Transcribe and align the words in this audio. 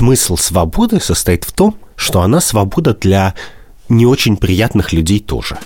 смысл 0.00 0.38
свободы 0.38 0.98
состоит 0.98 1.44
в 1.44 1.52
том, 1.52 1.76
что 1.94 2.22
она 2.22 2.40
свобода 2.40 2.94
для 2.94 3.34
не 3.90 4.06
очень 4.06 4.38
приятных 4.38 4.94
людей 4.94 5.20
тоже. 5.20 5.58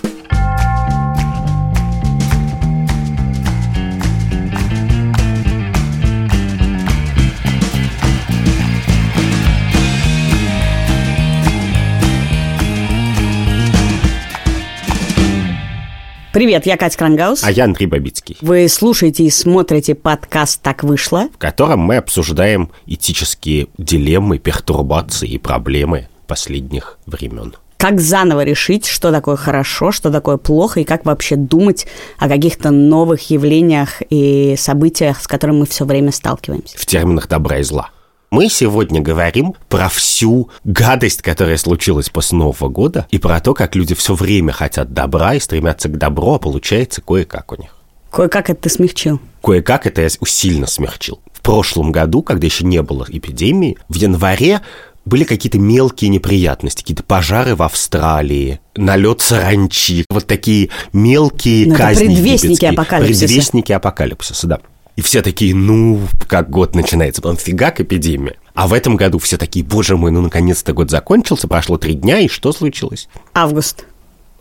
Привет, 16.35 16.65
я 16.65 16.75
Катя 16.75 16.97
Крангаус. 16.97 17.45
А 17.45 17.49
я 17.49 17.63
Андрей 17.63 17.85
Бабицкий, 17.85 18.35
Вы 18.41 18.67
слушаете 18.67 19.23
и 19.23 19.29
смотрите 19.29 19.95
подкаст 19.95 20.61
«Так 20.61 20.83
вышло». 20.83 21.29
в 21.33 21.37
котором 21.37 21.79
мы 21.79 21.95
обсуждаем 21.95 22.71
этические 22.87 23.67
дилеммы, 23.77 24.37
пертурбации 24.37 25.29
и 25.29 25.37
проблемы 25.37 26.09
последних 26.27 26.97
времен. 27.05 27.55
Как 27.77 28.01
заново 28.01 28.43
решить, 28.43 28.85
что 28.85 29.13
такое 29.13 29.37
хорошо, 29.37 29.93
что 29.93 30.11
такое 30.11 30.35
плохо, 30.35 30.81
и 30.81 30.83
как 30.83 31.05
вообще 31.05 31.37
думать 31.37 31.87
о 32.17 32.27
каких-то 32.27 32.69
новых 32.69 33.29
явлениях 33.29 34.01
и 34.09 34.55
событиях, 34.57 35.21
с 35.21 35.27
которыми 35.27 35.59
мы 35.59 35.65
все 35.65 35.85
время 35.85 36.11
сталкиваемся. 36.11 36.77
в 36.77 36.85
терминах 36.85 37.29
добра 37.29 37.59
и 37.59 37.63
зла. 37.63 37.91
Мы 38.35 38.49
сегодня 38.49 38.99
говорим 38.99 39.53
про 39.69 39.87
всю 39.87 40.49
гадость, 40.65 41.21
которая 41.21 41.55
случилась 41.55 42.09
после 42.09 42.37
Нового 42.37 42.67
года, 42.67 43.07
и 43.09 43.17
про 43.17 43.39
то, 43.39 43.53
как 43.53 43.77
люди 43.77 43.95
все 43.95 44.13
время 44.13 44.51
хотят 44.51 44.91
добра 44.91 45.35
и 45.35 45.39
стремятся 45.39 45.87
к 45.87 45.97
добру, 45.97 46.33
а 46.33 46.39
получается 46.39 47.01
кое-как 47.01 47.53
у 47.53 47.55
них. 47.55 47.73
Кое-как 48.11 48.49
это 48.49 48.63
ты 48.63 48.69
смягчил. 48.69 49.21
Кое-как 49.41 49.87
это 49.87 50.01
я 50.01 50.09
сильно 50.09 50.67
смягчил. 50.67 51.21
В 51.31 51.39
прошлом 51.39 51.93
году, 51.93 52.23
когда 52.23 52.45
еще 52.45 52.65
не 52.65 52.81
было 52.81 53.05
эпидемии, 53.07 53.77
в 53.87 53.95
январе 53.95 54.59
были 55.05 55.23
какие-то 55.23 55.57
мелкие 55.57 56.09
неприятности, 56.09 56.81
какие-то 56.81 57.03
пожары 57.03 57.55
в 57.55 57.63
Австралии, 57.63 58.59
налет 58.75 59.21
саранчи, 59.21 60.03
вот 60.09 60.27
такие 60.27 60.71
мелкие 60.91 61.67
Ну, 61.67 61.75
это 61.75 61.83
казни 61.83 62.07
предвестники 62.07 62.65
апокалипсиса. 62.65 63.27
Предвестники 63.27 63.71
апокалипсиса, 63.71 64.47
да. 64.47 64.59
И 64.95 65.01
все 65.01 65.21
такие, 65.21 65.53
ну, 65.53 65.99
как 66.27 66.49
год 66.49 66.73
начинается, 66.75 67.21
потом 67.21 67.37
фигак 67.37 67.81
эпидемия. 67.81 68.35
А 68.53 68.67
в 68.67 68.73
этом 68.73 68.95
году 68.95 69.19
все 69.19 69.37
такие, 69.37 69.65
боже 69.65 69.97
мой, 69.97 70.11
ну, 70.11 70.21
наконец-то 70.21 70.71
год 70.73 70.89
закончился, 70.89 71.47
прошло 71.47 71.77
три 71.77 71.93
дня, 71.95 72.19
и 72.19 72.27
что 72.29 72.53
случилось? 72.53 73.09
Август. 73.33 73.85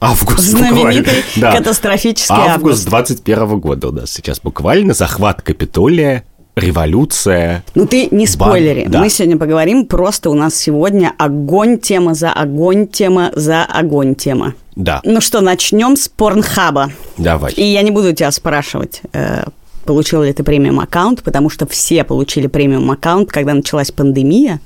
Август 0.01 0.39
Знаменитый 0.41 1.01
буквально. 1.01 1.23
Да. 1.37 1.53
катастрофический 1.57 2.35
Август 2.35 2.87
август. 2.87 2.89
21 2.89 3.59
года 3.59 3.89
у 3.89 3.93
нас 3.93 4.13
сейчас 4.13 4.39
буквально. 4.41 4.95
Захват 4.95 5.43
Капитолия, 5.43 6.25
революция. 6.57 7.65
Ну 7.75 7.87
ты 7.87 8.09
не 8.11 8.27
спойлери. 8.27 8.87
да. 8.87 9.01
Мы 9.01 9.09
сегодня 9.09 9.37
поговорим, 9.39 9.87
просто 9.87 10.31
у 10.31 10.35
нас 10.35 10.55
сегодня 10.55 11.13
огонь 11.19 11.79
тема 11.79 12.15
за 12.15 12.33
огонь 12.33 12.87
тема 12.87 13.33
за 13.35 13.65
огонь 13.65 14.15
тема. 14.15 14.55
Да, 14.77 15.01
Ну 15.05 15.21
что, 15.21 15.41
начнем 15.41 15.97
с 15.97 16.09
порнхаба. 16.09 16.91
давай. 17.17 17.53
И 17.53 17.65
я 17.65 17.83
не 17.83 17.91
буду 17.91 18.13
тебя 18.13 18.31
спрашивать, 18.33 19.03
э, 19.13 19.45
получил 19.85 20.23
ли 20.23 20.33
ты 20.33 20.43
премиум 20.43 20.81
аккаунт, 20.81 21.23
потому 21.23 21.51
что 21.51 21.67
все 21.67 22.05
получили 22.05 22.47
премиум 22.47 22.91
аккаунт, 22.91 23.31
когда 23.31 23.55
началась 23.55 23.91
пандемия. 23.91 24.61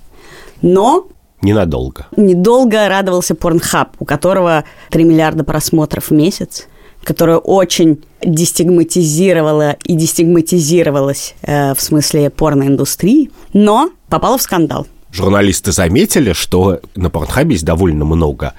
Но 0.62 1.08
Ненадолго. 1.42 2.06
недолго 2.16 2.88
радовался 2.88 3.34
Порнхаб, 3.34 3.90
у 3.98 4.04
которого 4.04 4.64
3 4.90 5.04
миллиарда 5.04 5.44
просмотров 5.44 6.10
в 6.10 6.10
месяц, 6.12 6.66
которое 7.04 7.38
очень 7.38 8.02
дестигматизировало 8.22 9.76
и 9.84 9.94
дестигматизировалось 9.94 11.34
э, 11.42 11.74
в 11.74 11.80
смысле 11.80 12.30
порноиндустрии, 12.30 13.30
но 13.52 13.90
попало 14.08 14.38
в 14.38 14.42
скандал. 14.42 14.86
Журналисты 15.12 15.72
заметили, 15.72 16.32
что 16.32 16.80
на 16.94 17.08
Порнхабе 17.08 17.52
есть 17.52 17.64
довольно 17.64 18.04
много 18.04 18.52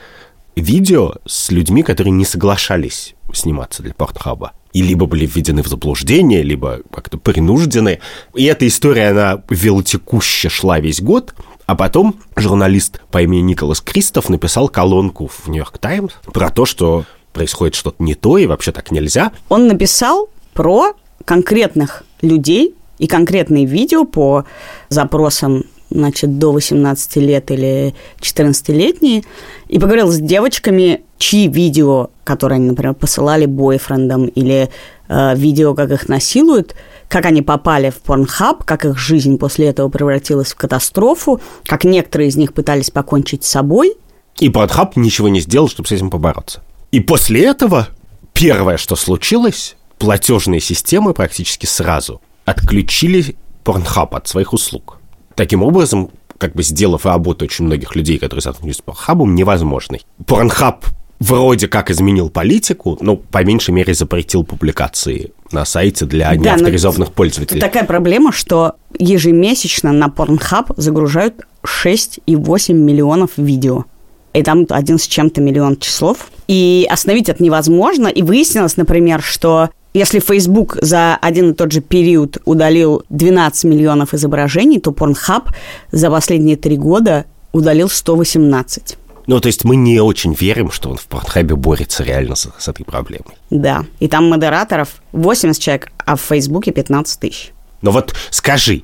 видео 0.59 1.15
с 1.25 1.51
людьми, 1.51 1.83
которые 1.83 2.11
не 2.11 2.25
соглашались 2.25 3.15
сниматься 3.33 3.83
для 3.83 3.93
Порнхаба. 3.93 4.53
И 4.73 4.81
либо 4.81 5.05
были 5.07 5.25
введены 5.25 5.63
в 5.63 5.67
заблуждение, 5.67 6.43
либо 6.43 6.81
как-то 6.91 7.17
принуждены. 7.17 7.99
И 8.35 8.45
эта 8.45 8.67
история, 8.67 9.09
она 9.09 9.43
велотекуще 9.49 10.49
шла 10.49 10.79
весь 10.79 11.01
год, 11.01 11.33
а 11.65 11.75
потом 11.75 12.15
журналист 12.35 13.01
по 13.11 13.21
имени 13.21 13.41
Николас 13.41 13.81
Кристоф 13.81 14.29
написал 14.29 14.69
колонку 14.69 15.27
в 15.27 15.47
«Нью-Йорк 15.47 15.77
Таймс» 15.77 16.13
про 16.31 16.49
то, 16.49 16.65
что 16.65 17.05
происходит 17.33 17.75
что-то 17.75 18.03
не 18.03 18.15
то, 18.15 18.37
и 18.37 18.47
вообще 18.47 18.71
так 18.71 18.91
нельзя. 18.91 19.31
Он 19.49 19.67
написал 19.67 20.29
про 20.53 20.93
конкретных 21.25 22.03
людей 22.21 22.75
и 22.97 23.07
конкретные 23.07 23.65
видео 23.65 24.03
по 24.05 24.45
запросам 24.89 25.63
значит, 25.89 26.37
до 26.37 26.51
18 26.51 27.15
лет 27.17 27.51
или 27.51 27.95
14-летние, 28.19 29.23
и 29.67 29.79
поговорил 29.79 30.11
с 30.11 30.17
девочками, 30.17 31.01
чьи 31.17 31.47
видео, 31.47 32.09
которые 32.23 32.57
они, 32.57 32.67
например, 32.67 32.93
посылали 32.93 33.45
бойфрендам, 33.45 34.27
или 34.27 34.69
э, 35.07 35.35
видео, 35.35 35.73
как 35.73 35.91
их 35.91 36.07
насилуют, 36.07 36.75
как 37.07 37.25
они 37.25 37.41
попали 37.41 37.89
в 37.89 37.97
порнхаб, 37.97 38.63
как 38.63 38.85
их 38.85 38.97
жизнь 38.97 39.37
после 39.37 39.67
этого 39.67 39.89
превратилась 39.89 40.53
в 40.53 40.55
катастрофу, 40.55 41.41
как 41.65 41.83
некоторые 41.83 42.29
из 42.29 42.35
них 42.35 42.53
пытались 42.53 42.91
покончить 42.91 43.43
с 43.43 43.49
собой. 43.49 43.95
И 44.39 44.49
Порнхаб 44.49 44.95
ничего 44.95 45.27
не 45.27 45.41
сделал, 45.41 45.67
чтобы 45.67 45.89
с 45.89 45.91
этим 45.91 46.09
побороться. 46.09 46.61
И 46.91 47.01
после 47.01 47.45
этого 47.45 47.89
первое, 48.33 48.77
что 48.77 48.95
случилось, 48.95 49.75
платежные 49.97 50.61
системы 50.61 51.13
практически 51.13 51.65
сразу 51.65 52.21
отключили 52.45 53.35
Порнхаб 53.63 54.15
от 54.15 54.27
своих 54.27 54.53
услуг. 54.53 54.98
Таким 55.39 55.63
образом, 55.63 56.09
как 56.37 56.53
бы 56.53 56.63
сделав 56.63 57.05
работу 57.05 57.45
очень 57.45 57.63
многих 57.63 57.95
людей, 57.95 58.17
которые 58.17 58.41
сотрудничают 58.41 58.79
с 58.79 58.81
Порнхабом, 58.81 59.35
невозможной. 59.35 60.01
Порнхаб 60.25 60.85
вроде 61.21 61.69
как 61.69 61.89
изменил 61.89 62.29
политику, 62.29 62.97
но 62.99 63.15
по 63.15 63.41
меньшей 63.45 63.71
мере 63.71 63.93
запретил 63.93 64.43
публикации 64.43 65.31
на 65.53 65.63
сайте 65.63 66.05
для 66.05 66.31
Да, 66.31 66.35
неавторизованных 66.35 67.13
пользователей. 67.13 67.61
Такая 67.61 67.85
проблема, 67.85 68.33
что 68.33 68.73
ежемесячно 68.97 69.93
на 69.93 70.07
Pornhub 70.07 70.73
загружают 70.75 71.35
6,8 71.63 72.73
миллионов 72.73 73.29
видео. 73.37 73.85
И 74.33 74.43
там 74.43 74.65
один 74.69 74.99
с 74.99 75.07
чем-то 75.07 75.39
миллион 75.39 75.77
числов. 75.77 76.31
И 76.49 76.85
остановить 76.91 77.29
это 77.29 77.41
невозможно. 77.41 78.07
И 78.07 78.23
выяснилось, 78.23 78.75
например, 78.75 79.21
что 79.21 79.69
если 79.99 80.19
Facebook 80.19 80.77
за 80.81 81.17
один 81.17 81.51
и 81.51 81.53
тот 81.53 81.73
же 81.73 81.81
период 81.81 82.37
удалил 82.45 83.03
12 83.09 83.65
миллионов 83.65 84.13
изображений, 84.13 84.79
то 84.79 84.91
Pornhub 84.91 85.49
за 85.91 86.09
последние 86.09 86.55
три 86.55 86.77
года 86.77 87.25
удалил 87.51 87.89
118. 87.89 88.97
Ну, 89.27 89.41
то 89.41 89.47
есть 89.47 89.65
мы 89.65 89.75
не 89.75 89.99
очень 89.99 90.33
верим, 90.33 90.71
что 90.71 90.89
он 90.89 90.95
в 90.95 91.05
Порнхабе 91.07 91.55
борется 91.55 92.03
реально 92.03 92.35
с, 92.35 92.49
с 92.57 92.67
этой 92.69 92.85
проблемой. 92.85 93.35
Да. 93.49 93.85
И 93.99 94.07
там 94.07 94.29
модераторов 94.29 95.01
80 95.11 95.61
человек, 95.61 95.91
а 95.97 96.15
в 96.15 96.21
Фейсбуке 96.21 96.71
15 96.71 97.19
тысяч. 97.19 97.51
Но 97.81 97.91
вот 97.91 98.15
скажи, 98.29 98.83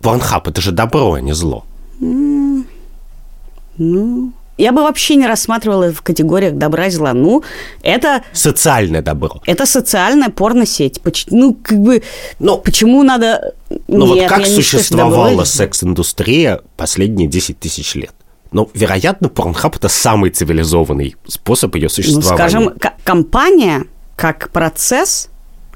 Порнхаб 0.00 0.48
это 0.48 0.60
же 0.60 0.72
добро, 0.72 1.12
а 1.12 1.20
не 1.20 1.32
зло. 1.32 1.64
Ну, 2.00 2.64
я 4.58 4.72
бы 4.72 4.82
вообще 4.82 5.16
не 5.16 5.26
рассматривала 5.26 5.92
в 5.92 6.02
категориях 6.02 6.54
добра 6.54 6.86
и 6.86 6.90
зла. 6.90 7.12
Ну, 7.12 7.42
это 7.82 8.22
Социальное 8.32 9.02
добро. 9.02 9.42
Это 9.46 9.66
социальная 9.66 10.30
порносеть. 10.30 11.00
Ну, 11.30 11.54
как 11.54 11.78
бы, 11.78 12.02
Ну, 12.38 12.58
почему 12.58 13.02
надо... 13.02 13.54
Ну 13.88 14.06
вот 14.06 14.18
как 14.28 14.40
считаю, 14.40 14.54
существовала 14.62 15.44
секс-индустрия 15.44 16.60
последние 16.76 17.28
10 17.28 17.58
тысяч 17.58 17.94
лет? 17.94 18.12
Ну, 18.52 18.70
вероятно, 18.74 19.28
Порнхаб 19.28 19.76
это 19.76 19.88
самый 19.88 20.30
цивилизованный 20.30 21.16
способ 21.26 21.74
ее 21.74 21.84
Ну, 21.84 21.88
существования. 21.90 22.36
скажем, 22.36 22.70
к- 22.78 22.94
компания 23.04 23.84
как 24.14 24.50
процесс, 24.52 25.28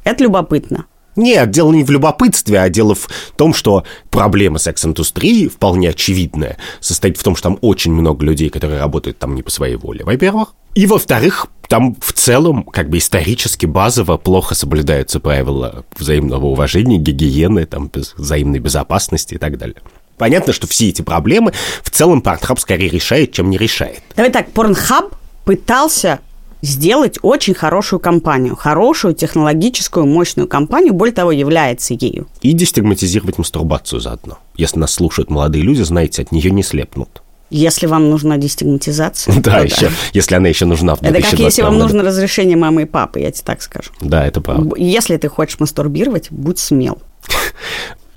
это 0.05 0.23
любопытно. 0.25 0.87
Нет, 1.21 1.51
дело 1.51 1.71
не 1.73 1.85
в 1.85 1.91
любопытстве, 1.91 2.61
а 2.61 2.69
дело 2.71 2.95
в 2.95 3.09
том, 3.37 3.53
что 3.53 3.85
проблема 4.09 4.59
секс-индустрии 4.59 5.49
вполне 5.49 5.91
очевидная. 5.91 6.57
Состоит 6.81 7.19
в 7.19 7.23
том, 7.23 7.37
что 7.37 7.51
там 7.51 7.59
очень 7.61 7.93
много 7.93 8.25
людей, 8.25 8.49
которые 8.49 8.81
работают 8.81 9.19
там 9.19 9.35
не 9.35 9.43
по 9.43 9.51
своей 9.51 9.77
воле, 9.77 10.03
во-первых. 10.03 10.55
И, 10.75 10.87
во-вторых, 10.87 11.49
там 11.69 11.95
в 12.01 12.15
целом, 12.15 12.63
как 12.63 12.89
бы 12.89 12.97
исторически, 12.97 13.67
базово 13.67 14.17
плохо 14.17 14.55
соблюдаются 14.55 15.21
правила 15.21 15.85
взаимного 15.99 16.47
уважения, 16.47 16.97
гигиены, 16.97 17.67
там, 17.67 17.91
взаимной 18.17 18.61
безопасности 18.61 19.35
и 19.35 19.39
так 19.39 19.59
далее. 19.59 19.77
Понятно, 20.17 20.55
что 20.55 20.67
все 20.67 20.89
эти 20.89 21.03
проблемы 21.03 21.53
в 21.83 21.91
целом 21.91 22.21
Pornhub 22.21 22.59
скорее 22.59 22.89
решает, 22.89 23.33
чем 23.33 23.51
не 23.51 23.59
решает. 23.59 24.01
Давай 24.17 24.31
так, 24.33 24.49
Pornhub 24.55 25.13
пытался 25.45 26.21
сделать 26.63 27.19
очень 27.23 27.55
хорошую 27.55 28.01
компанию, 28.01 28.57
хорошую 28.57 29.15
технологическую 29.15 30.07
мощную 30.07 30.49
компанию, 30.49 30.95
более 30.95 31.15
того, 31.15 31.33
является 31.33 31.95
ею. 31.95 32.29
И 32.43 32.53
дестигматизировать 32.53 33.39
мастурбацию 33.39 34.01
заодно. 34.01 34.39
Если 34.57 34.79
нас 34.79 34.93
слушают 34.93 35.31
молодые 35.31 35.65
люди, 35.65 35.83
знаете, 35.83 36.23
от 36.23 36.33
нее 36.33 36.51
не 36.51 36.63
слепнут. 36.63 37.23
Если 37.51 37.87
вам 37.87 38.11
нужна 38.11 38.37
дестигматизация. 38.37 39.35
Да, 39.41 39.61
еще, 39.61 39.91
если 40.13 40.37
она 40.37 40.49
еще 40.49 40.67
нужна 40.67 40.95
в 40.95 41.03
Это 41.03 41.15
как 41.15 41.31
2022 41.35 41.47
если 41.47 41.63
вам 41.63 41.79
нужно 41.79 42.03
разрешение 42.03 42.57
мамы 42.57 42.83
и 42.83 42.85
папы, 42.85 43.21
я 43.21 43.33
тебе 43.33 43.45
так 43.45 43.63
скажу. 43.63 43.91
Да, 44.01 44.25
это 44.25 44.41
правда. 44.41 44.77
Если 44.77 45.17
ты 45.17 45.29
хочешь 45.29 45.59
мастурбировать, 45.59 46.29
будь 46.31 46.59
смел. 46.59 46.99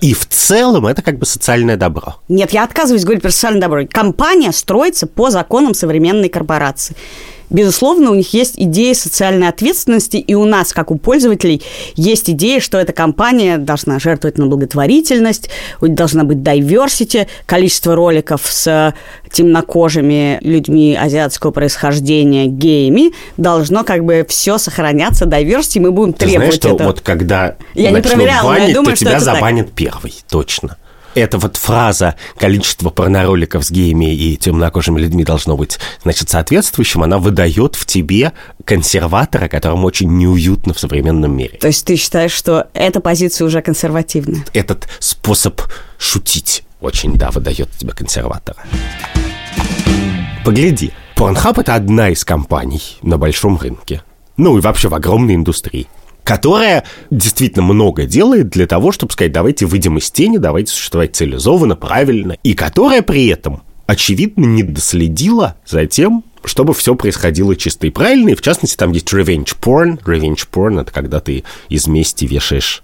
И 0.00 0.12
в 0.12 0.28
целом 0.28 0.86
это 0.86 1.02
как 1.02 1.18
бы 1.18 1.24
социальное 1.24 1.76
добро. 1.76 2.16
Нет, 2.28 2.52
я 2.52 2.64
отказываюсь 2.64 3.04
говорить 3.04 3.22
про 3.22 3.30
социальное 3.30 3.62
добро. 3.62 3.86
Компания 3.90 4.52
строится 4.52 5.06
по 5.06 5.30
законам 5.30 5.72
современной 5.72 6.28
корпорации. 6.28 6.94
Безусловно, 7.50 8.10
у 8.10 8.14
них 8.14 8.32
есть 8.34 8.54
идея 8.56 8.94
социальной 8.94 9.48
ответственности, 9.48 10.16
и 10.16 10.34
у 10.34 10.44
нас, 10.44 10.72
как 10.72 10.90
у 10.90 10.96
пользователей, 10.98 11.62
есть 11.94 12.30
идея, 12.30 12.60
что 12.60 12.78
эта 12.78 12.92
компания 12.92 13.58
должна 13.58 13.98
жертвовать 13.98 14.38
на 14.38 14.46
благотворительность, 14.46 15.50
должна 15.80 16.24
быть 16.24 16.38
diversity, 16.38 17.26
количество 17.46 17.94
роликов 17.94 18.42
с 18.44 18.94
темнокожими 19.30 20.38
людьми 20.42 20.96
азиатского 21.00 21.50
происхождения, 21.50 22.46
геями, 22.46 23.12
должно 23.36 23.84
как 23.84 24.04
бы 24.04 24.24
все 24.28 24.58
сохраняться, 24.58 25.24
diversity, 25.26 25.80
мы 25.80 25.90
будем 25.92 26.12
Ты 26.12 26.26
требовать 26.26 26.36
знаешь, 26.38 26.54
что 26.54 26.68
этого. 26.74 26.88
вот 26.88 27.00
когда 27.00 27.56
Я 27.74 27.90
не 27.90 28.00
проверяла, 28.00 28.48
но 28.48 28.54
я 28.54 28.60
банить, 28.60 28.74
думаю, 28.74 28.90
то 28.90 28.96
что 28.96 29.04
тебя 29.04 29.16
это 29.16 29.24
так. 29.24 29.34
забанят 29.34 29.72
первый, 29.72 30.14
точно. 30.28 30.76
Эта 31.14 31.38
вот 31.38 31.56
фраза 31.56 32.16
«количество 32.38 32.90
порнороликов 32.90 33.64
с 33.64 33.70
геями 33.70 34.12
и 34.14 34.36
темнокожими 34.36 35.00
людьми 35.00 35.22
должно 35.22 35.56
быть, 35.56 35.78
значит, 36.02 36.28
соответствующим», 36.28 37.04
она 37.04 37.18
выдает 37.18 37.76
в 37.76 37.86
тебе 37.86 38.32
консерватора, 38.64 39.48
которому 39.48 39.86
очень 39.86 40.10
неуютно 40.16 40.74
в 40.74 40.80
современном 40.80 41.36
мире. 41.36 41.56
То 41.58 41.68
есть 41.68 41.86
ты 41.86 41.96
считаешь, 41.96 42.32
что 42.32 42.66
эта 42.74 43.00
позиция 43.00 43.46
уже 43.46 43.62
консервативная? 43.62 44.44
Этот 44.52 44.88
способ 44.98 45.60
шутить 45.98 46.64
очень, 46.80 47.14
да, 47.14 47.30
выдает 47.30 47.68
в 47.72 47.78
тебя 47.78 47.92
консерватора. 47.92 48.58
Погляди, 50.44 50.92
Pornhub– 51.16 51.60
это 51.60 51.76
одна 51.76 52.10
из 52.10 52.24
компаний 52.24 52.82
на 53.02 53.18
большом 53.18 53.56
рынке. 53.56 54.02
Ну 54.36 54.58
и 54.58 54.60
вообще 54.60 54.88
в 54.88 54.94
огромной 54.94 55.36
индустрии 55.36 55.86
которая 56.24 56.84
действительно 57.10 57.62
много 57.62 58.06
делает 58.06 58.48
для 58.48 58.66
того, 58.66 58.90
чтобы 58.90 59.12
сказать, 59.12 59.32
давайте 59.32 59.66
выйдем 59.66 59.98
из 59.98 60.10
тени, 60.10 60.38
давайте 60.38 60.72
существовать 60.72 61.14
цивилизованно, 61.14 61.76
правильно, 61.76 62.36
и 62.42 62.54
которая 62.54 63.02
при 63.02 63.26
этом, 63.26 63.62
очевидно, 63.86 64.46
не 64.46 64.62
доследила 64.62 65.56
за 65.66 65.86
тем, 65.86 66.24
чтобы 66.44 66.74
все 66.74 66.94
происходило 66.94 67.54
чисто 67.54 67.86
и 67.86 67.90
правильно, 67.90 68.30
и 68.30 68.34
в 68.34 68.42
частности 68.42 68.76
там 68.76 68.92
есть 68.92 69.12
revenge 69.12 69.56
porn. 69.60 70.02
Revenge 70.04 70.48
porn– 70.50 70.80
это 70.82 70.92
когда 70.92 71.20
ты 71.20 71.44
из 71.68 71.86
мести 71.86 72.24
вешаешь 72.24 72.82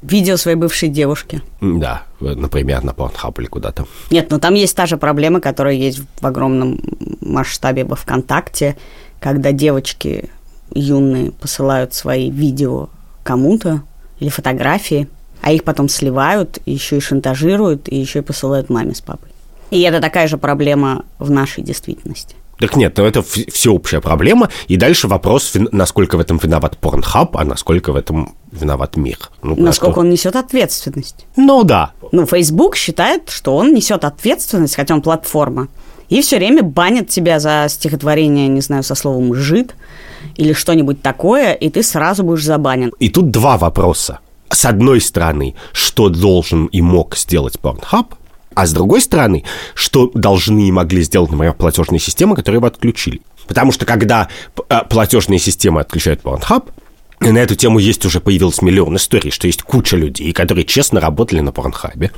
Видео 0.00 0.36
своей 0.36 0.56
бывшей 0.56 0.88
девушки. 0.88 1.42
Да, 1.60 2.04
например, 2.20 2.84
на 2.84 2.90
Pornhub 2.90 3.40
или 3.40 3.46
куда-то. 3.46 3.86
Нет, 4.12 4.30
но 4.30 4.38
там 4.38 4.54
есть 4.54 4.76
та 4.76 4.86
же 4.86 4.96
проблема, 4.96 5.40
которая 5.40 5.74
есть 5.74 6.00
в 6.20 6.24
огромном 6.24 6.80
масштабе 7.20 7.82
во 7.82 7.96
ВКонтакте, 7.96 8.76
когда 9.18 9.50
девочки 9.50 10.30
юные 10.78 11.32
посылают 11.32 11.94
свои 11.94 12.30
видео 12.30 12.88
кому-то 13.22 13.82
или 14.20 14.28
фотографии, 14.28 15.08
а 15.42 15.52
их 15.52 15.64
потом 15.64 15.88
сливают, 15.88 16.58
еще 16.66 16.96
и 16.96 17.00
шантажируют, 17.00 17.88
и 17.88 17.96
еще 17.96 18.20
и 18.20 18.22
посылают 18.22 18.70
маме 18.70 18.94
с 18.94 19.00
папой. 19.00 19.30
И 19.70 19.80
это 19.82 20.00
такая 20.00 20.26
же 20.28 20.38
проблема 20.38 21.04
в 21.18 21.30
нашей 21.30 21.62
действительности. 21.62 22.34
Так 22.58 22.76
нет, 22.76 22.96
ну 22.96 23.04
это 23.04 23.20
вс- 23.20 23.50
всеобщая 23.50 24.00
проблема. 24.00 24.48
И 24.66 24.76
дальше 24.76 25.06
вопрос, 25.08 25.52
насколько 25.72 26.16
в 26.16 26.20
этом 26.20 26.38
виноват 26.38 26.76
Pornhub, 26.80 27.30
а 27.34 27.44
насколько 27.44 27.92
в 27.92 27.96
этом 27.96 28.34
виноват 28.50 28.96
мир. 28.96 29.18
Ну, 29.42 29.54
Насколько 29.56 29.94
просто- 29.94 30.00
он 30.00 30.10
несет 30.10 30.36
ответственность. 30.36 31.26
Ну 31.36 31.62
да. 31.64 31.92
Ну, 32.12 32.26
Facebook 32.26 32.76
считает, 32.76 33.30
что 33.30 33.54
он 33.56 33.72
несет 33.74 34.04
ответственность, 34.04 34.74
хотя 34.76 34.94
он 34.94 35.02
платформа, 35.02 35.68
и 36.08 36.20
все 36.22 36.36
время 36.38 36.62
банит 36.62 37.08
тебя 37.08 37.38
за 37.38 37.66
стихотворение, 37.68 38.48
не 38.48 38.60
знаю, 38.62 38.82
со 38.82 38.94
словом 38.94 39.34
«жид» 39.34 39.74
или 40.36 40.52
что-нибудь 40.52 41.02
такое, 41.02 41.52
и 41.52 41.68
ты 41.70 41.82
сразу 41.82 42.24
будешь 42.24 42.44
забанен. 42.44 42.92
И 42.98 43.08
тут 43.08 43.30
два 43.30 43.56
вопроса. 43.58 44.18
С 44.50 44.64
одной 44.64 45.00
стороны, 45.00 45.54
что 45.72 46.08
должен 46.08 46.66
и 46.66 46.80
мог 46.80 47.16
сделать 47.16 47.56
Pornhub, 47.62 48.06
а 48.54 48.66
с 48.66 48.72
другой 48.72 49.00
стороны, 49.00 49.44
что 49.74 50.10
должны 50.14 50.68
и 50.68 50.72
могли 50.72 51.02
сделать, 51.02 51.30
например, 51.30 51.54
платежные 51.54 52.00
системы, 52.00 52.36
которые 52.36 52.60
вы 52.60 52.68
отключили. 52.68 53.20
Потому 53.46 53.72
что 53.72 53.86
когда 53.86 54.28
а, 54.68 54.84
платежные 54.84 55.38
системы 55.38 55.80
отключают 55.80 56.22
Pornhub, 56.22 56.64
и 57.20 57.30
на 57.32 57.38
эту 57.38 57.56
тему 57.56 57.78
есть 57.78 58.04
уже 58.06 58.20
появилось 58.20 58.62
миллион 58.62 58.96
историй, 58.96 59.30
что 59.30 59.46
есть 59.46 59.62
куча 59.62 59.96
людей, 59.96 60.32
которые 60.32 60.64
честно 60.64 61.00
работали 61.00 61.40
на 61.40 61.52
Порнхабе, 61.52 62.12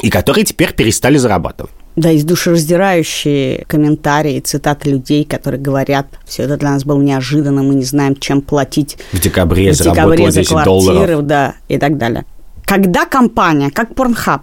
и 0.00 0.10
которые 0.10 0.44
теперь 0.44 0.72
перестали 0.72 1.18
зарабатывать. 1.18 1.72
Да, 1.96 2.08
есть 2.08 2.26
душераздирающие 2.26 3.64
комментарии, 3.66 4.40
цитаты 4.40 4.90
людей, 4.90 5.24
которые 5.24 5.60
говорят, 5.60 6.06
все 6.24 6.44
это 6.44 6.56
для 6.56 6.70
нас 6.70 6.84
было 6.84 7.00
неожиданно, 7.00 7.62
мы 7.62 7.74
не 7.74 7.84
знаем, 7.84 8.16
чем 8.16 8.42
платить 8.42 8.96
В 9.12 9.20
декабре 9.20 9.72
в 9.72 9.76
декабре 9.78 10.30
за 10.30 10.40
10 10.40 10.48
квартиры, 10.50 10.64
долларов. 10.64 11.26
да, 11.26 11.54
и 11.68 11.78
так 11.78 11.98
далее. 11.98 12.24
Когда 12.64 13.04
компания, 13.06 13.70
как 13.70 13.90
Pornhub, 13.90 14.40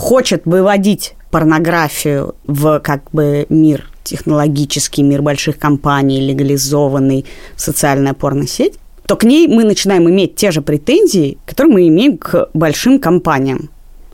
хочет 0.00 0.42
выводить 0.46 1.14
порнографию 1.30 2.34
в 2.46 2.80
как 2.80 3.02
бы 3.12 3.46
мир 3.50 3.90
технологический, 4.02 5.02
мир 5.02 5.20
больших 5.20 5.58
компаний, 5.58 6.20
легализованный, 6.20 7.26
социальная 7.54 8.14
порносеть, 8.14 8.78
то 9.06 9.16
к 9.16 9.24
ней 9.24 9.46
мы 9.46 9.62
начинаем 9.64 10.08
иметь 10.08 10.36
те 10.36 10.50
же 10.52 10.62
претензии, 10.62 11.36
которые 11.46 11.74
мы 11.74 11.88
имеем 11.88 12.16
к 12.16 12.48
большим 12.54 12.98
компаниям. 12.98 13.68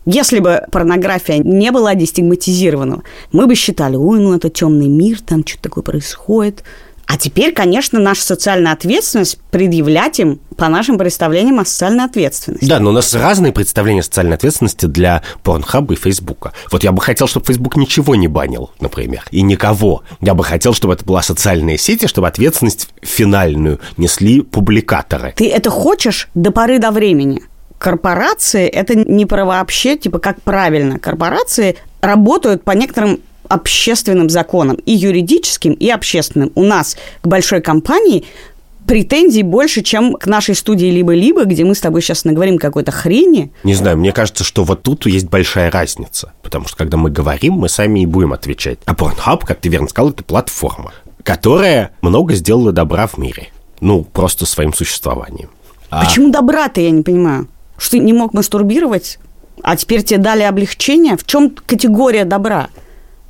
Если 0.07 0.41
бы 0.41 0.63
порнография 0.73 1.39
не 1.39 1.71
была 1.71 1.95
дестигматизирована, 1.95 3.03
мы 3.33 3.47
бы 3.47 3.55
считали, 3.55 3.97
ой, 3.97 4.19
ну 4.19 4.35
это 4.35 4.51
темный 4.51 4.89
мир, 4.89 5.21
там 5.21 5.47
что-то 5.47 5.63
такое 5.63 5.85
происходит. 5.85 6.65
А 7.07 7.17
теперь, 7.17 7.53
конечно, 7.53 8.01
наша 8.01 8.23
социальная 8.23 8.73
ответственность 8.73 9.39
предъявлять 9.51 10.19
им 10.19 10.41
по 10.57 10.69
нашим 10.69 10.99
представлениям 10.99 11.61
о 11.61 11.65
социальной 11.65 12.05
ответственности. 12.05 12.67
Да, 12.67 12.81
но 12.81 12.91
у 12.91 12.93
нас 12.93 13.15
разные 13.15 13.53
представления 13.53 14.03
социальной 14.03 14.35
ответственности 14.35 14.87
для 14.87 15.23
Порнхаба 15.43 15.95
и 15.95 15.97
Фейсбука. 15.97 16.53
Вот 16.73 16.83
я 16.83 16.93
бы 16.93 17.01
хотел, 17.01 17.29
чтобы 17.29 17.47
Фейсбук 17.47 17.77
ничего 17.77 18.17
не 18.17 18.27
банил, 18.27 18.71
например, 18.81 19.25
и 19.31 19.43
никого. 19.43 20.03
Я 20.21 20.35
бы 20.35 20.43
хотел, 20.43 20.75
чтобы 20.75 20.95
это 20.95 21.05
была 21.05 21.23
социальная 21.23 21.77
сеть, 21.77 22.09
чтобы 22.09 22.27
ответственность 22.27 22.89
финальную 23.03 23.81
несли 23.97 24.41
публикаторы. 24.43 25.33
Ты 25.37 25.49
это 25.49 25.71
хочешь 25.71 26.29
до 26.35 26.51
поры 26.51 26.79
до 26.79 26.91
времени. 26.91 27.43
Корпорации– 27.79 28.67
это 28.69 28.95
не 28.95 29.27
про 29.27 29.45
вообще, 29.45 29.97
типа, 29.97 30.19
как 30.19 30.41
правильно. 30.41 30.99
Корпорации 30.99 31.77
работают 32.01 32.65
по 32.65 32.71
некоторым 32.71 33.21
общественным 33.49 34.29
законам, 34.31 34.77
и 34.87 34.93
юридическим, 34.93 35.73
и 35.73 35.89
общественным. 35.91 36.53
У 36.55 36.63
нас 36.63 36.97
к 37.23 37.27
большой 37.27 37.61
компании 37.61 38.25
претензий 38.87 39.43
больше, 39.43 39.83
чем 39.83 40.15
к 40.15 40.27
нашей 40.27 40.55
студии 40.55 40.87
«Либо-либо», 40.87 41.45
где 41.45 41.65
мы 41.65 41.75
с 41.75 41.81
тобой 41.81 42.03
сейчас 42.03 42.25
наговорим 42.25 42.57
какой-то 42.59 42.93
хрени. 42.93 43.51
Не 43.65 43.75
знаю, 43.75 43.99
мне 43.99 44.13
кажется, 44.13 44.45
что 44.45 44.63
вот 44.65 44.83
тут 44.83 45.07
есть 45.07 45.27
большая 45.27 45.71
разница. 45.71 46.33
Потому 46.43 46.67
что 46.69 46.77
когда 46.77 46.97
мы 46.97 47.11
говорим, 47.11 47.55
мы 47.55 47.69
сами 47.69 48.01
и 48.01 48.07
будем 48.07 48.33
отвечать. 48.33 48.79
А 48.85 48.95
Pornhub, 48.95 49.45
как 49.45 49.59
ты 49.61 49.69
верно 49.69 49.89
сказал, 49.89 50.11
это 50.11 50.23
платформа, 50.23 50.93
которая 51.25 51.91
много 52.01 52.35
сделала 52.35 52.71
добра 52.71 53.09
в 53.09 53.19
мире. 53.19 53.49
Ну, 53.81 54.05
просто 54.05 54.47
своим 54.47 54.73
существованием. 54.73 55.51
А- 55.91 56.05
Почему 56.05 56.31
добра-то, 56.31 56.81
я 56.81 56.91
не 56.91 57.03
понимаю? 57.03 57.49
Что 57.77 57.93
ты 57.93 57.99
не 57.99 58.13
мог 58.13 58.33
мастурбировать, 58.35 59.19
а 59.63 59.77
теперь 59.77 60.03
тебе 60.03 60.19
дали 60.19 60.43
облегчение? 60.45 61.17
В 61.17 61.27
чем 61.27 61.51
категория 61.51 62.25
добра? 62.25 62.69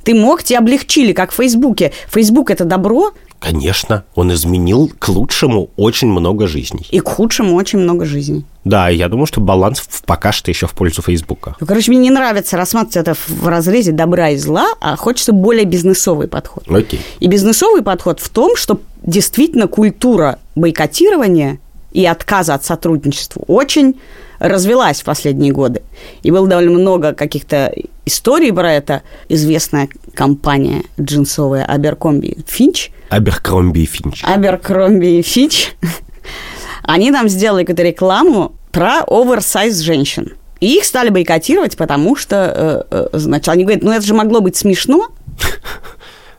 Ты 0.07 0.15
мог, 0.15 0.41
тебе 0.41 0.59
облегчили, 0.59 1.11
как 1.11 1.31
в 1.31 1.35
Фейсбуке. 1.35 1.91
Фейсбук– 2.07 2.49
это 2.51 2.63
добро, 2.63 3.11
Конечно, 3.39 4.05
он 4.15 4.33
изменил 4.33 4.89
к 4.97 5.09
лучшему 5.09 5.69
очень 5.75 6.07
много 6.07 6.47
жизней. 6.47 6.87
и 6.89 7.01
к 7.01 7.07
худшему 7.09 7.55
очень 7.55 7.77
много 7.79 8.05
жизней. 8.05 8.45
Да, 8.63 8.87
я 8.87 9.09
думаю, 9.09 9.25
что 9.25 9.41
баланс 9.41 9.83
пока 10.05 10.31
что 10.31 10.49
еще 10.49 10.65
в 10.65 10.71
пользу 10.71 11.01
Фейсбука. 11.01 11.55
Ну, 11.59 11.67
короче, 11.67 11.91
мне 11.91 11.99
не 11.99 12.09
нравится 12.09 12.55
рассматривать 12.55 12.95
это 12.95 13.13
в 13.27 13.47
разрезе 13.47 13.91
добра 13.91 14.29
и 14.29 14.37
зла, 14.37 14.69
а 14.79 14.95
хочется 14.95 15.33
более 15.33 15.65
бизнесовый 15.65 16.29
подход. 16.29 16.63
Окей. 16.69 17.01
И 17.19 17.27
бизнесовый 17.27 17.81
подход 17.83 18.21
в 18.21 18.29
том, 18.29 18.55
что 18.55 18.79
действительно 19.03 19.67
культура 19.67 20.39
бойкотирования 20.55 21.59
и 21.91 22.05
отказа 22.05 22.53
от 22.53 22.63
сотрудничества 22.63 23.43
очень 23.47 23.99
развелась 24.39 25.01
в 25.01 25.05
последние 25.05 25.51
годы. 25.51 25.81
И 26.23 26.31
было 26.31 26.47
довольно 26.47 26.71
много 26.71 27.13
каких-то 27.13 27.73
историй 28.05 28.51
про 28.51 28.73
это. 28.73 29.01
Известная 29.29 29.89
компания 30.13 30.83
джинсовая 30.99 31.65
Аберкромби 31.65 32.27
и 32.27 32.43
Финч. 32.45 32.91
Аберкромби 34.23 35.19
и 35.19 35.21
Финч, 35.21 35.71
они 36.83 37.11
нам 37.11 37.29
сделали 37.29 37.63
какую-то 37.63 37.83
рекламу 37.83 38.53
про 38.71 39.01
оверсайз 39.07 39.79
женщин. 39.79 40.33
И 40.59 40.77
их 40.77 40.85
стали 40.85 41.09
бойкотировать, 41.09 41.77
потому 41.77 42.15
что, 42.15 42.85
э, 42.91 43.07
э, 43.13 43.17
значит, 43.17 43.49
они 43.49 43.63
говорят, 43.63 43.83
ну 43.83 43.91
это 43.91 44.05
же 44.05 44.13
могло 44.13 44.41
быть 44.41 44.55
смешно. 44.55 45.07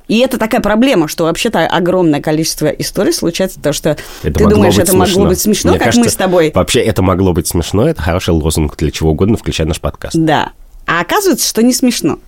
И 0.08 0.18
это 0.20 0.38
такая 0.38 0.62
проблема, 0.62 1.06
что 1.06 1.24
вообще-то 1.24 1.66
огромное 1.66 2.20
количество 2.20 2.66
историй 2.66 3.12
случается, 3.12 3.60
то, 3.60 3.72
что 3.74 3.96
ты 4.22 4.30
могло 4.30 4.48
думаешь, 4.48 4.78
это 4.78 4.96
могло 4.96 5.26
быть 5.26 5.38
смешно, 5.38 5.70
Мне 5.70 5.78
как 5.78 5.88
кажется, 5.88 6.04
мы 6.04 6.10
с 6.10 6.16
тобой. 6.16 6.50
Вообще, 6.54 6.80
это 6.80 7.02
могло 7.02 7.34
быть 7.34 7.46
смешно, 7.46 7.88
это 7.88 8.02
хороший 8.02 8.30
лозунг 8.30 8.76
для 8.76 8.90
чего 8.90 9.10
угодно, 9.10 9.36
включая 9.36 9.66
наш 9.66 9.80
подкаст. 9.80 10.16
Да. 10.16 10.52
А 10.86 11.00
оказывается, 11.00 11.46
что 11.46 11.62
не 11.62 11.74
смешно. 11.74 12.18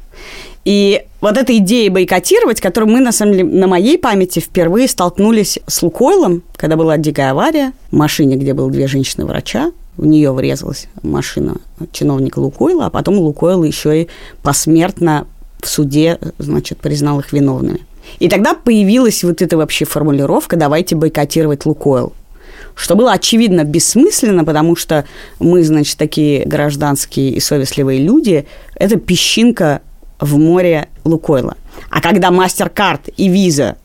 И 0.67 1.03
вот 1.23 1.39
эта 1.39 1.57
идея 1.57 1.91
бойкотировать, 1.91 2.61
которую 2.61 2.93
мы, 2.93 3.01
на 3.01 3.13
самом 3.13 3.33
деле, 3.33 3.45
на 3.45 3.67
моей 3.67 3.97
памяти 3.97 4.41
впервые 4.41 4.87
столкнулись 4.87 5.59
с 5.67 5.83
Лукойлом, 5.83 6.43
когда 6.57 6.77
была 6.77 6.99
дикая 6.99 7.31
авария 7.31 7.73
в 7.91 7.97
машине, 7.97 8.37
где 8.37 8.53
было 8.53 8.71
две 8.71 8.87
женщины-врача, 8.87 9.73
в 9.97 10.05
нее 10.05 10.33
врезалась 10.33 10.89
машина 11.03 11.57
чиновника 11.93 12.39
Лукойла, 12.39 12.87
а 12.87 12.91
потом 12.91 13.19
Лукойл 13.19 13.65
еще 13.65 14.03
и 14.03 14.09
посмертно 14.43 15.27
в 15.65 15.69
суде, 15.69 16.19
значит, 16.39 16.79
признал 16.79 17.21
их 17.21 17.33
виновными. 17.33 17.81
И 18.19 18.29
тогда 18.29 18.55
появилась 18.55 19.23
вот 19.23 19.43
эта 19.43 19.57
вообще 19.57 19.85
формулировка 19.85 20.57
«давайте 20.57 20.97
бойкотировать 20.97 21.67
Лукойл» 21.67 22.13
что 22.77 22.95
было 22.95 23.13
очевидно 23.13 23.65
бессмысленно, 23.65 24.45
потому 24.45 24.75
что 24.75 25.05
мы, 25.39 25.63
значит, 25.65 25.99
такие 25.99 26.47
гражданские 26.47 27.31
и 27.31 27.41
совестливые 27.41 28.01
люди, 28.01 28.47
это 28.75 28.97
песчинка 28.97 29.83
в 30.19 30.39
море 30.39 30.89
Лукойла. 31.05 31.57
А 31.91 32.01
когда 32.01 32.29
MasterCard 32.29 33.13
и 33.17 33.29
Visa 33.29 33.77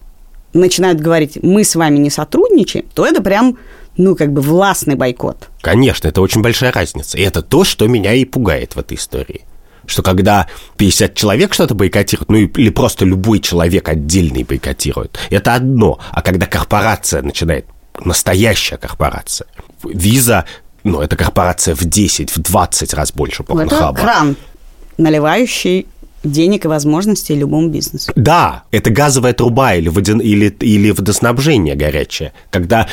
начинают 0.53 1.01
говорить, 1.01 1.39
мы 1.41 1.63
с 1.63 1.75
вами 1.75 1.97
не 1.97 2.09
сотрудничаем, 2.09 2.85
то 2.93 3.05
это 3.05 3.21
прям 3.21 3.57
ну, 3.97 4.15
как 4.15 4.31
бы 4.31 4.41
властный 4.41 4.95
бойкот. 4.95 5.49
Конечно, 5.61 6.07
это 6.07 6.21
очень 6.21 6.41
большая 6.41 6.71
разница. 6.71 7.17
И 7.17 7.21
это 7.21 7.41
то, 7.41 7.63
что 7.63 7.87
меня 7.87 8.13
и 8.13 8.25
пугает 8.25 8.75
в 8.75 8.79
этой 8.79 8.97
истории. 8.97 9.41
Что 9.87 10.03
когда 10.03 10.47
50 10.77 11.15
человек 11.15 11.53
что-то 11.53 11.75
бойкотируют, 11.75 12.29
ну 12.29 12.37
или 12.37 12.69
просто 12.69 13.05
любой 13.05 13.39
человек 13.39 13.87
отдельный 13.89 14.43
бойкотирует, 14.43 15.17
это 15.29 15.55
одно. 15.55 15.99
А 16.11 16.21
когда 16.21 16.45
корпорация 16.45 17.21
начинает, 17.21 17.65
настоящая 18.03 18.77
корпорация, 18.77 19.47
виза, 19.83 20.45
ну, 20.83 21.01
это 21.01 21.15
корпорация 21.15 21.75
в 21.75 21.83
10, 21.83 22.35
в 22.35 22.39
20 22.39 22.93
раз 22.93 23.11
больше 23.11 23.43
Порнхаба. 23.43 23.97
Это 23.97 24.01
кран, 24.01 24.35
наливающий 24.97 25.87
денег 26.23 26.65
и 26.65 26.67
возможностей 26.67 27.35
любому 27.35 27.69
бизнесу. 27.69 28.11
Да, 28.15 28.63
это 28.71 28.89
газовая 28.89 29.33
труба 29.33 29.75
или, 29.75 29.89
водян... 29.89 30.19
или, 30.19 30.49
или 30.61 30.91
водоснабжение 30.91 31.75
горячее. 31.75 32.33
Когда 32.49 32.87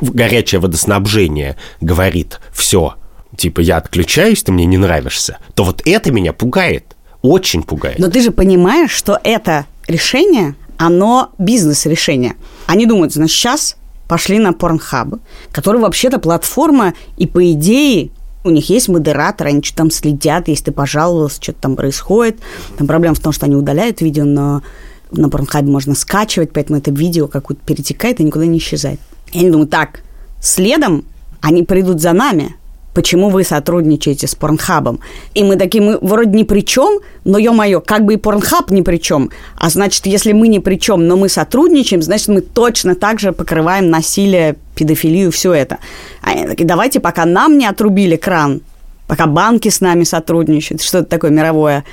горячее 0.00 0.60
водоснабжение 0.60 1.56
говорит 1.80 2.40
«все, 2.52 2.96
типа 3.36 3.60
я 3.60 3.76
отключаюсь, 3.76 4.42
ты 4.42 4.52
мне 4.52 4.66
не 4.66 4.78
нравишься», 4.78 5.38
то 5.54 5.64
вот 5.64 5.82
это 5.84 6.12
меня 6.12 6.32
пугает, 6.32 6.96
очень 7.22 7.62
пугает. 7.62 7.98
Но 7.98 8.08
ты 8.08 8.20
же 8.20 8.30
понимаешь, 8.30 8.90
что 8.90 9.18
это 9.22 9.66
решение, 9.88 10.54
оно 10.76 11.30
бизнес-решение. 11.38 12.36
Они 12.66 12.86
думают, 12.86 13.12
значит, 13.12 13.36
сейчас 13.36 13.76
пошли 14.08 14.38
на 14.38 14.50
Pornhub, 14.50 15.20
который 15.50 15.80
вообще-то 15.80 16.18
платформа, 16.18 16.94
и 17.16 17.26
по 17.26 17.50
идее 17.52 18.10
у 18.44 18.50
них 18.50 18.68
есть 18.68 18.88
модератор, 18.88 19.46
они 19.46 19.62
что-то 19.62 19.78
там 19.78 19.90
следят, 19.90 20.48
если 20.48 20.64
ты 20.64 20.72
пожаловался, 20.72 21.42
что-то 21.42 21.60
там 21.62 21.76
происходит. 21.76 22.38
Там 22.76 22.86
проблема 22.86 23.14
в 23.14 23.20
том, 23.20 23.32
что 23.32 23.46
они 23.46 23.56
удаляют 23.56 24.02
видео, 24.02 24.24
но 24.24 24.62
на 25.10 25.26
Pornhub 25.26 25.62
можно 25.64 25.94
скачивать, 25.94 26.52
поэтому 26.52 26.78
это 26.78 26.90
видео 26.90 27.26
какое-то 27.26 27.62
перетекает 27.64 28.20
и 28.20 28.24
никуда 28.24 28.46
не 28.46 28.58
исчезает. 28.58 29.00
И 29.32 29.38
они 29.38 29.50
думают, 29.50 29.70
так, 29.70 30.02
следом 30.42 31.04
они 31.40 31.62
придут 31.62 32.00
за 32.00 32.12
нами. 32.12 32.54
Почему 32.94 33.28
вы 33.28 33.42
сотрудничаете 33.42 34.26
с 34.28 34.34
Порнхабом? 34.36 35.00
И 35.34 35.42
мы 35.42 35.56
такие, 35.56 35.82
мы 35.82 35.98
вроде 36.00 36.30
ни 36.30 36.44
при 36.44 36.60
чем, 36.60 37.00
но, 37.24 37.38
ё-моё, 37.38 37.80
как 37.80 38.04
бы 38.04 38.14
и 38.14 38.16
Порнхаб 38.16 38.70
ни 38.70 38.82
при 38.82 38.98
чем. 38.98 39.30
А 39.56 39.68
значит, 39.68 40.06
если 40.06 40.32
мы 40.32 40.46
ни 40.46 40.58
при 40.58 40.76
чем, 40.76 41.08
но 41.08 41.16
мы 41.16 41.28
сотрудничаем, 41.28 42.02
значит, 42.02 42.28
мы 42.28 42.40
точно 42.40 42.94
так 42.94 43.18
же 43.18 43.32
покрываем 43.32 43.90
насилие, 43.90 44.54
педофилию, 44.76 45.32
все 45.32 45.52
это. 45.52 45.78
А 46.22 46.46
такие, 46.46 46.66
давайте, 46.66 47.00
пока 47.00 47.24
нам 47.24 47.58
не 47.58 47.66
отрубили 47.66 48.16
кран, 48.16 48.60
пока 49.08 49.26
банки 49.26 49.68
с 49.68 49.80
нами 49.80 50.04
сотрудничают, 50.04 50.80
что 50.80 50.98
это 50.98 51.08
такое 51.08 51.32
мировое, 51.32 51.84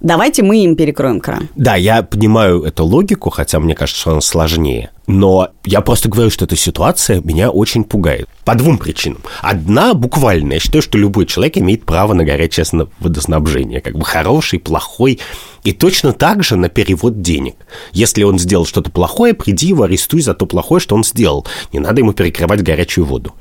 Давайте 0.00 0.42
мы 0.42 0.64
им 0.64 0.76
перекроем 0.76 1.20
кран. 1.20 1.50
Да, 1.56 1.76
я 1.76 2.02
понимаю 2.02 2.62
эту 2.62 2.84
логику, 2.84 3.28
хотя 3.28 3.60
мне 3.60 3.74
кажется, 3.74 4.00
что 4.00 4.10
она 4.12 4.22
сложнее. 4.22 4.90
Но 5.06 5.48
я 5.66 5.82
просто 5.82 6.08
говорю, 6.08 6.30
что 6.30 6.46
эта 6.46 6.56
ситуация 6.56 7.20
меня 7.20 7.50
очень 7.50 7.84
пугает. 7.84 8.26
По 8.44 8.54
двум 8.54 8.78
причинам. 8.78 9.20
Одна 9.42 9.92
буквально. 9.92 10.54
Я 10.54 10.60
считаю, 10.60 10.80
что 10.80 10.96
любой 10.96 11.26
человек 11.26 11.58
имеет 11.58 11.84
право 11.84 12.14
на 12.14 12.24
горячее 12.24 12.64
водоснабжение. 13.00 13.82
Как 13.82 13.98
бы 13.98 14.04
хороший, 14.04 14.58
плохой. 14.58 15.20
И 15.64 15.72
точно 15.72 16.14
так 16.14 16.44
же 16.44 16.56
на 16.56 16.70
перевод 16.70 17.20
денег. 17.20 17.56
Если 17.92 18.22
он 18.22 18.38
сделал 18.38 18.64
что-то 18.64 18.90
плохое, 18.90 19.34
приди 19.34 19.66
его 19.66 19.82
арестуй 19.82 20.22
за 20.22 20.32
то 20.32 20.46
плохое, 20.46 20.80
что 20.80 20.94
он 20.94 21.04
сделал. 21.04 21.46
Не 21.72 21.80
надо 21.80 22.00
ему 22.00 22.14
перекрывать 22.14 22.62
горячую 22.62 23.04
воду. 23.04 23.34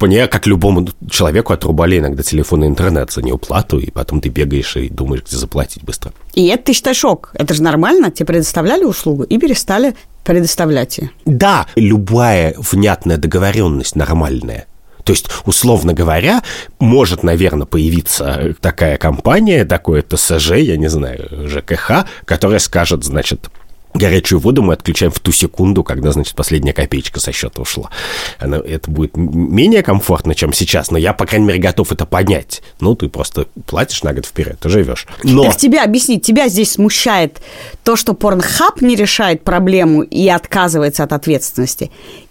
Мне, 0.00 0.26
как 0.28 0.46
любому 0.46 0.88
человеку, 1.10 1.52
отрубали 1.52 1.98
иногда 1.98 2.22
телефон 2.22 2.64
и 2.64 2.66
интернет 2.66 3.12
за 3.12 3.22
неуплату, 3.22 3.78
и 3.78 3.90
потом 3.90 4.20
ты 4.20 4.30
бегаешь 4.30 4.76
и 4.76 4.88
думаешь, 4.88 5.22
где 5.26 5.36
заплатить 5.36 5.84
быстро. 5.84 6.12
И 6.34 6.46
это, 6.48 6.64
ты 6.64 6.72
считаешь, 6.72 6.96
шок? 6.96 7.30
Это 7.34 7.52
же 7.52 7.62
нормально? 7.62 8.10
Тебе 8.10 8.26
предоставляли 8.26 8.84
услугу 8.84 9.24
и 9.24 9.38
перестали 9.38 9.94
предоставлять 10.24 10.98
ее? 10.98 11.10
Да, 11.26 11.66
любая 11.76 12.54
внятная 12.58 13.18
договоренность 13.18 13.94
нормальная. 13.94 14.66
То 15.04 15.12
есть, 15.12 15.26
условно 15.44 15.92
говоря, 15.92 16.42
может, 16.78 17.22
наверное, 17.22 17.66
появиться 17.66 18.54
такая 18.60 18.96
компания, 18.96 19.64
такое 19.64 20.02
ТСЖ, 20.02 20.52
я 20.52 20.76
не 20.76 20.88
знаю, 20.88 21.48
ЖКХ, 21.48 22.06
которая 22.24 22.58
скажет, 22.58 23.04
значит, 23.04 23.50
горячую 23.94 24.38
воду 24.40 24.62
мы 24.62 24.74
отключаем 24.74 25.12
в 25.12 25.18
ту 25.20 25.32
секунду, 25.32 25.82
когда, 25.82 26.12
значит, 26.12 26.34
последняя 26.34 26.72
копеечка 26.72 27.20
со 27.20 27.32
счета 27.32 27.62
ушла. 27.62 27.90
Она, 28.38 28.58
это 28.58 28.90
будет 28.90 29.16
менее 29.16 29.82
комфортно, 29.82 30.34
чем 30.34 30.52
сейчас, 30.52 30.90
но 30.90 30.98
я, 30.98 31.12
по 31.12 31.26
крайней 31.26 31.46
мере, 31.46 31.58
готов 31.58 31.92
это 31.92 32.06
понять. 32.06 32.62
Ну, 32.80 32.94
ты 32.94 33.08
просто 33.08 33.46
платишь 33.66 34.02
на 34.02 34.12
год 34.12 34.26
вперед, 34.26 34.58
ты 34.60 34.68
живешь. 34.68 35.06
Но... 35.22 35.44
Так 35.44 35.56
тебя 35.56 35.84
объяснить, 35.84 36.24
тебя 36.24 36.48
здесь 36.48 36.72
смущает 36.72 37.40
то, 37.84 37.96
что 37.96 38.14
Порнхаб 38.14 38.80
не 38.80 38.96
решает 38.96 39.44
проблему 39.44 40.02
и 40.02 40.28
отказывается 40.28 41.04
от 41.04 41.12
ответственности? 41.12 41.90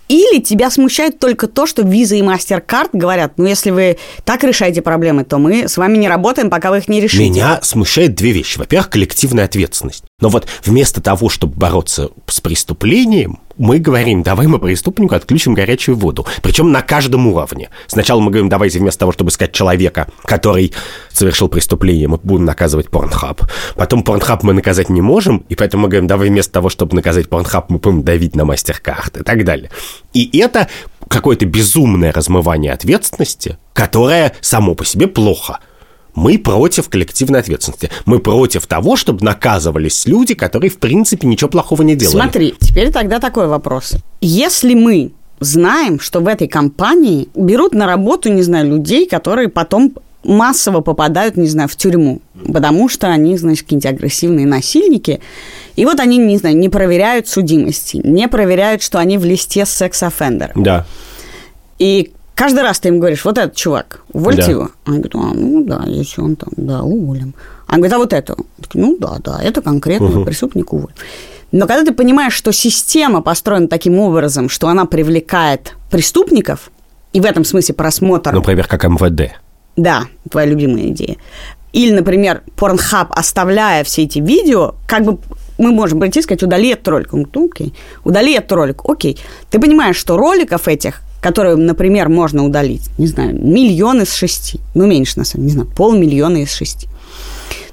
Или 0.10 0.42
тебя 0.42 0.72
смущает 0.72 1.20
только 1.20 1.48
то, 1.48 1.68
что 1.68 1.84
Visa 1.84 2.18
и 2.18 2.22
MasterCard 2.22 2.90
говорят, 2.94 3.34
ну, 3.38 3.46
если 3.46 3.70
вы 3.70 3.98
так 4.26 4.44
решаете 4.44 4.82
проблемы, 4.82 5.24
то 5.24 5.38
мы 5.38 5.68
с 5.68 5.78
вами 5.78 5.98
не 5.98 6.10
работаем, 6.10 6.50
пока 6.50 6.72
вы 6.72 6.80
их 6.80 6.88
не 6.88 7.00
решите. 7.00 7.30
Меня 7.30 7.60
смущает 7.62 8.16
две 8.16 8.32
вещи. 8.32 8.58
Во-первых, 8.58 8.90
коллективная 8.90 9.46
ответственность. 9.46 10.04
Но 10.20 10.30
вот 10.30 10.48
вместо 10.66 11.00
того, 11.00 11.30
чтобы 11.30 11.56
бороться 11.56 12.10
с 12.28 12.42
преступлением, 12.42 13.40
мы 13.60 13.78
говорим, 13.80 14.24
давай 14.24 14.48
мы 14.48 14.58
преступнику 14.58 15.14
отключим 15.14 15.54
горячую 15.54 15.98
воду. 15.98 16.26
Причем 16.42 16.72
на 16.72 16.82
каждом 16.82 17.28
уровне. 17.28 17.70
Сначала 17.88 18.22
мы 18.22 18.32
говорим, 18.32 18.50
давайте 18.50 18.80
вместо 18.80 19.02
того, 19.02 19.12
чтобы 19.12 19.30
искать 19.30 19.52
человека, 19.52 20.08
который 20.24 20.74
совершил 21.12 21.50
преступление, 21.50 22.08
мы 22.08 22.18
будем 22.18 22.46
наказывать 22.46 22.90
Порнхаб. 22.90 23.44
Потом 23.76 24.04
Порнхаб 24.04 24.44
мы 24.44 24.54
наказать 24.54 24.90
не 24.90 25.02
можем, 25.02 25.46
и 25.50 25.56
поэтому 25.56 25.84
мы 25.84 25.90
говорим, 25.90 26.08
давай 26.08 26.30
вместо 26.30 26.54
того, 26.54 26.70
чтобы 26.70 26.96
наказать 26.96 27.28
Порнхаб, 27.30 27.70
мы 27.70 27.80
будем 27.80 28.04
давить 28.04 28.36
на 28.36 28.46
мастер-карт 28.46 29.18
и 29.18 29.24
так 29.24 29.44
далее. 29.44 29.70
И 30.14 30.40
это 30.40 30.70
какое-то 31.10 31.46
безумное 31.46 32.14
размывание 32.14 32.72
ответственности, 32.72 33.58
которое 33.74 34.34
само 34.40 34.74
по 34.74 34.86
себе 34.86 35.08
плохо– 35.08 35.60
мы 36.16 36.38
против 36.38 36.90
коллективной 36.90 37.40
ответственности. 37.40 37.90
Мы 38.06 38.20
против 38.20 38.68
того, 38.68 38.96
чтобы 38.96 39.24
наказывались 39.24 40.06
люди, 40.06 40.34
которые, 40.34 40.70
в 40.70 40.78
принципе, 40.78 41.28
ничего 41.28 41.50
плохого 41.50 41.82
не 41.82 41.96
делали. 41.96 42.16
Смотри, 42.16 42.56
теперь 42.60 42.92
тогда 42.92 43.20
такой 43.20 43.48
вопрос. 43.48 43.96
Если 44.22 44.74
мы 44.74 45.12
знаем, 45.40 46.00
что 46.00 46.20
в 46.20 46.28
этой 46.28 46.48
компании 46.48 47.30
берут 47.36 47.74
на 47.74 47.86
работу, 47.86 48.32
не 48.32 48.42
знаю, 48.42 48.70
людей, 48.70 49.08
которые 49.08 49.50
потом 49.50 49.94
массово 50.24 50.82
попадают, 50.82 51.38
не 51.38 51.48
знаю, 51.48 51.70
в 51.70 51.76
тюрьму, 51.78 52.22
потому 52.52 52.90
что 52.90 53.08
они, 53.08 53.38
значит, 53.38 53.64
какие-нибудь 53.64 53.90
агрессивные 53.90 54.46
насильники. 54.46 55.22
И 55.76 55.86
вот 55.86 56.00
они, 56.00 56.18
не 56.18 56.38
знаю, 56.38 56.58
не 56.58 56.68
проверяют 56.68 57.28
судимости, 57.28 58.02
не 58.04 58.28
проверяют, 58.28 58.82
что 58.82 59.00
они 59.00 59.18
в 59.18 59.24
листе 59.24 59.66
с 59.66 59.70
секс-оффендером. 59.70 60.62
Да. 60.62 60.86
И 61.78 62.12
Каждый 62.40 62.64
раз 62.64 62.80
ты 62.80 62.88
им 62.88 63.00
говоришь, 63.00 63.26
вот 63.26 63.38
этот 63.38 63.54
чувак, 63.54 64.02
увольте 64.14 64.44
да. 64.44 64.52
его. 64.52 64.70
Они 64.86 65.00
говорят, 65.00 65.16
а, 65.16 65.34
ну 65.36 65.66
да, 65.66 65.84
если 65.88 66.22
он 66.22 66.38
там, 66.38 66.48
да, 66.56 66.84
уволим. 66.84 67.34
Они 67.68 67.82
говорят, 67.82 67.98
а 67.98 68.00
вот 68.00 68.14
это? 68.14 68.38
Ну 68.74 68.98
да, 68.98 69.18
да, 69.22 69.42
это 69.44 69.62
конкретно 69.62 70.08
угу. 70.08 70.24
преступник 70.24 70.72
уволим. 70.72 70.96
Но 71.52 71.68
когда 71.68 71.84
ты 71.84 71.94
понимаешь, 71.94 72.32
что 72.32 72.54
система 72.54 73.22
построена 73.22 73.68
таким 73.68 74.00
образом, 74.00 74.48
что 74.48 74.70
она 74.70 74.86
привлекает 74.86 75.76
преступников, 75.92 76.72
и 77.12 77.20
в 77.20 77.26
этом 77.26 77.44
смысле 77.44 77.76
просмотр... 77.76 78.32
Например, 78.32 78.68
как 78.68 78.86
МВД. 78.86 79.34
Да, 79.76 80.06
твоя 80.32 80.48
любимая 80.48 80.88
идея. 80.92 81.18
Или, 81.74 81.92
например, 81.92 82.44
Pornhub, 82.56 83.08
оставляя 83.10 83.84
все 83.84 84.04
эти 84.04 84.20
видео, 84.20 84.76
как 84.88 85.04
бы 85.04 85.18
мы 85.60 85.72
можем 85.72 86.00
прийти 86.00 86.20
и 86.20 86.24
сказать, 86.24 86.42
удали 86.42 86.70
этот 86.70 86.88
ролик. 86.88 87.14
Он 87.14 87.24
говорит, 87.24 87.52
окей. 87.54 87.74
Удали 88.04 88.34
этот 88.34 88.52
ролик, 88.54 88.82
окей. 88.86 89.20
Ты 89.52 89.60
понимаешь, 89.60 89.98
что 89.98 90.18
роликов 90.18 90.68
этих 90.68 91.02
которые, 91.22 91.58
например, 91.58 92.08
можно 92.08 92.46
удалить, 92.46 92.90
не 92.98 93.06
знаю, 93.08 93.36
миллион 93.36 94.04
из 94.04 94.14
шести, 94.14 94.62
ну, 94.74 94.88
меньше, 94.88 95.20
на 95.20 95.26
самом 95.26 95.48
деле, 95.48 95.58
не 95.58 95.64
знаю, 95.64 95.76
полмиллиона 95.76 96.38
из 96.38 96.54
шести, 96.54 96.88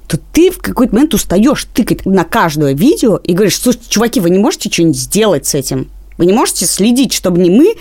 то 0.09 0.19
ты 0.33 0.51
в 0.51 0.59
какой-то 0.59 0.95
момент 0.95 1.15
устаешь 1.15 1.65
тыкать 1.73 2.07
на 2.07 2.25
каждое 2.25 2.75
видео 2.75 3.17
и 3.17 3.35
говоришь, 3.35 3.61
слушайте, 3.61 3.89
чуваки, 3.89 4.21
вы 4.21 4.31
не 4.31 4.39
можете 4.39 4.71
что-нибудь 4.71 4.97
сделать 4.97 5.47
с 5.47 5.55
этим? 5.55 5.89
Вы 6.19 6.27
не 6.27 6.33
можете 6.33 6.67
следить, 6.67 7.13
чтобы 7.13 7.39
не 7.39 7.51
мы, 7.51 7.75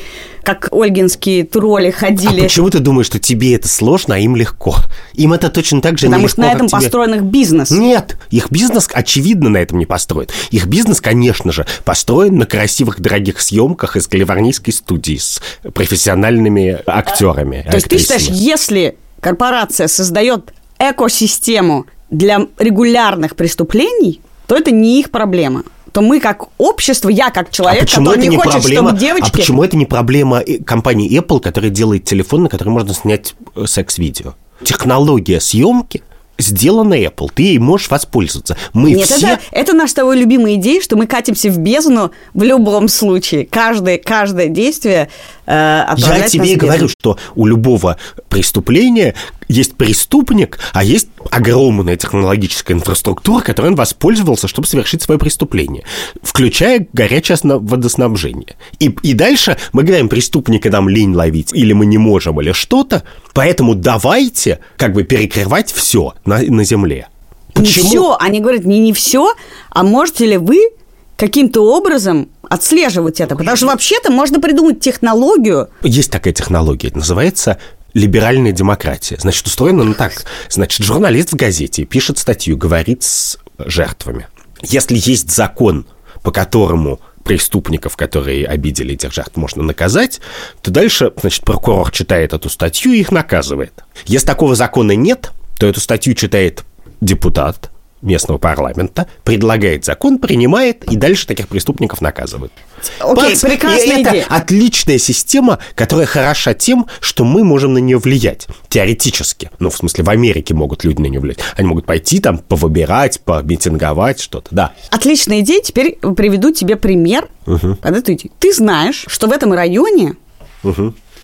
как 0.43 0.69
ольгинские 0.71 1.45
тролли, 1.45 1.89
ходили. 1.89 2.41
А 2.41 2.43
почему 2.43 2.69
ты 2.69 2.79
думаешь, 2.79 3.07
что 3.07 3.19
тебе 3.19 3.55
это 3.55 3.67
сложно, 3.67 4.15
а 4.15 4.19
им 4.19 4.35
легко? 4.35 4.75
Им 5.13 5.33
это 5.33 5.49
точно 5.49 5.81
так 5.81 5.97
же 5.97 6.07
Потому 6.07 6.23
нелегко, 6.23 6.33
что 6.33 6.41
на 6.41 6.51
этом 6.51 6.67
тебе. 6.67 6.81
построен 6.81 7.13
их 7.15 7.21
бизнес. 7.23 7.71
Нет, 7.71 8.17
их 8.29 8.51
бизнес, 8.51 8.89
очевидно, 8.91 9.49
на 9.49 9.57
этом 9.57 9.79
не 9.79 9.85
построен. 9.85 10.27
Их 10.51 10.67
бизнес, 10.67 11.01
конечно 11.01 11.51
же, 11.51 11.65
построен 11.85 12.37
на 12.37 12.45
красивых, 12.45 12.99
дорогих 12.99 13.39
съемках 13.41 13.95
из 13.95 14.07
калифорнийской 14.07 14.73
студии 14.73 15.17
с 15.17 15.41
профессиональными 15.73 16.79
актерами. 16.85 17.65
То 17.69 17.75
есть 17.75 17.87
ты 17.87 17.97
считаешь, 17.97 18.27
если 18.27 18.97
корпорация 19.21 19.87
создает 19.87 20.53
экосистему 20.77 21.85
для 22.09 22.47
регулярных 22.59 23.35
преступлений, 23.35 24.21
то 24.47 24.55
это 24.55 24.71
не 24.71 24.99
их 24.99 25.09
проблема. 25.09 25.63
То 25.95 26.01
мы 26.01 26.19
как 26.19 26.47
общество, 26.57 27.07
я 27.07 27.29
как 27.29 27.51
человек, 27.51 27.83
а 27.83 27.85
который 27.85 28.17
это 28.17 28.21
не 28.23 28.27
не 28.27 28.35
хочет, 28.35 28.51
проблема? 28.51 28.89
чтобы 28.89 28.99
девочки... 28.99 29.29
А 29.29 29.31
почему 29.31 29.63
это 29.63 29.77
не 29.77 29.85
проблема 29.85 30.43
компании 30.65 31.09
Apple, 31.17 31.39
которая 31.39 31.71
делает 31.71 32.03
телефон, 32.03 32.43
на 32.43 32.49
который 32.49 32.67
можно 32.67 32.93
снять 32.93 33.33
э, 33.55 33.65
секс-видео? 33.65 34.33
Технология 34.61 35.39
съемки 35.39 36.03
сделана 36.37 36.95
Apple, 36.95 37.29
ты 37.33 37.43
ей 37.43 37.59
можешь 37.59 37.89
воспользоваться. 37.89 38.57
Мы 38.73 38.91
Нет, 38.91 39.05
все... 39.05 39.25
это, 39.25 39.41
это 39.51 39.73
наша 39.73 39.91
с 39.91 39.93
тобой 39.93 40.17
любимая 40.17 40.55
идея, 40.55 40.81
что 40.81 40.97
мы 40.97 41.07
катимся 41.07 41.49
в 41.49 41.59
бездну 41.59 42.11
в 42.33 42.43
любом 42.43 42.89
случае. 42.89 43.45
Каждое, 43.45 43.97
каждое 43.97 44.49
действие 44.49 45.07
э, 45.45 45.51
Я 45.51 45.83
отправляет 45.83 46.31
тебе 46.31 46.53
и 46.53 46.55
говорю, 46.55 46.87
что 46.87 47.17
у 47.35 47.45
любого 47.45 47.97
преступления 48.29 49.15
есть 49.47 49.75
преступник, 49.75 50.59
а 50.73 50.83
есть 50.83 51.07
огромная 51.29 51.97
технологическая 51.97 52.73
инфраструктура, 52.73 53.41
которой 53.41 53.67
он 53.67 53.75
воспользовался, 53.75 54.47
чтобы 54.47 54.67
совершить 54.67 55.01
свое 55.01 55.19
преступление, 55.19 55.83
включая 56.21 56.87
горячее 56.93 57.37
водоснабжение. 57.43 58.55
И, 58.79 58.95
и 59.03 59.13
дальше 59.13 59.57
мы 59.73 59.83
говорим, 59.83 60.09
преступника 60.09 60.69
нам 60.69 60.89
лень 60.89 61.13
ловить, 61.13 61.53
или 61.53 61.73
мы 61.73 61.85
не 61.85 61.97
можем, 61.97 62.39
или 62.41 62.51
что-то, 62.51 63.03
поэтому 63.33 63.75
давайте 63.75 64.59
как 64.77 64.93
бы 64.93 65.03
перекрывать 65.03 65.71
все 65.71 66.13
на, 66.25 66.39
на 66.39 66.63
земле. 66.63 67.07
Не 67.55 67.65
все, 67.65 68.17
они 68.19 68.41
говорят, 68.41 68.65
не 68.65 68.79
не 68.79 68.93
все, 68.93 69.33
а 69.69 69.83
можете 69.83 70.25
ли 70.25 70.37
вы 70.37 70.71
каким-то 71.15 71.61
образом 71.61 72.29
отслеживать 72.49 73.19
это? 73.19 73.35
Потому 73.35 73.55
что 73.57 73.67
вообще-то 73.67 74.11
можно 74.11 74.39
придумать 74.39 74.79
технологию, 74.79 75.69
Есть 75.81 76.11
такая 76.11 76.33
технология, 76.33 76.89
это 76.89 76.99
называется 76.99 77.57
либеральная 77.93 78.51
демократия. 78.51 79.17
Значит, 79.19 79.47
устроена 79.47 79.83
она 79.83 79.93
так. 79.93 80.25
Значит, 80.49 80.85
журналист 80.85 81.31
в 81.31 81.35
газете 81.35 81.85
пишет 81.85 82.19
статью, 82.19 82.57
говорит 82.57 83.03
с 83.03 83.39
жертвами. 83.57 84.27
Если 84.61 84.97
есть 84.97 85.31
закон, 85.31 85.87
по 86.21 86.31
которому 86.31 86.99
преступников, 87.23 87.97
которые 87.97 88.45
обидели 88.45 88.93
этих 88.93 89.11
жертв, 89.13 89.35
можно 89.35 89.63
наказать, 89.63 90.21
то 90.61 90.71
дальше, 90.71 91.11
значит, 91.19 91.43
прокурор 91.43 91.91
читает 91.91 92.33
эту 92.33 92.49
статью 92.49 92.91
и 92.91 92.99
их 92.99 93.11
наказывает. 93.11 93.83
Если 94.05 94.27
такого 94.27 94.55
закона 94.55 94.91
нет, 94.91 95.31
то 95.57 95.65
эту 95.65 95.79
статью 95.79 96.13
читает 96.13 96.63
депутат 97.01 97.71
местного 98.05 98.37
парламента, 98.37 99.07
предлагает 99.23 99.83
закон, 99.83 100.19
принимает, 100.19 100.83
и 100.85 100.95
дальше 100.95 101.27
таких 101.27 101.47
преступников 101.47 102.01
наказывают. 102.01 102.53
Окей, 102.99 103.31
Бац! 103.31 103.41
прекрасная 103.41 103.97
И 103.97 104.01
это 104.01 104.11
идея. 104.11 104.25
отличная 104.29 104.97
система, 104.97 105.59
которая 105.75 106.05
хороша 106.05 106.53
тем, 106.53 106.87
что 106.99 107.23
мы 107.23 107.43
можем 107.43 107.73
на 107.73 107.79
нее 107.79 107.97
влиять. 107.97 108.47
Теоретически. 108.69 109.49
Ну, 109.59 109.69
в 109.69 109.75
смысле, 109.77 110.03
в 110.03 110.09
Америке 110.09 110.53
могут 110.53 110.83
люди 110.83 111.01
на 111.01 111.07
нее 111.07 111.19
влиять. 111.19 111.39
Они 111.57 111.67
могут 111.67 111.85
пойти 111.85 112.19
там, 112.19 112.37
повыбирать, 112.37 113.21
помитинговать, 113.21 114.19
что-то. 114.19 114.47
Да. 114.51 114.73
Отличная 114.91 115.39
идея. 115.39 115.61
Теперь 115.61 115.97
приведу 116.15 116.51
тебе 116.51 116.75
пример 116.75 117.27
под 117.45 117.97
эту 117.97 118.13
идею. 118.13 118.31
Ты 118.39 118.53
знаешь, 118.53 119.05
что 119.07 119.27
в 119.27 119.31
этом 119.31 119.51
районе 119.53 120.15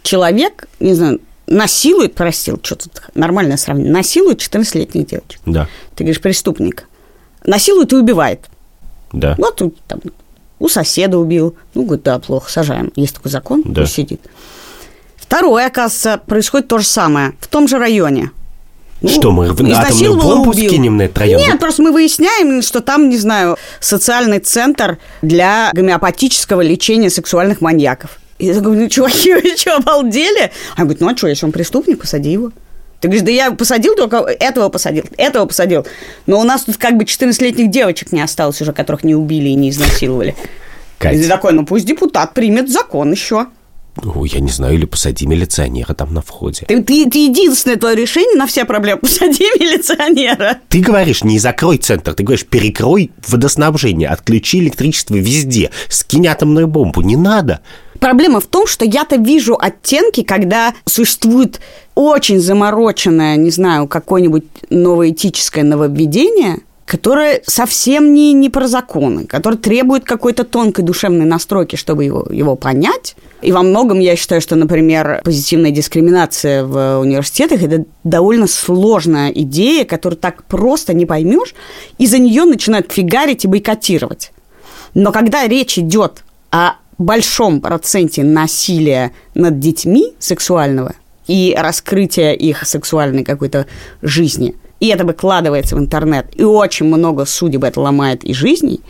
человек, 0.01 0.67
не 0.79 0.93
знаю, 0.93 1.19
насилует, 1.51 2.15
простил, 2.15 2.59
что 2.63 2.75
тут 2.75 3.01
нормальное 3.13 3.57
сравнение, 3.57 3.91
насилует 3.93 4.39
14-летних 4.39 5.05
девочек. 5.07 5.39
Да. 5.45 5.67
Ты 5.95 6.03
говоришь, 6.03 6.21
преступник. 6.21 6.87
Насилует 7.45 7.91
и 7.93 7.95
убивает. 7.95 8.41
Да. 9.11 9.35
Вот 9.37 9.61
у- 9.61 9.73
там, 9.87 9.99
у 10.59 10.69
соседа 10.69 11.17
убил. 11.17 11.55
Ну, 11.73 11.83
говорит, 11.83 12.03
да, 12.03 12.19
плохо, 12.19 12.49
сажаем. 12.51 12.91
Есть 12.95 13.15
такой 13.15 13.31
закон, 13.31 13.63
Да. 13.65 13.81
пусть 13.81 13.93
сидит. 13.93 14.21
Второе, 15.17 15.67
оказывается, 15.67 16.17
происходит 16.25 16.67
то 16.67 16.77
же 16.77 16.85
самое. 16.85 17.33
В 17.39 17.47
том 17.47 17.67
же 17.67 17.77
районе. 17.77 18.31
Ну, 19.01 19.09
Что, 19.09 19.31
мы 19.31 19.51
в 19.51 19.59
атомную 19.59 20.15
бомбу 20.15 20.51
убил. 20.51 20.69
скинем 20.69 20.97
на 20.97 21.03
этот 21.03 21.17
район? 21.17 21.41
Нет, 21.41 21.59
просто 21.59 21.81
мы 21.81 21.91
выясняем, 21.91 22.61
что 22.61 22.81
там, 22.81 23.09
не 23.09 23.17
знаю, 23.17 23.57
социальный 23.79 24.37
центр 24.39 24.99
для 25.23 25.71
гомеопатического 25.73 26.61
лечения 26.61 27.09
сексуальных 27.09 27.61
маньяков. 27.61 28.19
И 28.41 28.47
я 28.47 28.59
говорю, 28.59 28.81
ну, 28.81 28.89
чуваки, 28.89 29.33
вы 29.35 29.55
что, 29.55 29.75
обалдели? 29.75 30.51
А 30.75 30.81
говорит, 30.81 30.99
ну, 30.99 31.09
а 31.09 31.15
что, 31.15 31.27
если 31.27 31.45
он 31.45 31.51
преступник, 31.51 31.99
посади 31.99 32.31
его. 32.31 32.51
Ты 32.99 33.07
говоришь, 33.07 33.23
да 33.23 33.31
я 33.31 33.51
посадил 33.51 33.95
только 33.95 34.17
этого 34.17 34.69
посадил, 34.69 35.05
этого 35.17 35.45
посадил. 35.45 35.85
Но 36.27 36.39
у 36.39 36.43
нас 36.43 36.63
тут 36.63 36.77
как 36.77 36.97
бы 36.97 37.03
14-летних 37.03 37.69
девочек 37.69 38.11
не 38.11 38.21
осталось 38.21 38.61
уже, 38.61 38.73
которых 38.73 39.03
не 39.03 39.15
убили 39.15 39.49
и 39.49 39.55
не 39.55 39.69
изнасиловали. 39.69 40.35
Кать. 40.99 41.15
И 41.15 41.21
ты 41.21 41.27
такой, 41.27 41.53
ну 41.53 41.65
пусть 41.65 41.85
депутат 41.85 42.33
примет 42.33 42.69
закон 42.69 43.11
еще. 43.11 43.47
Ну, 44.01 44.23
я 44.23 44.39
не 44.39 44.49
знаю, 44.49 44.75
или 44.75 44.85
посади 44.85 45.27
милиционера 45.27 45.93
там 45.93 46.13
на 46.13 46.21
входе. 46.21 46.65
Ты, 46.67 46.81
ты, 46.81 47.09
ты 47.09 47.25
единственное 47.25 47.77
твое 47.77 47.95
решение 47.95 48.37
на 48.37 48.47
все 48.47 48.65
проблемы. 48.65 48.99
Посади 49.01 49.43
милиционера. 49.59 50.59
Ты 50.69 50.79
говоришь, 50.79 51.23
не 51.23 51.39
закрой 51.39 51.77
центр, 51.77 52.13
ты 52.13 52.23
говоришь, 52.23 52.45
перекрой 52.45 53.11
водоснабжение, 53.27 54.07
отключи 54.07 54.59
электричество 54.59 55.15
везде, 55.15 55.71
скинь 55.89 56.27
атомную 56.27 56.67
бомбу. 56.67 57.01
Не 57.01 57.17
надо. 57.17 57.61
Проблема 58.01 58.39
в 58.39 58.47
том, 58.47 58.65
что 58.65 58.83
я-то 58.83 59.17
вижу 59.17 59.55
оттенки, 59.61 60.23
когда 60.23 60.73
существует 60.85 61.61
очень 61.93 62.39
замороченное, 62.39 63.35
не 63.35 63.51
знаю, 63.51 63.87
какое-нибудь 63.87 64.43
новоэтическое 64.71 65.63
нововведение, 65.63 66.61
которое 66.87 67.43
совсем 67.45 68.11
не, 68.15 68.33
не 68.33 68.49
про 68.49 68.67
законы, 68.67 69.27
которое 69.27 69.57
требует 69.57 70.03
какой-то 70.03 70.45
тонкой 70.45 70.83
душевной 70.83 71.27
настройки, 71.27 71.75
чтобы 71.75 72.03
его, 72.03 72.25
его 72.31 72.55
понять. 72.55 73.15
И 73.43 73.51
во 73.51 73.61
многом 73.61 73.99
я 73.99 74.15
считаю, 74.15 74.41
что, 74.41 74.55
например, 74.55 75.21
позитивная 75.23 75.69
дискриминация 75.69 76.65
в 76.65 77.01
университетах– 77.01 77.61
это 77.63 77.85
довольно 78.03 78.47
сложная 78.47 79.29
идея, 79.29 79.85
которую 79.85 80.17
так 80.17 80.43
просто 80.45 80.95
не 80.95 81.05
поймешь, 81.05 81.53
и 81.99 82.07
за 82.07 82.17
нее 82.17 82.45
начинают 82.45 82.91
фигарить 82.91 83.45
и 83.45 83.47
бойкотировать. 83.47 84.31
Но 84.95 85.11
когда 85.11 85.47
речь 85.47 85.77
идет 85.77 86.23
о 86.49 86.80
большом 87.01 87.61
проценте 87.61 88.23
насилия 88.23 89.11
над 89.33 89.59
детьми 89.59 90.13
сексуального 90.19 90.93
и 91.27 91.55
раскрытия 91.57 92.33
их 92.33 92.65
сексуальной 92.67 93.23
какой-то 93.23 93.67
жизни, 94.01 94.55
и 94.79 94.87
это 94.87 95.05
выкладывается 95.05 95.75
в 95.75 95.79
интернет, 95.79 96.27
и 96.35 96.43
очень 96.43 96.87
много 96.87 97.25
судеб 97.25 97.63
это 97.63 97.79
ломает 97.79 98.23
и 98.23 98.33
жизней, 98.33 98.81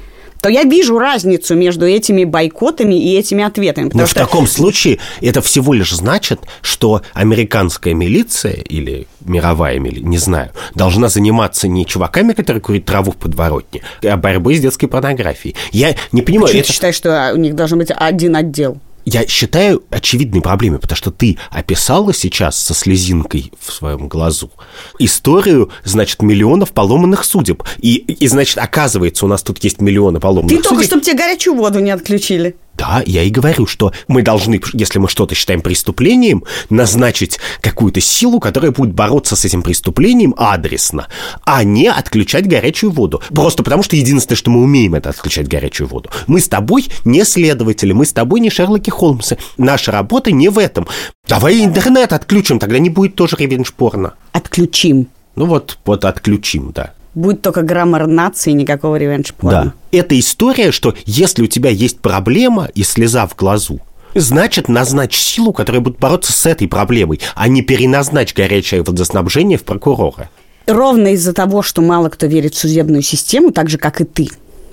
то 0.42 0.50
я 0.50 0.64
вижу 0.64 0.98
разницу 0.98 1.56
между 1.56 1.86
этими 1.88 2.24
бойкотами 2.24 2.96
и 2.96 3.16
этими 3.18 3.44
ответами. 3.44 3.86
Но 3.86 3.90
потому 3.92 4.08
в 4.08 4.12
что- 4.12 4.20
таком 4.20 4.48
случае 4.48 5.00
это 5.22 5.42
всего 5.42 5.74
лишь 5.74 5.92
значит, 5.94 6.42
что 6.62 7.02
американская 7.14 7.94
милиция 7.94 8.54
или 8.54 9.08
мировая 9.24 9.80
милиция, 9.80 10.08
не 10.08 10.18
знаю, 10.18 10.52
должна 10.76 11.10
заниматься 11.10 11.68
не 11.68 11.86
чуваками, 11.86 12.34
которые 12.34 12.62
курят 12.62 12.86
траву 12.86 13.12
в 13.12 13.18
подворотне, 13.18 13.82
а 14.04 14.18
борьбой 14.18 14.56
с 14.56 14.60
детской 14.60 14.88
порнографией. 14.88 15.56
Я 15.72 15.96
не 16.12 16.22
понимаю, 16.22 16.48
Почему 16.48 16.60
это- 16.62 16.68
ты 16.68 16.74
считаешь, 16.74 16.96
что 16.96 17.32
у 17.34 17.38
них 17.38 17.56
должен 17.56 17.78
быть 17.78 17.92
один 17.96 18.36
отдел? 18.36 18.78
Я 19.06 19.28
считаю 19.28 19.84
очевидной 19.90 20.42
проблемой, 20.42 20.80
потому 20.80 20.96
что 20.96 21.12
ты 21.12 21.38
описала 21.50 22.14
сейчас 22.14 22.58
со 22.58 22.74
слезинкой 22.74 23.52
в 23.60 23.72
своем 23.72 24.08
глазу 24.08 24.52
историю, 25.00 25.72
значит, 25.84 26.22
миллионов 26.22 26.72
поломанных 26.72 27.24
судеб. 27.24 27.64
И, 27.80 27.96
и 27.96 28.28
значит, 28.28 28.58
оказывается, 28.58 29.26
у 29.26 29.28
нас 29.28 29.44
тут 29.44 29.64
есть 29.64 29.82
миллионы 29.82 30.20
поломанных 30.20 30.50
Ты 30.50 30.56
судеб. 30.58 30.70
только, 30.70 30.84
чтобы 30.84 31.04
тебе 31.04 31.18
горячую 31.18 31.56
воду 31.56 31.80
не 31.80 31.92
отключили. 31.92 32.56
Да, 32.82 33.04
я 33.06 33.22
и 33.22 33.30
говорю, 33.30 33.68
что 33.68 33.94
мы 34.08 34.24
должны, 34.24 34.60
если 34.74 34.98
мы 34.98 35.08
что-то 35.08 35.36
считаем 35.36 35.62
преступлением, 35.62 36.46
назначить 36.72 37.38
какую-то 37.62 38.02
силу, 38.02 38.40
которая 38.40 38.72
будет 38.72 38.96
бороться 38.96 39.36
с 39.36 39.46
этим 39.46 39.62
преступлением 39.62 40.34
адресно, 40.36 41.08
а 41.46 41.64
не 41.64 41.88
отключать 41.92 42.48
горячую 42.48 42.92
воду. 42.92 43.22
Просто 43.30 43.62
потому, 43.62 43.84
что 43.84 43.96
единственное, 43.96 44.36
что 44.36 44.50
мы 44.50 44.64
умеем, 44.64 44.96
это 44.96 45.12
отключать 45.12 45.48
горячую 45.48 45.90
воду. 45.90 46.10
Мы 46.26 46.40
с 46.42 46.48
тобой 46.48 46.88
не 47.06 47.24
следователи, 47.24 47.94
мы 47.94 48.04
с 48.04 48.14
тобой 48.14 48.40
не 48.40 48.50
Шерлоки 48.50 48.90
Холмсы. 48.90 49.38
Наша 49.60 49.92
работа 49.92 50.32
не 50.32 50.50
в 50.50 50.58
этом. 50.58 50.88
Давай 51.28 51.64
интернет 51.64 52.14
отключим, 52.14 52.58
тогда 52.58 52.80
не 52.80 52.90
будет 52.90 53.14
тоже 53.14 53.36
ревенш-порно. 53.38 54.16
Отключим. 54.32 55.08
Ну 55.36 55.46
вот, 55.46 55.78
вот 55.86 56.04
отключим, 56.04 56.72
да. 56.74 56.96
Будет 57.14 57.42
только 57.42 57.62
граммар 57.62 58.08
нации, 58.08 58.52
никакого 58.52 58.96
ревенш 58.96 59.34
Да. 59.42 59.74
Это 59.92 60.18
история, 60.18 60.72
что 60.72 60.96
если 61.06 61.44
у 61.44 61.48
тебя 61.48 61.70
есть 61.70 62.00
проблема 62.00 62.70
и 62.74 62.84
слеза 62.84 63.28
в 63.28 63.36
глазу, 63.36 63.82
значит, 64.16 64.70
назначь 64.70 65.16
силу, 65.16 65.52
которая 65.52 65.82
будет 65.82 66.00
бороться 66.00 66.32
с 66.32 66.46
этой 66.46 66.68
проблемой, 66.68 67.20
а 67.36 67.48
не 67.48 67.62
переназначь 67.62 68.34
горячее 68.34 68.84
водоснабжение 68.84 69.58
в 69.58 69.64
прокурора. 69.64 70.30
Ровно 70.68 71.14
из-за 71.14 71.34
того, 71.34 71.62
что 71.62 71.82
мало 71.82 72.10
кто 72.10 72.28
верит 72.28 72.56
в 72.56 72.60
судебную 72.60 73.02
систему, 73.02 73.52
так 73.52 73.70
же, 73.70 73.78
как 73.78 74.00
и 74.00 74.06
ты, 74.06 74.30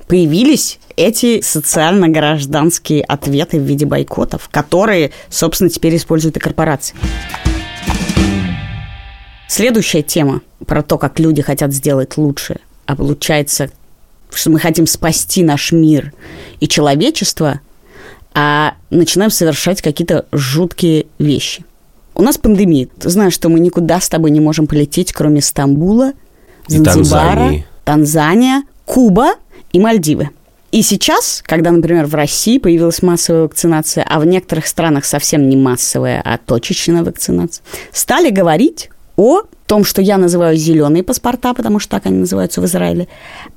появились 0.07 0.79
эти 0.97 1.41
социально-гражданские 1.41 3.03
ответы 3.03 3.59
в 3.59 3.63
виде 3.63 3.87
бойкотов, 3.87 4.49
которые, 4.51 5.13
собственно, 5.29 5.71
теперь 5.71 5.97
используют 5.97 6.37
и 6.37 6.41
корпорации. 6.41 6.95
Следующая 9.49 10.03
тема 10.03 10.43
про 10.67 10.83
то, 10.83 10.99
как 10.99 11.19
люди 11.19 11.41
хотят 11.41 11.73
сделать 11.73 12.19
лучше, 12.19 12.57
а 12.85 12.95
получается, 12.95 13.71
что 14.31 14.51
мы 14.51 14.61
хотим 14.61 14.87
спасти 14.87 15.43
наш 15.43 15.73
мир 15.73 16.13
и 16.61 16.69
человечество, 16.69 17.61
а 18.35 18.75
начинаем 18.91 19.31
совершать 19.31 19.81
какие-то 19.81 20.27
жуткие 20.33 21.07
вещи. 21.19 21.65
У 22.15 22.23
нас 22.23 22.37
пандемия. 22.37 22.89
Ты 22.99 23.09
знаешь, 23.09 23.33
что 23.33 23.49
мы 23.49 23.59
никуда 23.59 24.01
с 24.01 24.09
тобой 24.11 24.31
не 24.31 24.41
можем 24.41 24.67
полететь, 24.67 25.13
кроме 25.13 25.41
Стамбула, 25.41 26.13
Занзибара, 26.67 26.95
Танзании. 26.95 27.67
Танзания, 27.85 28.63
Куба 28.85 29.35
и 29.73 29.81
Мальдивы. 29.81 30.29
И 30.73 30.83
сейчас, 30.83 31.43
когда, 31.47 31.71
например, 31.71 32.05
в 32.05 32.15
России 32.15 32.59
появилась 32.59 33.01
массовая 33.01 33.45
вакцинация, 33.45 34.05
а 34.07 34.21
в 34.21 34.27
некоторых 34.27 34.67
странах 34.67 35.07
совсем 35.07 35.49
не 35.49 35.57
массовая, 35.57 36.21
а 36.23 36.37
точечная 36.37 37.03
вакцинация, 37.03 37.65
стали 37.93 38.29
говорить 38.29 38.91
о 39.19 39.43
том, 39.67 39.85
что 39.85 40.01
я 40.01 40.17
называю 40.17 40.57
зеленые 40.57 41.03
паспорта, 41.03 41.53
потому 41.53 41.81
что 41.81 41.91
так 41.91 42.07
они 42.07 42.19
называются 42.19 42.61
в 42.61 42.65
Израиле, 42.65 43.09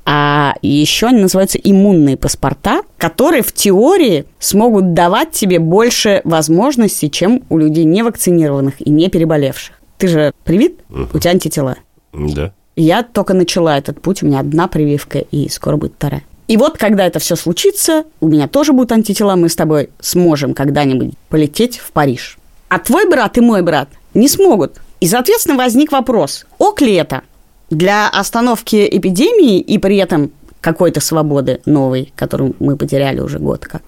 а 0.06 0.56
еще 0.62 1.08
они 1.08 1.22
называются 1.22 1.60
иммунные 1.60 2.18
паспорта, 2.18 2.82
которые 2.98 3.44
в 3.44 3.54
теории 3.54 4.26
смогут 4.40 4.94
давать 4.94 5.32
тебе 5.32 5.60
больше 5.60 6.22
возможностей, 6.26 7.10
чем 7.10 7.44
у 7.50 7.60
людей 7.60 7.86
невакцинированных 7.86 8.82
и 8.86 8.90
не 8.90 9.08
переболевших. 9.10 9.80
Ты 10.00 10.08
же 10.08 10.34
привит, 10.44 10.80
угу. 10.90 11.08
у 11.14 11.20
тебя 11.20 11.32
антитела. 11.32 11.78
Да. 12.12 12.52
Я 12.76 13.04
только 13.04 13.36
начала 13.36 13.78
этот 13.78 14.02
путь, 14.02 14.24
у 14.24 14.26
меня 14.26 14.40
одна 14.40 14.68
прививка, 14.68 15.20
и 15.20 15.48
скоро 15.48 15.78
будет 15.78 15.94
вторая. 15.96 16.24
И 16.48 16.58
вот, 16.58 16.78
когда 16.78 17.06
это 17.06 17.20
все 17.20 17.36
случится, 17.36 18.04
у 18.20 18.28
меня 18.28 18.48
тоже 18.48 18.74
будут 18.74 18.92
антитела, 18.92 19.36
мы 19.36 19.48
с 19.48 19.56
тобой 19.56 19.92
сможем 20.00 20.56
когда-нибудь 20.56 21.14
полететь 21.30 21.78
в 21.78 21.92
Париж. 21.92 22.40
А 22.68 22.80
твой 22.80 23.08
брат 23.08 23.38
и 23.38 23.42
мой 23.42 23.62
брат 23.62 23.90
не 24.14 24.28
смогут. 24.28 24.82
И, 25.02 25.08
соответственно, 25.08 25.58
возник 25.58 25.92
вопрос, 25.92 26.46
ок 26.58 26.80
ли 26.80 26.94
это 26.94 27.24
для 27.70 28.08
остановки 28.08 28.88
эпидемии 28.90 29.60
и 29.60 29.78
при 29.78 29.98
этом 29.98 30.32
какой-то 30.62 31.02
свободы 31.02 31.60
новой, 31.66 32.14
которую 32.16 32.56
мы 32.60 32.78
потеряли 32.78 33.20
уже 33.20 33.40
год 33.40 33.66
как. 33.66 33.82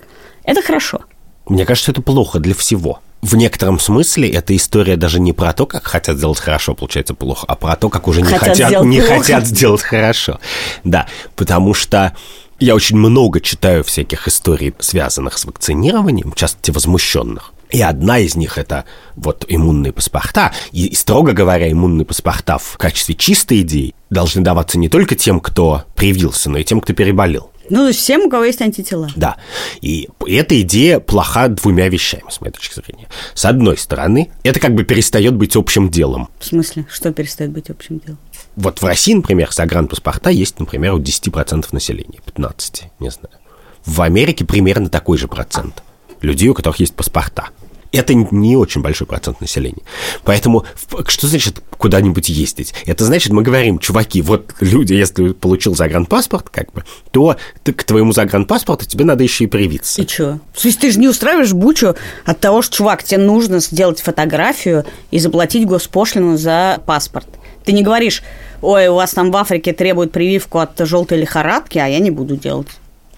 Это 0.43 0.62
хорошо. 0.62 1.02
Мне 1.45 1.65
кажется, 1.65 1.91
это 1.91 2.02
плохо 2.02 2.39
для 2.39 2.54
всего 2.54 2.99
в 3.23 3.38
некотором 3.38 3.80
смысле 3.80 4.30
эта 4.30 4.54
история 4.56 4.97
даже 4.97 5.19
не 5.21 5.32
про 5.32 5.54
то, 5.54 5.65
как 5.65 5.86
хотят 5.88 6.17
сделать 6.17 6.39
хорошо, 6.39 6.76
получается 6.76 7.13
плохо, 7.13 7.45
а 7.47 7.56
про 7.56 7.78
то, 7.78 7.89
как 7.89 8.10
уже 8.10 8.21
не 8.21 8.28
хотят, 8.28 8.58
хотят 8.58 8.84
не 8.84 8.99
плохо. 8.99 9.15
хотят 9.15 9.47
сделать 9.47 9.82
хорошо. 9.82 10.39
Да, 10.84 11.08
потому 11.38 11.73
что 11.73 12.15
я 12.60 12.76
очень 12.76 12.97
много 12.97 13.39
читаю 13.39 13.86
всяких 13.86 14.28
историй, 14.28 14.73
связанных 14.80 15.38
с 15.38 15.45
вакцинированием, 15.45 16.32
в 16.32 16.36
частности, 16.36 16.71
возмущенных. 16.71 17.54
И 17.73 17.81
одна 17.81 18.19
из 18.19 18.36
них 18.36 18.59
это 18.59 18.86
вот 19.15 19.45
иммунные 19.47 19.91
паспорта. 19.91 20.53
И, 20.71 20.93
строго 20.93 21.33
говоря, 21.33 21.69
иммунные 21.71 22.05
паспорта 22.05 22.59
в 22.59 22.77
качестве 22.77 23.15
чистой 23.15 23.62
идеи 23.62 23.95
должны 24.12 24.43
даваться 24.43 24.77
не 24.77 24.89
только 24.89 25.15
тем, 25.15 25.39
кто 25.39 25.83
привился, 25.95 26.51
но 26.51 26.59
и 26.59 26.63
тем, 26.63 26.79
кто 26.81 26.93
переболел. 26.93 27.51
Ну, 27.71 27.77
то 27.79 27.88
есть 27.88 27.99
всем, 27.99 28.21
у 28.21 28.29
кого 28.29 28.43
есть 28.43 28.62
антитела. 28.62 29.09
Да. 29.15 29.38
И 29.81 30.07
эта 30.27 30.62
идея 30.62 30.99
плоха 30.99 31.47
двумя 31.47 31.89
вещами, 31.89 32.29
с 32.29 32.41
моей 32.41 32.53
точки 32.53 32.75
зрения. 32.75 33.07
С 33.33 33.45
одной 33.45 33.77
стороны, 33.77 34.29
это 34.43 34.59
как 34.59 34.75
бы 34.75 34.83
перестает 34.83 35.33
быть 35.33 35.55
общим 35.55 35.89
делом. 35.89 36.29
В 36.39 36.45
смысле? 36.45 36.86
Что 36.91 37.12
перестает 37.12 37.51
быть 37.51 37.71
общим 37.71 37.99
делом? 37.99 38.19
Вот 38.55 38.83
в 38.83 38.86
России, 38.86 39.15
например, 39.15 39.51
загранпаспорта 39.51 40.29
есть, 40.29 40.59
например, 40.59 40.93
у 40.93 40.99
10% 40.99 41.65
населения, 41.71 42.19
15, 42.23 42.83
не 42.99 43.09
знаю. 43.09 43.36
В 43.83 43.99
Америке 44.01 44.45
примерно 44.45 44.89
такой 44.89 45.17
же 45.17 45.27
процент 45.27 45.81
людей, 46.21 46.49
у 46.49 46.53
которых 46.53 46.79
есть 46.79 46.93
паспорта 46.93 47.49
это 47.93 48.13
не 48.13 48.58
очень 48.58 48.82
большой 48.82 49.08
процент 49.08 49.39
населения. 49.39 49.84
Поэтому 50.23 50.65
что 51.08 51.27
значит 51.27 51.62
куда-нибудь 51.77 52.29
ездить? 52.29 52.73
Это 52.86 53.06
значит, 53.06 53.32
мы 53.32 53.43
говорим, 53.43 53.79
чуваки, 53.79 54.21
вот 54.21 54.56
люди, 54.60 54.93
если 54.93 55.29
получил 55.29 55.75
загранпаспорт, 55.75 56.49
как 56.49 56.71
бы, 56.73 56.84
то 57.12 57.38
ты, 57.63 57.71
к 57.71 57.84
твоему 57.84 58.12
загранпаспорту 58.12 58.86
тебе 58.86 59.06
надо 59.06 59.23
еще 59.23 59.43
и 59.43 59.47
привиться. 59.47 60.01
И 60.01 60.08
что? 60.08 60.39
То 60.60 60.67
есть 60.67 60.79
ты 60.79 60.91
же 60.91 60.99
не 60.99 61.08
устраиваешь 61.08 61.53
бучу 61.53 61.95
от 62.25 62.39
того, 62.39 62.62
что, 62.62 62.77
чувак, 62.77 63.03
тебе 63.03 63.19
нужно 63.19 63.60
сделать 63.60 64.01
фотографию 64.01 64.86
и 65.12 65.19
заплатить 65.19 65.65
госпошлину 65.65 66.38
за 66.38 66.82
паспорт. 66.86 67.27
Ты 67.63 67.71
не 67.71 67.84
говоришь, 67.84 68.23
ой, 68.62 68.88
у 68.88 68.95
вас 68.95 69.12
там 69.12 69.32
в 69.32 69.38
Африке 69.38 69.71
требуют 69.71 70.12
прививку 70.12 70.60
от 70.60 70.77
желтой 70.79 71.19
лихорадки, 71.19 71.77
а 71.77 71.88
я 71.88 71.99
не 71.99 72.12
буду 72.12 72.36
делать. 72.36 72.67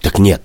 Так 0.02 0.18
нет, 0.18 0.42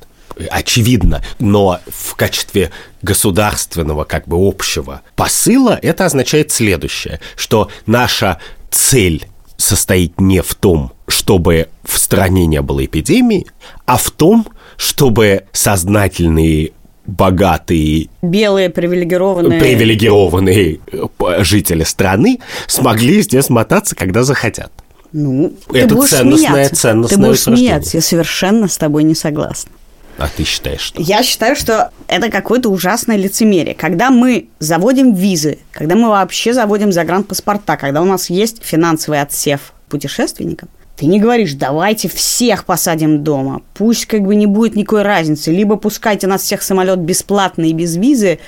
очевидно, 0.49 1.23
но 1.39 1.79
в 1.87 2.15
качестве 2.15 2.71
государственного, 3.01 4.03
как 4.03 4.27
бы 4.27 4.37
общего 4.39 5.01
посыла 5.15 5.77
это 5.81 6.05
означает 6.05 6.51
следующее, 6.51 7.19
что 7.35 7.69
наша 7.85 8.39
цель 8.69 9.27
состоит 9.57 10.19
не 10.19 10.41
в 10.41 10.55
том, 10.55 10.91
чтобы 11.07 11.69
в 11.83 11.97
стране 11.97 12.45
не 12.47 12.61
было 12.61 12.85
эпидемии, 12.85 13.45
а 13.85 13.97
в 13.97 14.09
том, 14.11 14.47
чтобы 14.77 15.43
сознательные 15.51 16.71
богатые... 17.05 18.07
Белые 18.21 18.69
привилегированные... 18.69 19.59
Привилегированные 19.59 20.79
э, 20.91 21.43
жители 21.43 21.83
страны 21.83 22.39
смогли 22.67 23.21
здесь 23.21 23.49
мотаться, 23.49 23.95
когда 23.95 24.23
захотят. 24.23 24.71
Ну, 25.11 25.53
это 25.73 25.95
ценностное, 26.03 26.69
ценностное 26.69 27.17
Ты 27.17 27.25
будешь 27.25 27.41
смеяться, 27.41 27.97
я 27.97 28.01
совершенно 28.01 28.67
с 28.67 28.77
тобой 28.77 29.03
не 29.03 29.15
согласна. 29.15 29.71
А 30.17 30.27
ты 30.35 30.43
считаешь, 30.43 30.81
что? 30.81 31.01
Я 31.01 31.23
считаю, 31.23 31.55
что 31.55 31.91
это 32.07 32.29
какое-то 32.29 32.69
ужасное 32.69 33.17
лицемерие. 33.17 33.73
Когда 33.73 34.09
мы 34.11 34.49
заводим 34.59 35.13
визы, 35.13 35.59
когда 35.71 35.95
мы 35.95 36.09
вообще 36.09 36.53
заводим 36.53 36.91
загранпаспорта, 36.91 37.77
когда 37.77 38.01
у 38.01 38.05
нас 38.05 38.29
есть 38.29 38.63
финансовый 38.63 39.21
отсев 39.21 39.73
путешественникам, 39.89 40.69
ты 40.95 41.07
не 41.07 41.19
говоришь, 41.19 41.53
давайте 41.53 42.07
всех 42.09 42.65
посадим 42.65 43.23
дома, 43.23 43.63
пусть 43.73 44.05
как 44.05 44.21
бы 44.21 44.35
не 44.35 44.45
будет 44.45 44.75
никакой 44.75 45.01
разницы, 45.01 45.51
либо 45.51 45.75
пускайте 45.75 46.27
нас 46.27 46.43
всех 46.43 46.61
самолет 46.61 46.99
бесплатно 46.99 47.63
и 47.63 47.73
без 47.73 47.95
визы, 47.95 48.39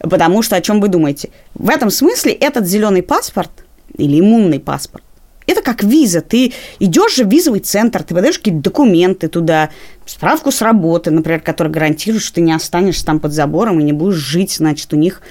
потому 0.00 0.42
что 0.42 0.56
о 0.56 0.60
чем 0.60 0.80
вы 0.80 0.88
думаете? 0.88 1.30
В 1.54 1.68
этом 1.68 1.90
смысле 1.90 2.32
этот 2.32 2.66
зеленый 2.66 3.02
паспорт 3.02 3.50
или 3.96 4.18
иммунный 4.18 4.58
паспорт 4.58 5.04
это 5.46 5.62
как 5.62 5.82
виза. 5.82 6.20
Ты 6.20 6.52
идешь 6.78 7.16
же 7.16 7.24
в 7.24 7.30
визовый 7.30 7.60
центр, 7.60 8.02
ты 8.02 8.14
подаешь 8.14 8.38
какие-то 8.38 8.60
документы 8.60 9.28
туда, 9.28 9.70
справку 10.06 10.50
с 10.50 10.62
работы, 10.62 11.10
например, 11.10 11.40
которая 11.40 11.72
гарантирует, 11.72 12.22
что 12.22 12.36
ты 12.36 12.40
не 12.40 12.52
останешься 12.52 13.04
там 13.04 13.20
под 13.20 13.32
забором 13.32 13.80
и 13.80 13.84
не 13.84 13.92
будешь 13.92 14.16
жить, 14.16 14.52
значит, 14.52 14.92
у 14.92 14.96
них, 14.96 15.22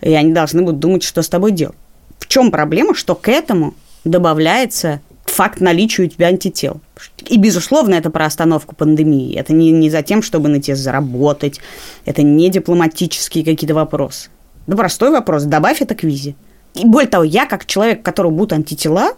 и 0.00 0.12
они 0.12 0.32
должны 0.32 0.62
будут 0.62 0.80
думать, 0.80 1.02
что 1.02 1.22
с 1.22 1.28
тобой 1.28 1.52
делать. 1.52 1.76
В 2.18 2.26
чем 2.28 2.50
проблема, 2.50 2.94
что 2.94 3.14
к 3.14 3.28
этому 3.28 3.74
добавляется 4.04 5.00
факт 5.24 5.60
наличия 5.60 6.04
у 6.04 6.06
тебя 6.06 6.28
антител. 6.28 6.80
И, 7.26 7.38
безусловно, 7.38 7.94
это 7.94 8.10
про 8.10 8.26
остановку 8.26 8.74
пандемии. 8.74 9.36
Это 9.36 9.52
не, 9.52 9.70
не 9.70 9.90
за 9.90 10.02
тем, 10.02 10.22
чтобы 10.22 10.48
на 10.48 10.60
тебе 10.60 10.76
заработать. 10.76 11.60
Это 12.04 12.22
не 12.22 12.48
дипломатические 12.48 13.44
какие-то 13.44 13.74
вопросы. 13.74 14.30
Да 14.66 14.76
простой 14.76 15.10
вопрос. 15.10 15.44
Добавь 15.44 15.80
это 15.80 15.94
к 15.94 16.02
визе. 16.02 16.34
И 16.74 16.84
более 16.84 17.08
того, 17.08 17.24
я, 17.24 17.46
как 17.46 17.66
человек, 17.66 18.00
у 18.00 18.02
которого 18.02 18.30
будут 18.30 18.52
антитела, 18.52 19.12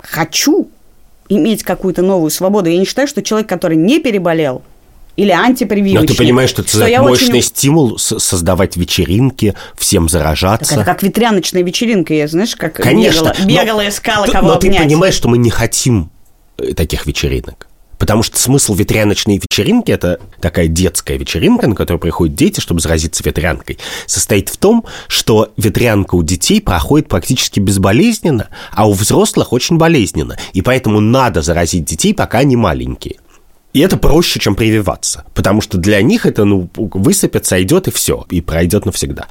хочу 0.00 0.68
иметь 1.28 1.62
какую-то 1.62 2.02
новую 2.02 2.30
свободу. 2.30 2.70
Я 2.70 2.78
не 2.78 2.84
считаю, 2.84 3.08
что 3.08 3.22
человек, 3.22 3.48
который 3.48 3.76
не 3.76 3.98
переболел, 4.00 4.62
или 5.16 5.30
антипрививочник. 5.30 6.00
Но 6.00 6.06
ты 6.06 6.14
понимаешь, 6.14 6.50
что 6.50 6.62
это 6.62 6.70
что 6.70 7.02
мощный 7.02 7.38
очень... 7.38 7.42
стимул 7.42 7.98
создавать 7.98 8.76
вечеринки, 8.76 9.54
всем 9.76 10.08
заражаться. 10.08 10.74
Так 10.74 10.78
это 10.82 10.84
как 10.84 11.02
ветряночная 11.02 11.62
вечеринка, 11.62 12.14
я, 12.14 12.28
знаешь, 12.28 12.54
как 12.54 12.74
Конечно, 12.74 13.32
бегала, 13.38 13.46
бегала 13.46 13.82
но, 13.82 13.88
искала 13.88 14.26
кого 14.26 14.48
Но 14.48 14.54
обнять. 14.54 14.76
ты 14.76 14.84
понимаешь, 14.84 15.14
что 15.14 15.28
мы 15.28 15.38
не 15.38 15.50
хотим 15.50 16.10
э, 16.58 16.74
таких 16.74 17.06
вечеринок. 17.06 17.66
Потому 17.98 18.22
что 18.22 18.38
смысл 18.38 18.74
ветряночной 18.74 19.38
вечеринки, 19.38 19.90
это 19.90 20.20
такая 20.40 20.68
детская 20.68 21.16
вечеринка, 21.16 21.66
на 21.66 21.74
которую 21.74 22.00
приходят 22.00 22.34
дети, 22.34 22.60
чтобы 22.60 22.80
заразиться 22.80 23.22
ветрянкой, 23.24 23.78
состоит 24.06 24.48
в 24.48 24.56
том, 24.56 24.84
что 25.08 25.52
ветрянка 25.56 26.14
у 26.14 26.22
детей 26.22 26.60
проходит 26.60 27.08
практически 27.08 27.58
безболезненно, 27.60 28.48
а 28.72 28.88
у 28.88 28.92
взрослых 28.92 29.52
очень 29.52 29.78
болезненно. 29.78 30.36
И 30.52 30.62
поэтому 30.62 31.00
надо 31.00 31.42
заразить 31.42 31.84
детей, 31.84 32.14
пока 32.14 32.38
они 32.38 32.56
маленькие. 32.56 33.16
И 33.76 33.80
это 33.80 33.98
проще, 33.98 34.40
чем 34.40 34.54
прививаться, 34.54 35.24
потому 35.34 35.60
что 35.60 35.76
для 35.76 36.00
них 36.00 36.24
это, 36.24 36.46
ну, 36.46 36.70
высыпется, 36.74 37.62
идет 37.62 37.88
и 37.88 37.90
все, 37.90 38.24
и 38.30 38.40
пройдет 38.40 38.86
навсегда. 38.86 39.26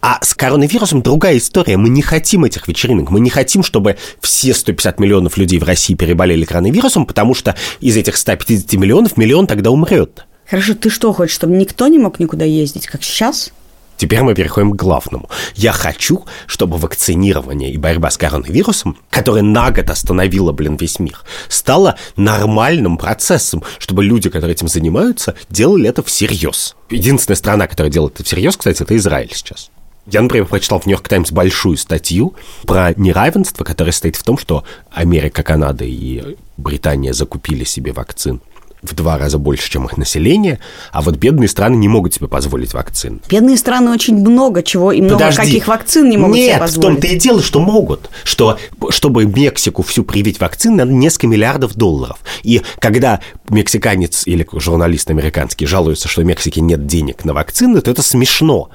А 0.00 0.18
с 0.20 0.34
коронавирусом 0.34 1.00
другая 1.00 1.38
история. 1.38 1.76
Мы 1.76 1.90
не 1.90 2.02
хотим 2.02 2.44
этих 2.44 2.66
вечеринок, 2.66 3.12
мы 3.12 3.20
не 3.20 3.30
хотим, 3.30 3.62
чтобы 3.62 3.96
все 4.20 4.52
150 4.52 4.98
миллионов 4.98 5.36
людей 5.36 5.60
в 5.60 5.62
России 5.62 5.94
переболели 5.94 6.44
коронавирусом, 6.44 7.06
потому 7.06 7.34
что 7.34 7.54
из 7.78 7.96
этих 7.96 8.16
150 8.16 8.72
миллионов 8.72 9.16
миллион 9.16 9.46
тогда 9.46 9.70
умрет. 9.70 10.26
Хорошо, 10.50 10.74
ты 10.74 10.90
что 10.90 11.12
хочешь, 11.12 11.36
чтобы 11.36 11.54
никто 11.54 11.86
не 11.86 12.00
мог 12.00 12.18
никуда 12.18 12.44
ездить, 12.44 12.88
как 12.88 13.04
сейчас? 13.04 13.52
Теперь 13.96 14.22
мы 14.22 14.34
переходим 14.34 14.72
к 14.72 14.76
главному. 14.76 15.28
Я 15.54 15.72
хочу, 15.72 16.24
чтобы 16.46 16.78
вакцинирование 16.78 17.72
и 17.72 17.76
борьба 17.76 18.10
с 18.10 18.16
коронавирусом, 18.16 18.98
которая 19.10 19.42
на 19.42 19.70
год 19.70 19.90
остановила, 19.90 20.52
блин, 20.52 20.76
весь 20.76 20.98
мир, 20.98 21.22
стало 21.48 21.96
нормальным 22.16 22.98
процессом, 22.98 23.62
чтобы 23.78 24.04
люди, 24.04 24.28
которые 24.30 24.52
этим 24.54 24.68
занимаются, 24.68 25.34
делали 25.48 25.88
это 25.88 26.02
всерьез. 26.02 26.76
Единственная 26.90 27.36
страна, 27.36 27.66
которая 27.66 27.92
делает 27.92 28.14
это 28.14 28.24
всерьез, 28.24 28.56
кстати, 28.56 28.82
это 28.82 28.96
Израиль 28.96 29.30
сейчас. 29.32 29.70
Я, 30.06 30.20
например, 30.20 30.46
прочитал 30.46 30.80
в 30.80 30.86
«Нью-Йорк 30.86 31.08
Таймс» 31.08 31.32
большую 31.32 31.78
статью 31.78 32.34
про 32.66 32.92
неравенство, 32.94 33.64
которое 33.64 33.92
состоит 33.92 34.16
в 34.16 34.22
том, 34.22 34.36
что 34.36 34.64
Америка, 34.90 35.42
Канада 35.42 35.84
и 35.84 36.36
Британия 36.58 37.14
закупили 37.14 37.64
себе 37.64 37.92
вакцин 37.92 38.42
в 38.84 38.94
два 38.94 39.18
раза 39.18 39.38
больше, 39.38 39.70
чем 39.70 39.84
их 39.86 39.96
население, 39.96 40.60
а 40.92 41.02
вот 41.02 41.16
бедные 41.16 41.48
страны 41.48 41.76
не 41.76 41.88
могут 41.88 42.14
себе 42.14 42.28
позволить 42.28 42.74
вакцин. 42.74 43.20
Бедные 43.28 43.56
страны 43.56 43.90
очень 43.90 44.16
много 44.16 44.62
чего 44.62 44.92
и 44.92 45.00
много 45.00 45.18
Подожди. 45.18 45.42
каких 45.42 45.68
вакцин 45.68 46.08
не 46.08 46.16
могут 46.16 46.36
Нет, 46.36 46.50
себе 46.50 46.58
позволить. 46.60 46.88
Нет, 46.88 46.98
в 46.98 47.02
том-то 47.02 47.14
и 47.14 47.18
дело, 47.18 47.42
что 47.42 47.60
могут. 47.60 48.10
Что, 48.24 48.58
чтобы 48.90 49.24
Мексику 49.24 49.82
всю 49.82 50.04
привить 50.04 50.40
вакцин, 50.40 50.76
надо 50.76 50.92
несколько 50.92 51.26
миллиардов 51.26 51.74
долларов. 51.74 52.18
И 52.42 52.62
когда 52.78 53.20
мексиканец 53.48 54.26
или 54.26 54.46
журналист 54.52 55.10
американский 55.10 55.66
жалуется, 55.66 56.08
что 56.08 56.22
в 56.22 56.24
Мексике 56.24 56.60
нет 56.60 56.86
денег 56.86 57.24
на 57.24 57.34
вакцины, 57.34 57.80
то 57.80 57.90
это 57.90 58.02
смешно. 58.02 58.70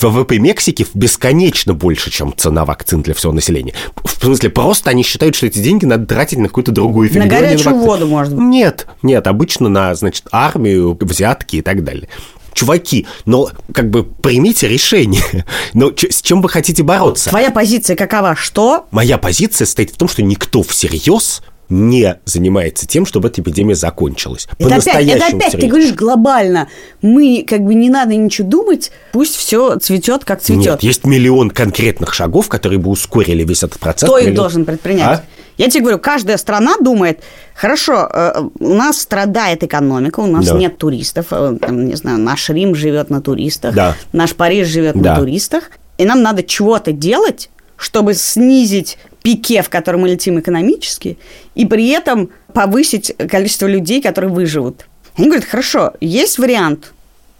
ВВП 0.00 0.38
Мексики 0.38 0.86
бесконечно 0.94 1.74
больше, 1.74 2.10
чем 2.10 2.34
цена 2.36 2.64
вакцин 2.64 3.02
для 3.02 3.14
всего 3.14 3.32
населения. 3.32 3.74
В 4.04 4.24
смысле, 4.24 4.50
просто 4.50 4.90
они 4.90 5.02
считают, 5.02 5.34
что 5.34 5.46
эти 5.46 5.58
деньги 5.58 5.84
надо 5.84 6.06
тратить 6.06 6.38
на 6.38 6.48
какую-то 6.48 6.72
другую 6.72 7.08
фигню. 7.08 7.24
На 7.24 7.30
горячую 7.30 7.76
на 7.76 7.82
воду, 7.82 8.06
может 8.06 8.34
быть. 8.34 8.44
Нет, 8.44 8.86
нет, 9.02 9.26
обычно 9.26 9.45
обычно 9.46 9.68
на, 9.68 9.94
значит, 9.94 10.26
армию, 10.32 10.98
взятки 11.00 11.56
и 11.56 11.62
так 11.62 11.84
далее 11.84 12.08
чуваки, 12.52 13.06
но 13.26 13.50
как 13.74 13.90
бы 13.90 14.02
примите 14.02 14.66
решение. 14.66 15.44
Но 15.74 15.92
с 15.94 16.22
чем 16.22 16.40
вы 16.40 16.48
хотите 16.48 16.82
бороться? 16.82 17.28
Твоя 17.28 17.50
позиция 17.50 17.96
какова? 17.96 18.34
Что? 18.34 18.86
Моя 18.92 19.18
позиция 19.18 19.66
стоит 19.66 19.90
в 19.90 19.98
том, 19.98 20.08
что 20.08 20.22
никто 20.22 20.62
всерьез 20.62 21.42
не 21.68 22.18
занимается 22.24 22.86
тем, 22.86 23.04
чтобы 23.04 23.28
эта 23.28 23.42
эпидемия 23.42 23.74
закончилась. 23.74 24.48
Это 24.58 24.76
опять, 24.76 25.06
это 25.06 25.26
опять 25.26 25.52
ты 25.52 25.66
говоришь 25.66 25.92
глобально. 25.92 26.68
Мы 27.02 27.44
как 27.46 27.60
бы 27.60 27.74
не 27.74 27.90
надо 27.90 28.14
ничего 28.14 28.48
думать, 28.48 28.90
пусть 29.12 29.36
все 29.36 29.76
цветет, 29.76 30.24
как 30.24 30.40
цветет. 30.40 30.64
Нет, 30.64 30.82
есть 30.82 31.04
миллион 31.04 31.50
конкретных 31.50 32.14
шагов, 32.14 32.48
которые 32.48 32.78
бы 32.78 32.88
ускорили 32.88 33.44
весь 33.44 33.64
этот 33.64 33.80
процесс. 33.80 34.08
Кто 34.08 34.16
миллион... 34.16 34.32
их 34.32 34.36
должен 34.38 34.64
предпринять? 34.64 35.18
А? 35.18 35.24
Я 35.56 35.70
тебе 35.70 35.82
говорю, 35.82 35.98
каждая 35.98 36.36
страна 36.36 36.76
думает, 36.80 37.20
хорошо, 37.54 38.08
э, 38.12 38.42
у 38.58 38.74
нас 38.74 39.00
страдает 39.00 39.62
экономика, 39.62 40.20
у 40.20 40.26
нас 40.26 40.46
да. 40.46 40.58
нет 40.58 40.76
туристов, 40.76 41.26
э, 41.30 41.56
там, 41.60 41.86
не 41.86 41.94
знаю, 41.94 42.18
наш 42.18 42.50
Рим 42.50 42.74
живет 42.74 43.08
на 43.10 43.22
туристах, 43.22 43.74
да. 43.74 43.94
наш 44.12 44.34
Париж 44.34 44.68
живет 44.68 45.00
да. 45.00 45.14
на 45.14 45.20
туристах, 45.20 45.70
и 45.96 46.04
нам 46.04 46.22
надо 46.22 46.42
чего-то 46.42 46.92
делать, 46.92 47.48
чтобы 47.76 48.14
снизить 48.14 48.98
пике, 49.22 49.62
в 49.62 49.70
котором 49.70 50.02
мы 50.02 50.08
летим 50.08 50.38
экономически, 50.38 51.18
и 51.54 51.64
при 51.64 51.88
этом 51.88 52.30
повысить 52.52 53.14
количество 53.30 53.66
людей, 53.66 54.02
которые 54.02 54.30
выживут. 54.30 54.86
Они 55.16 55.26
говорят, 55.26 55.48
хорошо, 55.48 55.94
есть 56.00 56.38
вариант, 56.38 56.92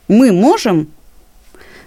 мы 0.08 0.32
можем 0.32 0.88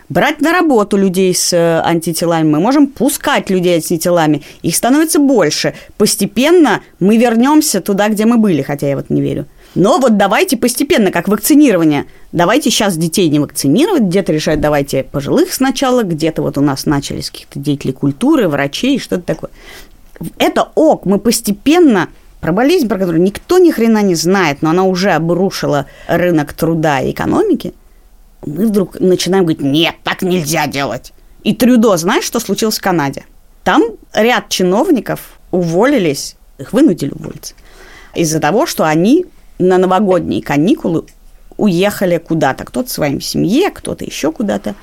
брать 0.10 0.42
на 0.42 0.52
работу 0.52 0.98
людей 0.98 1.34
с 1.34 1.54
э, 1.54 1.82
антителами, 1.82 2.50
мы 2.50 2.60
можем 2.60 2.88
пускать 2.88 3.50
людей 3.50 3.82
с 3.82 3.92
антителами, 3.92 4.44
их 4.62 4.76
становится 4.76 5.20
больше. 5.20 5.74
Постепенно 5.98 6.82
мы 7.00 7.18
вернемся 7.18 7.80
туда, 7.80 8.10
где 8.10 8.26
мы 8.26 8.38
были, 8.38 8.62
хотя 8.62 8.90
я 8.90 8.96
вот 8.96 9.10
не 9.10 9.22
верю. 9.22 9.46
Но 9.76 10.00
вот 10.00 10.18
давайте 10.18 10.58
постепенно, 10.58 11.12
как 11.12 11.28
вакцинирование. 11.28 12.06
Давайте 12.32 12.72
сейчас 12.72 12.98
детей 12.98 13.30
не 13.30 13.40
вакцинировать, 13.40 14.02
где-то 14.02 14.34
решают, 14.34 14.62
давайте 14.62 15.04
пожилых 15.04 15.54
сначала, 15.54 16.04
где-то 16.04 16.42
вот 16.42 16.58
у 16.58 16.62
нас 16.62 16.88
начались 16.88 17.30
каких-то 17.30 17.60
деятелей 17.60 17.94
культуры, 17.94 18.48
врачей, 18.48 18.98
что-то 18.98 19.22
такое. 19.22 19.52
Это 20.40 20.70
ок, 20.74 21.06
мы 21.06 21.20
постепенно 21.20 22.10
про 22.42 22.52
болезнь, 22.52 22.88
про 22.90 22.98
которую 22.98 23.22
никто 23.22 23.60
ни 23.60 23.70
хрена 23.70 24.02
не 24.02 24.16
знает, 24.16 24.62
но 24.62 24.72
она 24.72 24.84
уже 24.84 25.12
обрушила 25.12 25.86
рынок 26.08 26.54
труда 26.54 27.02
и 27.02 27.12
экономики– 27.12 27.74
мы 28.46 28.68
вдруг 28.68 29.00
начинаем 29.00 29.46
говорить, 29.46 29.62
нет, 29.62 29.96
так 30.04 30.22
нельзя 30.22 30.68
делать. 30.68 31.14
И 31.44 31.54
Трюдо, 31.54 31.98
знаешь, 31.98 32.24
что 32.24 32.40
случилось 32.40 32.78
в 32.78 32.82
Канаде? 32.82 33.26
Там 33.64 33.84
ряд 34.14 34.50
чиновников 34.50 35.40
уволились, 35.52 36.36
их 36.58 36.74
вынудили 36.74 37.12
уволиться, 37.12 37.54
из-за 38.16 38.40
того, 38.40 38.66
что 38.66 38.86
они 38.86 39.26
на 39.58 39.78
новогодние 39.78 40.42
каникулы 40.42 41.06
уехали 41.58 42.18
куда-то. 42.18 42.66
Кто-то 42.66 42.88
в 42.88 42.92
своей 42.92 43.20
семье, 43.22 43.70
кто-то 43.70 44.06
еще 44.06 44.32
куда-то. 44.32 44.76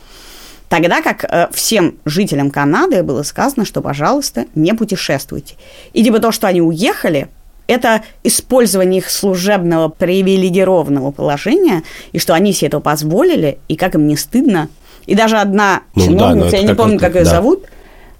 Тогда 0.68 1.00
как 1.00 1.24
э, 1.24 1.48
всем 1.52 1.96
жителям 2.04 2.50
Канады 2.50 3.02
было 3.02 3.22
сказано, 3.22 3.64
что, 3.64 3.80
пожалуйста, 3.80 4.46
не 4.54 4.74
путешествуйте. 4.74 5.54
И 5.92 6.02
типа 6.02 6.18
то, 6.18 6.32
что 6.32 6.48
они 6.48 6.60
уехали, 6.60 7.28
это 7.66 8.02
использование 8.22 8.98
их 8.98 9.10
служебного 9.10 9.88
привилегированного 9.88 11.10
положения, 11.10 11.82
и 12.12 12.18
что 12.18 12.34
они 12.34 12.52
себе 12.52 12.68
это 12.68 12.80
позволили, 12.80 13.58
и 13.68 13.76
как 13.76 13.94
им 13.94 14.06
не 14.06 14.16
стыдно. 14.16 14.68
И 15.06 15.14
даже 15.14 15.38
одна 15.38 15.82
ну, 15.94 16.04
чиновница, 16.04 16.50
да, 16.52 16.56
я 16.56 16.62
не 16.62 16.74
помню, 16.74 16.98
как 16.98 17.14
ее 17.14 17.24
да. 17.24 17.30
зовут, 17.30 17.64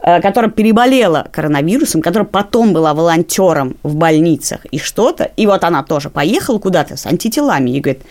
э, 0.01 0.21
которая 0.21 0.51
переболела 0.51 1.27
коронавирусом, 1.33 2.01
которая 2.01 2.27
потом 2.27 2.73
была 2.73 2.95
волонтером 2.95 3.77
в 3.83 3.97
больницах 3.97 4.65
и 4.67 4.79
что-то, 4.79 5.25
и 5.37 5.47
вот 5.47 5.65
она 5.65 5.83
тоже 5.83 6.11
поехала 6.11 6.59
куда-то 6.59 6.97
с 6.97 7.07
антителами 7.07 7.71
и 7.71 7.81
говорит, 7.81 8.03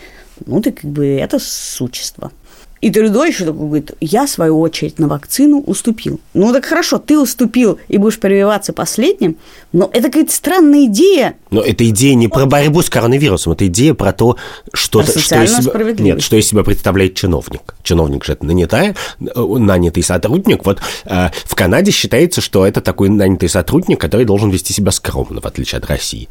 ну 0.44 0.60
ты 0.60 0.72
как 0.72 0.90
бы 0.90 1.06
это 1.16 1.38
существо. 1.38 2.30
И 2.80 2.90
Трюдо 2.90 3.24
еще 3.24 3.44
такой 3.44 3.66
говорит, 3.66 3.92
я, 4.00 4.26
свою 4.26 4.60
очередь, 4.60 4.98
на 4.98 5.08
вакцину 5.08 5.60
уступил. 5.60 6.20
Ну, 6.34 6.52
так 6.52 6.66
хорошо, 6.66 6.98
ты 6.98 7.18
уступил 7.18 7.78
и 7.88 7.96
будешь 7.96 8.18
прививаться 8.18 8.72
последним, 8.72 9.36
но 9.72 9.88
это 9.92 10.08
какая-то 10.08 10.32
странная 10.32 10.84
идея. 10.86 11.36
Но 11.50 11.62
эта 11.62 11.88
идея 11.88 12.14
не 12.14 12.28
про 12.28 12.44
борьбу 12.44 12.82
с 12.82 12.90
коронавирусом, 12.90 13.54
это 13.54 13.66
идея 13.66 13.94
про 13.94 14.12
то, 14.12 14.36
что, 14.74 15.00
про 15.00 15.08
что, 15.08 15.42
из 15.42 15.56
себя, 15.56 15.94
нет, 15.98 16.22
что 16.22 16.36
из 16.36 16.46
себя 16.46 16.62
представляет 16.64 17.14
чиновник. 17.14 17.74
Чиновник 17.82 18.24
же 18.24 18.34
это 18.34 18.44
нанятая, 18.44 18.94
нанятый 19.18 20.02
сотрудник. 20.02 20.64
Вот 20.66 20.80
э, 21.06 21.30
в 21.44 21.54
Канаде 21.54 21.90
считается, 21.90 22.40
что 22.40 22.66
это 22.66 22.80
такой 22.82 23.08
нанятый 23.08 23.48
сотрудник, 23.48 24.00
который 24.00 24.26
должен 24.26 24.50
вести 24.50 24.74
себя 24.74 24.90
скромно, 24.90 25.40
в 25.40 25.46
отличие 25.46 25.78
от 25.78 25.86
России. 25.86 26.28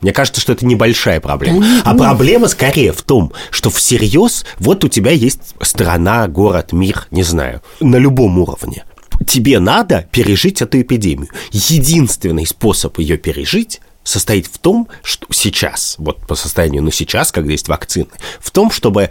Мне 0.00 0.12
кажется, 0.12 0.40
что 0.40 0.52
это 0.52 0.66
небольшая 0.66 1.20
проблема. 1.20 1.60
Да, 1.60 1.82
а 1.84 1.94
проблема 1.94 2.48
скорее 2.48 2.92
в 2.92 3.02
том, 3.02 3.32
что 3.50 3.70
всерьез 3.70 4.44
вот 4.58 4.84
у 4.84 4.88
тебя 4.88 5.10
есть 5.10 5.54
страна, 5.62 6.26
город, 6.28 6.72
мир, 6.72 7.06
не 7.10 7.22
знаю, 7.22 7.62
на 7.80 7.96
любом 7.96 8.38
уровне. 8.38 8.84
Тебе 9.26 9.58
надо 9.58 10.06
пережить 10.10 10.60
эту 10.60 10.80
эпидемию. 10.80 11.28
Единственный 11.50 12.46
способ 12.46 12.98
ее 12.98 13.16
пережить 13.16 13.80
состоит 14.04 14.46
в 14.46 14.58
том, 14.58 14.88
что 15.02 15.26
сейчас, 15.30 15.96
вот 15.98 16.26
по 16.26 16.34
состоянию 16.34 16.82
на 16.82 16.92
сейчас, 16.92 17.32
когда 17.32 17.52
есть 17.52 17.68
вакцины, 17.68 18.10
в 18.40 18.50
том, 18.50 18.70
чтобы 18.70 19.10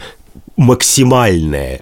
максимальное 0.56 1.82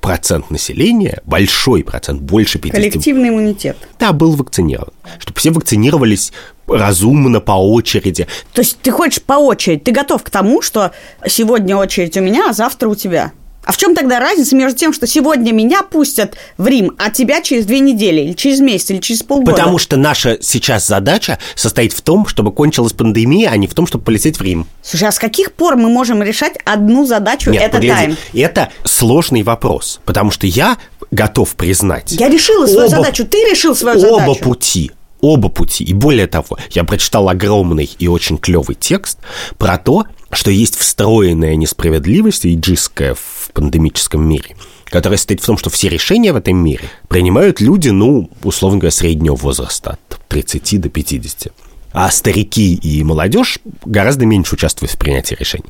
процент 0.00 0.50
населения, 0.50 1.20
большой 1.24 1.84
процент, 1.84 2.20
больше 2.20 2.58
50... 2.58 2.80
Коллективный 2.80 3.28
иммунитет. 3.28 3.76
Да, 3.98 4.12
был 4.12 4.34
вакцинирован. 4.36 4.92
Чтобы 5.18 5.38
все 5.38 5.50
вакцинировались 5.50 6.32
разумно, 6.66 7.40
по 7.40 7.52
очереди. 7.52 8.26
То 8.52 8.60
есть 8.60 8.78
ты 8.80 8.90
хочешь 8.90 9.22
по 9.22 9.34
очереди, 9.34 9.80
ты 9.80 9.92
готов 9.92 10.22
к 10.22 10.30
тому, 10.30 10.62
что 10.62 10.92
сегодня 11.26 11.76
очередь 11.76 12.16
у 12.16 12.20
меня, 12.20 12.50
а 12.50 12.52
завтра 12.52 12.88
у 12.88 12.94
тебя? 12.94 13.32
А 13.68 13.72
в 13.72 13.76
чем 13.76 13.94
тогда 13.94 14.18
разница 14.18 14.56
между 14.56 14.78
тем, 14.78 14.94
что 14.94 15.06
сегодня 15.06 15.52
меня 15.52 15.82
пустят 15.82 16.38
в 16.56 16.66
Рим, 16.66 16.96
а 16.96 17.10
тебя 17.10 17.42
через 17.42 17.66
две 17.66 17.80
недели, 17.80 18.22
или 18.22 18.32
через 18.32 18.60
месяц, 18.60 18.90
или 18.90 18.96
через 18.96 19.22
полгода? 19.22 19.50
Потому 19.50 19.76
что 19.76 19.98
наша 19.98 20.38
сейчас 20.40 20.86
задача 20.86 21.38
состоит 21.54 21.92
в 21.92 22.00
том, 22.00 22.26
чтобы 22.26 22.50
кончилась 22.50 22.94
пандемия, 22.94 23.50
а 23.50 23.56
не 23.58 23.66
в 23.66 23.74
том, 23.74 23.86
чтобы 23.86 24.04
полететь 24.04 24.38
в 24.38 24.42
Рим. 24.42 24.66
Слушай, 24.80 25.08
а 25.08 25.12
с 25.12 25.18
каких 25.18 25.52
пор 25.52 25.76
мы 25.76 25.90
можем 25.90 26.22
решать 26.22 26.54
одну 26.64 27.04
задачу 27.04 27.50
Нет, 27.50 27.62
это 27.62 27.86
тайм? 27.86 28.16
Это 28.32 28.70
сложный 28.84 29.42
вопрос, 29.42 30.00
потому 30.06 30.30
что 30.30 30.46
я 30.46 30.78
готов 31.10 31.54
признать. 31.54 32.12
Я 32.12 32.30
решила 32.30 32.64
свою 32.64 32.86
оба, 32.86 32.96
задачу, 32.96 33.26
ты 33.26 33.36
решил 33.50 33.76
свою 33.76 33.98
оба 33.98 34.08
задачу. 34.08 34.30
Оба 34.30 34.34
пути 34.34 34.92
оба 35.20 35.48
пути. 35.48 35.84
И 35.84 35.92
более 35.92 36.26
того, 36.26 36.58
я 36.70 36.84
прочитал 36.84 37.28
огромный 37.28 37.90
и 37.98 38.06
очень 38.06 38.38
клевый 38.38 38.76
текст 38.76 39.18
про 39.58 39.76
то, 39.76 40.06
что 40.30 40.50
есть 40.50 40.76
встроенная 40.76 41.56
несправедливость 41.56 42.46
иджистская 42.46 43.14
в 43.14 43.37
пандемическом 43.58 44.22
мире, 44.22 44.56
которая 44.84 45.16
состоит 45.16 45.40
в 45.40 45.46
том, 45.46 45.58
что 45.58 45.68
все 45.68 45.88
решения 45.88 46.32
в 46.32 46.36
этом 46.36 46.56
мире 46.56 46.84
принимают 47.08 47.60
люди, 47.60 47.88
ну, 47.88 48.30
условно 48.44 48.78
говоря, 48.78 48.92
среднего 48.92 49.34
возраста, 49.34 49.98
от 50.08 50.20
30 50.28 50.80
до 50.80 50.88
50 50.88 51.52
а 51.90 52.10
старики 52.10 52.74
и 52.74 53.02
молодежь 53.02 53.58
гораздо 53.84 54.26
меньше 54.26 54.54
участвуют 54.54 54.92
в 54.92 54.98
принятии 54.98 55.34
решений. 55.34 55.64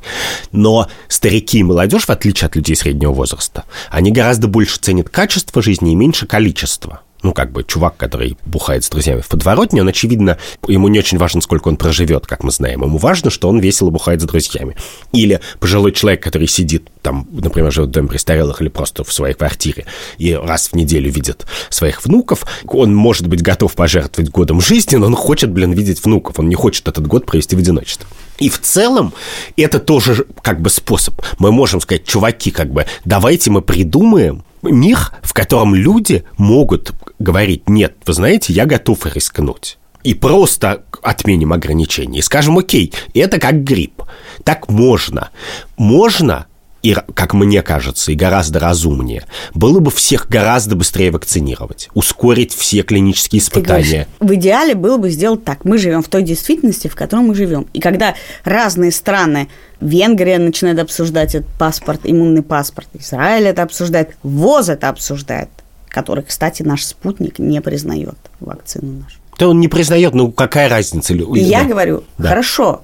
Но 0.51 0.89
старики 1.07 1.61
и 1.61 1.63
молодежь, 1.63 2.05
в 2.05 2.11
отличие 2.11 2.47
от 2.47 2.57
людей 2.57 2.75
среднего 2.75 3.13
возраста, 3.13 3.65
они 3.89 4.11
гораздо 4.11 4.49
больше 4.49 4.79
ценят 4.81 5.09
качество 5.09 5.63
жизни 5.63 5.93
и 5.93 5.95
меньше 5.95 6.27
количество. 6.27 7.03
Ну, 7.23 7.33
как 7.33 7.53
бы, 7.53 7.65
чувак, 7.65 7.97
который 7.97 8.37
бухает 8.47 8.85
с 8.85 8.91
друзьями 8.91 9.21
в 9.21 9.29
подворотне, 9.29 9.83
он, 9.83 9.89
очевидно, 9.89 10.39
ему 10.67 10.89
не 10.89 10.99
очень 10.99 11.19
важно, 11.19 11.41
сколько 11.41 11.69
он 11.69 11.77
проживет, 11.77 12.27
как 12.27 12.45
мы 12.45 12.51
знаем. 12.51 12.83
Ему 12.83 12.99
важно, 12.99 13.31
что 13.31 13.49
он 13.49 13.59
весело 13.59 13.91
бухает 13.91 14.21
с 14.21 14.25
друзьями. 14.25 14.77
Или 15.13 15.41
пожилой 15.59 15.93
человек, 15.93 16.23
который 16.23 16.47
сидит 16.47 16.89
там, 17.03 17.27
например, 17.31 17.73
живет 17.73 17.89
в 17.89 17.93
доме 17.93 18.09
престарелых 18.09 18.61
или 18.61 18.69
просто 18.69 19.03
в 19.03 19.13
своей 19.13 19.35
квартире, 19.35 19.87
и 20.19 20.35
раз 20.35 20.69
в 20.69 20.75
неделю 20.75 21.11
видит 21.11 21.47
своих 21.71 22.05
внуков, 22.05 22.45
он 22.67 22.95
может 22.95 23.27
быть 23.27 23.43
готов 23.43 23.75
пожертвовать 23.75 24.31
годом 24.31 24.61
жизни, 24.61 24.97
но 24.97 25.07
он 25.07 25.15
хочет, 25.15 25.51
блин, 25.51 25.73
видеть 25.73 26.05
внуков. 26.05 26.39
Он 26.39 26.49
не 26.49 26.55
хочет 26.55 26.87
этот 26.87 27.07
год 27.07 27.27
провести 27.27 27.57
в 27.57 27.59
одиночестве. 27.59 28.07
И 28.39 28.49
в 28.49 28.61
целом 28.61 29.13
это 29.57 29.81
тоже 29.81 30.27
как 30.43 30.61
бы 30.61 30.71
способ. 30.71 31.21
Мы 31.39 31.51
можем 31.51 31.81
сказать, 31.81 32.05
чуваки, 32.05 32.51
как 32.51 32.71
бы, 32.71 32.87
давайте 33.05 33.51
мы 33.51 33.63
придумаем 33.63 34.45
мир, 34.63 35.13
в 35.23 35.33
котором 35.33 35.75
люди 35.75 36.25
могут 36.37 36.93
говорить, 37.19 37.69
нет, 37.69 37.97
вы 38.07 38.13
знаете, 38.13 38.53
я 38.53 38.67
готов 38.67 39.07
рискнуть. 39.07 39.79
И 40.05 40.15
просто 40.15 40.85
отменим 41.03 41.53
ограничения. 41.53 42.21
И 42.21 42.23
скажем, 42.23 42.59
окей, 42.59 42.93
это 43.15 43.39
как 43.39 43.65
грипп. 43.65 44.03
Так 44.45 44.69
можно. 44.69 45.31
Можно 45.77 46.47
и, 46.83 46.95
как 47.15 47.35
мне 47.35 47.63
кажется, 47.63 48.13
и 48.13 48.15
гораздо 48.15 48.61
разумнее, 48.61 49.25
было 49.53 49.81
бы 49.81 49.91
всех 49.91 50.29
гораздо 50.29 50.77
быстрее 50.77 51.11
вакцинировать, 51.11 51.89
ускорить 51.95 52.55
все 52.55 52.83
клинические 52.83 53.41
испытания. 53.41 54.07
Говоришь, 54.21 54.37
в 54.37 54.41
идеале 54.41 54.75
было 54.75 54.97
бы 54.97 55.11
сделать 55.11 55.45
так. 55.45 55.65
Мы 55.65 55.79
живем 55.79 56.03
в 56.03 56.09
той 56.09 56.23
действительности, 56.23 56.89
в 56.89 56.95
которой 56.95 57.21
мы 57.27 57.35
живем. 57.35 57.67
И 57.73 57.81
когда 57.81 58.15
разные 58.45 58.93
страны, 58.93 59.49
Венгрия 59.81 60.39
начинает 60.39 60.79
обсуждать 60.79 61.35
этот 61.35 61.51
паспорт, 61.59 62.01
иммунный 62.05 62.43
паспорт, 62.43 62.89
Израиль 62.95 63.47
это 63.47 63.63
обсуждает, 63.63 64.17
ВОЗ 64.23 64.71
это 64.71 64.89
обсуждает, 64.89 65.51
который, 65.89 66.25
кстати, 66.25 66.63
наш 66.63 66.85
спутник 66.85 67.39
не 67.39 67.61
признает 67.61 68.17
вакцину 68.41 69.01
нашу. 69.05 69.19
Да 69.39 69.49
он 69.49 69.61
не 69.61 69.69
признает, 69.69 70.15
ну 70.15 70.33
какая 70.33 70.69
разница? 70.69 71.15
И 71.15 71.41
я 71.41 71.65
говорю, 71.65 72.05
да. 72.19 72.31
хорошо, 72.31 72.83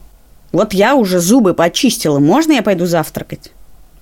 вот 0.53 0.73
я 0.73 0.95
уже 0.95 1.19
зубы 1.19 1.53
почистила, 1.53 2.21
можно 2.21 2.53
я 2.53 2.63
пойду 2.63 2.87
завтракать? 2.87 3.51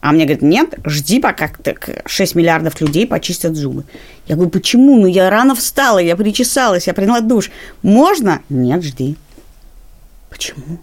А 0.03 0.11
мне 0.11 0.25
говорят, 0.25 0.43
нет, 0.43 0.75
жди, 0.85 1.21
пока 1.21 1.49
так 1.49 2.03
6 2.07 2.35
миллиардов 2.35 2.81
людей 2.81 3.07
почистят 3.07 3.55
зубы. 3.55 3.85
Я 4.27 4.35
говорю, 4.35 4.51
почему? 4.51 4.99
Ну, 4.99 5.07
я 5.07 5.31
рано 5.31 5.55
встала, 5.55 5.99
я 5.99 6.17
причесалась, 6.17 6.89
я 6.89 6.93
приняла 6.93 7.21
душ. 7.21 7.53
Можно? 7.83 8.43
Нет, 8.49 8.83
жди. 8.83 9.17
Почему? 10.29 10.81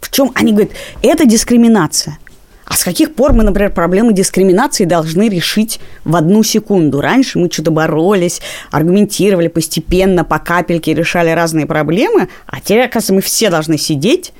В 0.00 0.10
чем? 0.10 0.32
Они 0.34 0.52
говорят, 0.52 0.72
это 1.02 1.24
дискриминация. 1.24 2.18
А 2.66 2.74
с 2.74 2.84
каких 2.84 3.14
пор 3.14 3.32
мы, 3.34 3.44
например, 3.44 3.72
проблемы 3.72 4.12
дискриминации 4.12 4.84
должны 4.84 5.28
решить 5.28 5.80
в 6.04 6.16
одну 6.16 6.42
секунду? 6.42 7.00
Раньше 7.00 7.38
мы 7.38 7.50
что-то 7.50 7.70
боролись, 7.70 8.40
аргументировали 8.70 9.48
постепенно, 9.48 10.24
по 10.24 10.38
капельке 10.38 10.94
решали 10.94 11.30
разные 11.30 11.66
проблемы, 11.66 12.28
а 12.46 12.60
теперь, 12.60 12.84
оказывается, 12.84 13.14
мы 13.14 13.20
все 13.20 13.50
должны 13.50 13.78
сидеть 13.78 14.32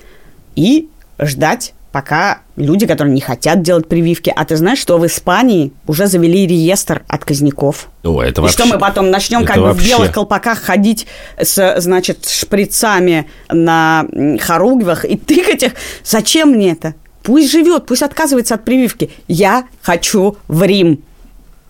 и 0.56 0.88
ждать 1.18 1.74
пока 1.94 2.40
люди, 2.56 2.88
которые 2.88 3.14
не 3.14 3.20
хотят 3.20 3.62
делать 3.62 3.86
прививки. 3.86 4.32
А 4.34 4.44
ты 4.44 4.56
знаешь, 4.56 4.80
что 4.80 4.98
в 4.98 5.06
Испании 5.06 5.72
уже 5.86 6.08
завели 6.08 6.44
реестр 6.44 7.04
отказников? 7.06 7.88
О, 8.02 8.20
это 8.20 8.42
вообще... 8.42 8.56
И 8.56 8.66
что 8.66 8.74
мы 8.74 8.80
потом 8.80 9.12
начнем 9.12 9.44
как 9.44 9.58
вообще... 9.58 9.78
бы 9.78 9.80
в 9.80 9.86
белых 9.86 10.12
колпаках 10.12 10.58
ходить 10.58 11.06
с, 11.40 11.76
значит, 11.78 12.28
шприцами 12.28 13.28
на 13.48 14.06
хоругвях 14.40 15.04
и 15.04 15.16
тыкать 15.16 15.62
их? 15.62 15.74
Зачем 16.02 16.50
мне 16.50 16.72
это? 16.72 16.94
Пусть 17.24 17.50
живет, 17.50 17.86
пусть 17.86 18.02
отказывается 18.02 18.54
от 18.54 18.64
прививки. 18.64 19.10
Я 19.28 19.66
хочу 19.80 20.36
в 20.46 20.62
Рим. 20.62 21.02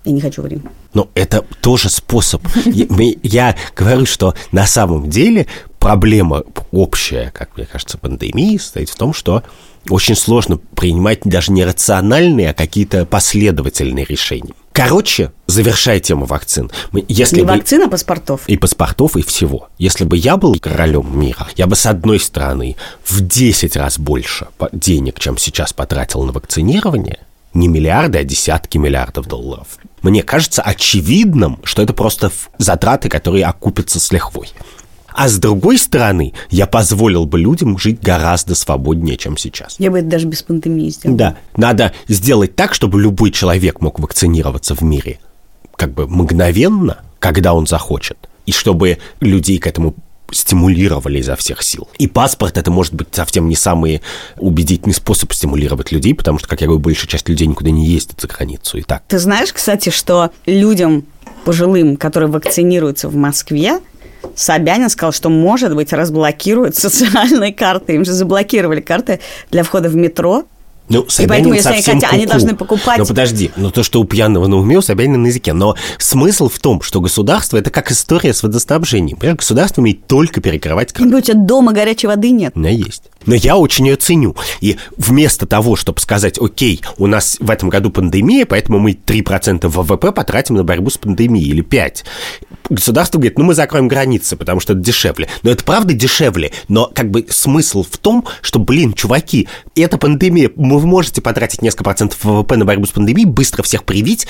Я 0.05 0.13
не 0.13 0.21
хочу 0.21 0.43
в 0.43 0.47
Рим. 0.47 0.69
Но 0.93 1.09
это 1.15 1.45
тоже 1.61 1.89
способ. 1.89 2.43
Я 2.65 3.57
говорю, 3.77 4.05
что 4.05 4.35
на 4.51 4.67
самом 4.67 5.09
деле 5.09 5.47
проблема 5.79 6.43
общая, 6.73 7.31
как 7.33 7.57
мне 7.57 7.67
кажется, 7.67 7.99
пандемии 7.99 8.57
состоит 8.57 8.91
в 8.91 8.97
том, 8.97 9.15
что 9.15 9.45
очень 9.89 10.17
сложно 10.17 10.57
принимать 10.57 11.21
даже 11.25 11.53
не 11.53 11.65
рациональные, 11.65 12.51
а 12.51 12.55
какие-то 12.55 13.07
последовательные 13.07 14.05
решения. 14.05 14.55
Короче, 14.75 15.31
завершая 15.47 16.01
тему 16.01 16.27
вакцин. 16.27 16.69
Если 17.07 17.37
не 17.37 17.43
бы... 17.43 17.53
вакцин, 17.53 17.83
а 17.83 17.89
паспортов. 17.89 18.41
И 18.49 18.57
паспортов, 18.57 19.17
и 19.17 19.23
всего. 19.23 19.69
Если 19.79 20.03
бы 20.03 20.17
я 20.17 20.37
был 20.37 20.59
королем 20.59 21.17
мира, 21.17 21.47
я 21.55 21.69
бы 21.69 21.77
с 21.77 21.87
одной 21.87 22.19
стороны 22.19 22.75
в 23.05 23.21
10 23.21 23.77
раз 23.77 24.01
больше 24.01 24.49
денег, 24.73 25.21
чем 25.21 25.39
сейчас 25.39 25.73
потратил 25.73 26.25
на 26.25 26.33
вакцинирование, 26.33 27.21
не 27.55 27.69
миллиарды, 27.69 28.19
а 28.19 28.25
десятки 28.25 28.77
миллиардов 28.77 29.29
долларов. 29.29 29.79
Мне 30.03 30.25
кажется 30.25 30.61
очевидным, 30.61 31.61
что 31.63 31.81
это 31.81 31.93
просто 31.93 32.33
затраты, 32.59 33.09
которые 33.09 33.45
окупятся 33.45 34.01
с 34.01 34.11
лихвой. 34.11 34.49
А 35.15 35.29
с 35.29 35.39
другой 35.39 35.79
стороны, 35.79 36.35
я 36.51 36.67
позволил 36.67 37.25
бы 37.25 37.39
людям 37.39 37.79
жить 37.79 38.01
гораздо 38.03 38.55
свободнее, 38.55 39.17
чем 39.17 39.37
сейчас. 39.37 39.77
Я 39.79 39.91
бы 39.91 40.01
это 40.01 40.09
даже 40.09 40.27
без 40.27 40.43
пандемии 40.43 40.91
сделал. 40.91 41.17
Да, 41.17 41.37
надо 41.57 41.93
сделать 42.09 42.57
так, 42.57 42.75
чтобы 42.75 43.01
любой 43.01 43.31
человек 43.31 43.81
мог 43.81 44.01
вакцинироваться 44.01 44.75
в 44.75 44.83
мире 44.83 45.21
как 45.77 45.93
бы 45.93 46.07
мгновенно, 46.07 46.99
когда 47.19 47.55
он 47.55 47.67
захочет. 47.67 48.17
И 48.47 48.53
чтобы 48.53 48.99
людей 49.21 49.59
к 49.59 49.67
этому 49.67 49.95
стимулировали 50.31 51.19
изо 51.19 51.37
всех 51.37 51.63
сил. 51.63 51.89
И 51.99 52.07
паспорт 52.07 52.59
это 52.59 52.71
может 52.71 52.95
быть 52.95 53.09
совсем 53.13 53.49
не 53.49 53.55
самый 53.55 54.03
убедительный 54.37 54.95
способ 54.95 55.33
стимулировать 55.33 55.93
людей, 55.93 56.15
потому 56.15 56.39
что, 56.39 56.49
как 56.49 56.61
я 56.61 56.67
говорю, 56.67 56.83
большая 56.83 57.07
часть 57.07 57.29
людей 57.29 57.47
никуда 57.47 57.71
не 57.71 57.87
ездит 57.87 58.21
за 58.21 58.27
границу 58.27 58.79
и 58.79 58.83
так. 58.83 59.05
Ты 59.07 59.19
знаешь, 59.19 59.53
кстати, 59.53 59.91
что 59.91 60.31
людям 60.47 61.05
пожилым, 61.45 61.97
которые 61.97 62.31
вакцинируются 62.31 63.09
в 63.09 63.15
Москве, 63.15 63.81
Собянин 64.35 64.91
сказал, 64.91 65.13
что, 65.13 65.29
может 65.29 65.75
быть, 65.75 65.93
разблокируют 65.93 66.77
социальные 66.77 67.53
карты. 67.53 67.95
Им 67.95 68.05
же 68.05 68.13
заблокировали 68.13 68.81
карты 68.81 69.21
для 69.51 69.63
входа 69.63 69.89
в 69.89 69.97
метро. 69.97 70.45
Ну, 70.89 71.07
Собянин 71.09 71.27
и 71.27 71.29
поэтому, 71.29 71.55
если 71.55 71.69
они 71.71 71.83
хотят, 71.83 72.13
они 72.13 72.27
должны 72.27 72.55
покупать... 72.55 72.99
Ну, 72.99 73.07
подожди, 73.07 73.51
ну 73.57 73.71
то, 73.71 73.83
что 73.83 74.01
у 74.01 74.05
пьяного 74.05 74.47
на 74.47 74.57
уме, 74.57 74.77
у 74.77 74.83
Собянина 74.83 75.17
на 75.17 75.29
языке. 75.29 75.55
Но 75.55 75.77
смысл 75.99 76.49
в 76.49 76.59
том, 76.59 76.83
что 76.83 77.01
государство– 77.01 77.57
это 77.59 77.71
как 77.71 77.91
история 77.91 78.35
с 78.35 78.43
водоснабжением. 78.43 79.17
Понимаешь, 79.17 79.39
государство 79.39 79.81
умеет 79.81 80.07
только 80.07 80.43
перекрывать 80.43 80.93
кран. 80.93 81.13
У 81.15 81.21
тебя 81.21 81.39
дома 81.39 81.73
горячей 81.73 82.07
воды 82.07 82.31
нет. 82.31 82.53
У 82.55 82.59
меня 82.59 82.71
есть. 82.71 83.05
Но 83.27 83.35
я 83.35 83.57
очень 83.57 83.87
ее 83.87 83.97
ценю. 83.97 84.37
И 84.61 84.77
вместо 84.97 85.47
того, 85.47 85.77
чтобы 85.77 86.01
сказать, 86.01 86.39
окей, 86.39 86.81
у 86.99 87.07
нас 87.07 87.37
в 87.41 87.51
этом 87.51 87.69
году 87.69 87.91
пандемия, 87.91 88.47
поэтому 88.47 88.79
мы 88.79 88.93
3% 88.93 89.67
ВВП 89.69 90.13
потратим 90.13 90.57
на 90.57 90.65
борьбу 90.65 90.91
с 90.91 90.99
пандемией, 90.99 91.49
или 91.49 91.65
5%. 91.65 92.05
Государство 92.71 93.19
говорит, 93.19 93.39
ну 93.39 93.45
мы 93.45 93.55
закроем 93.55 93.89
границы, 93.89 94.37
потому 94.37 94.61
что 94.61 94.73
это 94.73 94.83
дешевле. 94.83 95.29
Но 95.43 95.51
это 95.51 95.63
правда 95.65 95.93
дешевле. 95.93 96.53
Но 96.69 96.91
как 96.95 97.11
бы 97.11 97.27
смысл 97.29 97.83
в 97.83 97.99
том, 97.99 98.25
что, 98.41 98.59
блин, 98.59 98.95
чуваки, 98.95 99.49
эта 99.75 99.99
пандемия, 99.99 100.51
вы 100.57 100.87
можете 100.87 101.21
потратить 101.21 101.63
несколько 101.63 101.85
процентов 101.85 102.25
ВВП 102.25 102.57
на 102.57 102.65
борьбу 102.65 102.87
с 102.87 102.91
пандемией, 102.91 103.29
быстро 103.29 103.63
всех 103.63 103.85
привить, 103.85 104.27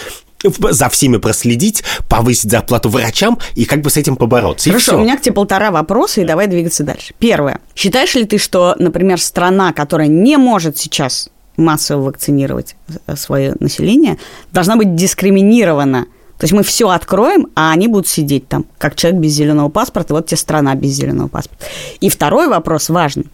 за 0.70 0.88
всеми 0.88 1.16
проследить, 1.16 1.82
повысить 2.08 2.50
зарплату 2.50 2.88
врачам 2.88 3.38
и 3.54 3.64
как 3.64 3.80
бы 3.80 3.90
с 3.90 3.96
этим 3.96 4.16
побороться. 4.16 4.70
Хорошо, 4.70 4.96
у 4.96 5.00
меня 5.00 5.16
к 5.16 5.22
тебе 5.22 5.34
полтора 5.34 5.70
вопроса, 5.70 6.20
и 6.20 6.24
давай 6.24 6.46
двигаться 6.46 6.84
дальше. 6.84 7.14
Первое. 7.18 7.60
Считаешь 7.74 8.14
ли 8.14 8.24
ты, 8.24 8.38
что, 8.38 8.74
например, 8.78 9.20
страна, 9.20 9.72
которая 9.72 10.08
не 10.08 10.36
может 10.36 10.78
сейчас 10.78 11.28
массово 11.56 12.06
вакцинировать 12.06 12.76
э, 13.06 13.16
свое 13.16 13.54
население, 13.60 14.18
должна 14.52 14.76
быть 14.76 14.94
дискриминирована 14.94 16.06
то 16.38 16.44
есть 16.44 16.52
мы 16.52 16.64
все 16.64 16.88
откроем, 16.88 17.46
а 17.54 17.70
они 17.70 17.86
будут 17.86 18.08
сидеть 18.08 18.48
там, 18.48 18.66
как 18.78 18.96
человек 18.96 19.20
без 19.20 19.30
зеленого 19.32 19.68
паспорта, 19.68 20.14
вот 20.14 20.26
тебе 20.26 20.36
страна 20.36 20.74
без 20.74 20.90
зеленого 20.90 21.28
паспорта. 21.28 21.64
И 22.00 22.08
второй 22.08 22.48
вопрос 22.48 22.88
важный. 22.88 23.26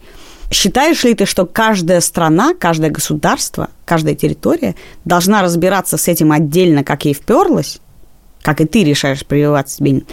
Считаешь 0.51 1.03
ли 1.05 1.13
ты, 1.13 1.25
что 1.25 1.45
каждая 1.45 2.01
страна, 2.01 2.53
каждое 2.53 2.89
государство, 2.89 3.69
каждая 3.85 4.15
территория 4.15 4.75
должна 5.05 5.41
разбираться 5.41 5.97
с 5.97 6.07
этим 6.09 6.33
отдельно, 6.33 6.83
как 6.83 7.05
ей 7.05 7.13
вперлась, 7.13 7.79
как 8.41 8.59
и 8.59 8.65
ты 8.65 8.83
решаешь 8.83 9.25
прививаться 9.25 9.77
себе, 9.77 10.03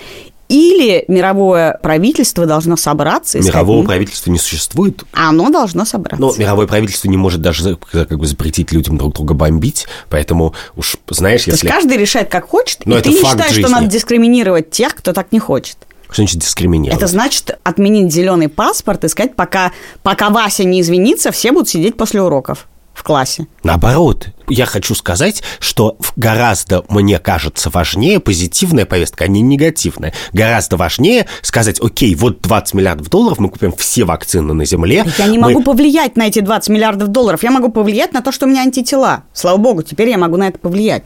или 0.49 1.05
мировое 1.09 1.79
правительство 1.83 2.47
должно 2.47 2.77
собраться 2.77 3.39
и 3.39 3.43
Мирового 3.43 3.83
сказать, 3.83 3.87
правительства 3.87 4.31
не 4.31 4.39
существует. 4.39 5.05
Оно 5.13 5.51
должно 5.51 5.85
собраться. 5.85 6.21
Но 6.21 6.33
мировое 6.37 6.67
правительство 6.67 7.09
не 7.09 7.19
может 7.19 7.43
даже 7.43 7.77
как 7.77 8.19
бы 8.19 8.27
запретить 8.27 8.73
людям 8.73 8.97
друг 8.97 9.15
друга 9.15 9.35
бомбить, 9.35 9.87
поэтому 10.09 10.55
уж 10.75 10.97
знаешь, 11.11 11.47
если... 11.47 11.61
То 11.61 11.67
есть 11.67 11.75
каждый 11.75 11.99
решает, 11.99 12.31
как 12.31 12.49
хочет, 12.49 12.87
Но 12.87 12.97
и 12.97 13.03
ты 13.03 13.11
не 13.11 13.17
считаешь, 13.17 13.53
жизни. 13.53 13.63
что 13.63 13.71
надо 13.71 13.87
дискриминировать 13.89 14.71
тех, 14.71 14.95
кто 14.95 15.13
так 15.13 15.33
не 15.33 15.39
хочет. 15.39 15.77
Что 16.11 16.23
значит 16.23 16.39
дискриминировать? 16.41 16.99
Это 16.99 17.07
значит 17.07 17.59
отменить 17.63 18.13
зеленый 18.13 18.49
паспорт 18.49 19.05
и 19.05 19.09
сказать, 19.09 19.37
пока, 19.37 19.73
пока 20.03 20.31
Вася 20.31 20.65
не 20.65 20.81
извинится, 20.81 21.31
все 21.31 21.53
будут 21.53 21.69
сидеть 21.69 21.97
после 21.97 22.23
уроков 22.23 22.67
в 22.99 23.05
классе. 23.05 23.47
Наоборот, 23.63 24.29
я 24.49 24.67
хочу 24.67 24.95
сказать, 24.95 25.43
что 25.61 25.97
гораздо, 26.17 26.85
мне 26.89 27.19
кажется, 27.21 27.71
важнее 27.71 28.19
позитивная 28.19 28.87
повестка, 28.87 29.25
а 29.25 29.29
не 29.29 29.41
негативная. 29.41 30.13
Гораздо 30.33 30.77
важнее 30.77 31.27
сказать, 31.43 31.81
окей, 31.81 32.15
вот 32.17 32.41
20 32.43 32.75
миллиардов 32.75 33.09
долларов, 33.09 33.39
мы 33.39 33.51
купим 33.51 33.73
все 33.73 34.05
вакцины 34.05 34.53
на 34.53 34.65
Земле. 34.65 35.07
Я 35.17 35.27
не 35.29 35.39
мы... 35.39 35.53
могу 35.53 35.63
повлиять 35.63 36.17
на 36.17 36.27
эти 36.27 36.41
20 36.41 36.71
миллиардов 36.71 37.09
долларов, 37.09 37.43
я 37.45 37.53
могу 37.53 37.71
повлиять 37.71 38.13
на 38.13 38.21
то, 38.21 38.33
что 38.33 38.47
у 38.47 38.49
меня 38.49 38.63
антитела. 38.63 39.23
Слава 39.33 39.59
богу, 39.59 39.83
теперь 39.83 40.09
я 40.09 40.19
могу 40.19 40.37
на 40.37 40.49
это 40.49 40.59
повлиять. 40.59 41.05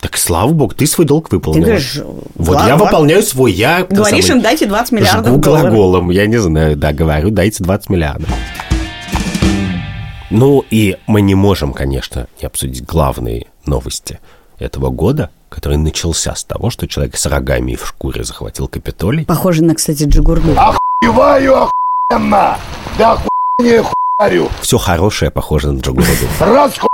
Так 0.00 0.16
слава 0.16 0.52
богу, 0.52 0.74
ты 0.74 0.86
свой 0.86 1.06
долг 1.06 1.30
выполнил. 1.32 1.60
Ты 1.60 1.66
говоришь, 1.66 2.00
вот 2.36 2.54
ладно, 2.54 2.68
я 2.68 2.76
выполняю 2.76 3.22
свой, 3.22 3.52
я... 3.52 3.84
Говоришь 3.84 4.26
самый, 4.26 4.38
им, 4.38 4.42
дайте 4.42 4.66
20 4.66 4.92
миллиардов 4.92 5.32
жгу 5.32 5.40
долларов. 5.40 5.70
глаголом, 5.72 6.10
я 6.10 6.26
не 6.26 6.36
знаю, 6.36 6.76
да, 6.76 6.92
говорю, 6.92 7.30
дайте 7.30 7.64
20 7.64 7.90
миллиардов. 7.90 8.30
Ну 10.30 10.64
и 10.70 10.96
мы 11.06 11.20
не 11.20 11.34
можем, 11.34 11.72
конечно, 11.72 12.28
не 12.40 12.46
обсудить 12.46 12.84
главные 12.84 13.46
новости 13.66 14.20
этого 14.58 14.90
года, 14.90 15.30
который 15.48 15.78
начался 15.78 16.34
с 16.34 16.44
того, 16.44 16.70
что 16.70 16.86
человек 16.86 17.16
с 17.16 17.26
рогами 17.26 17.72
и 17.72 17.76
в 17.76 17.86
шкуре 17.86 18.22
захватил 18.22 18.68
Капитолий. 18.68 19.24
Похоже 19.24 19.64
на, 19.64 19.74
кстати, 19.74 20.04
Джигурду. 20.04 20.54
Охуеваю 20.56 21.68
охуенно! 22.10 22.58
Да 22.98 23.12
охуение 23.58 23.84
хуярю! 24.18 24.48
Все 24.60 24.78
хорошее 24.78 25.30
похоже 25.30 25.72
на. 25.72 25.80
Расхуяривай 25.80 26.38
нахуй! 26.40 26.87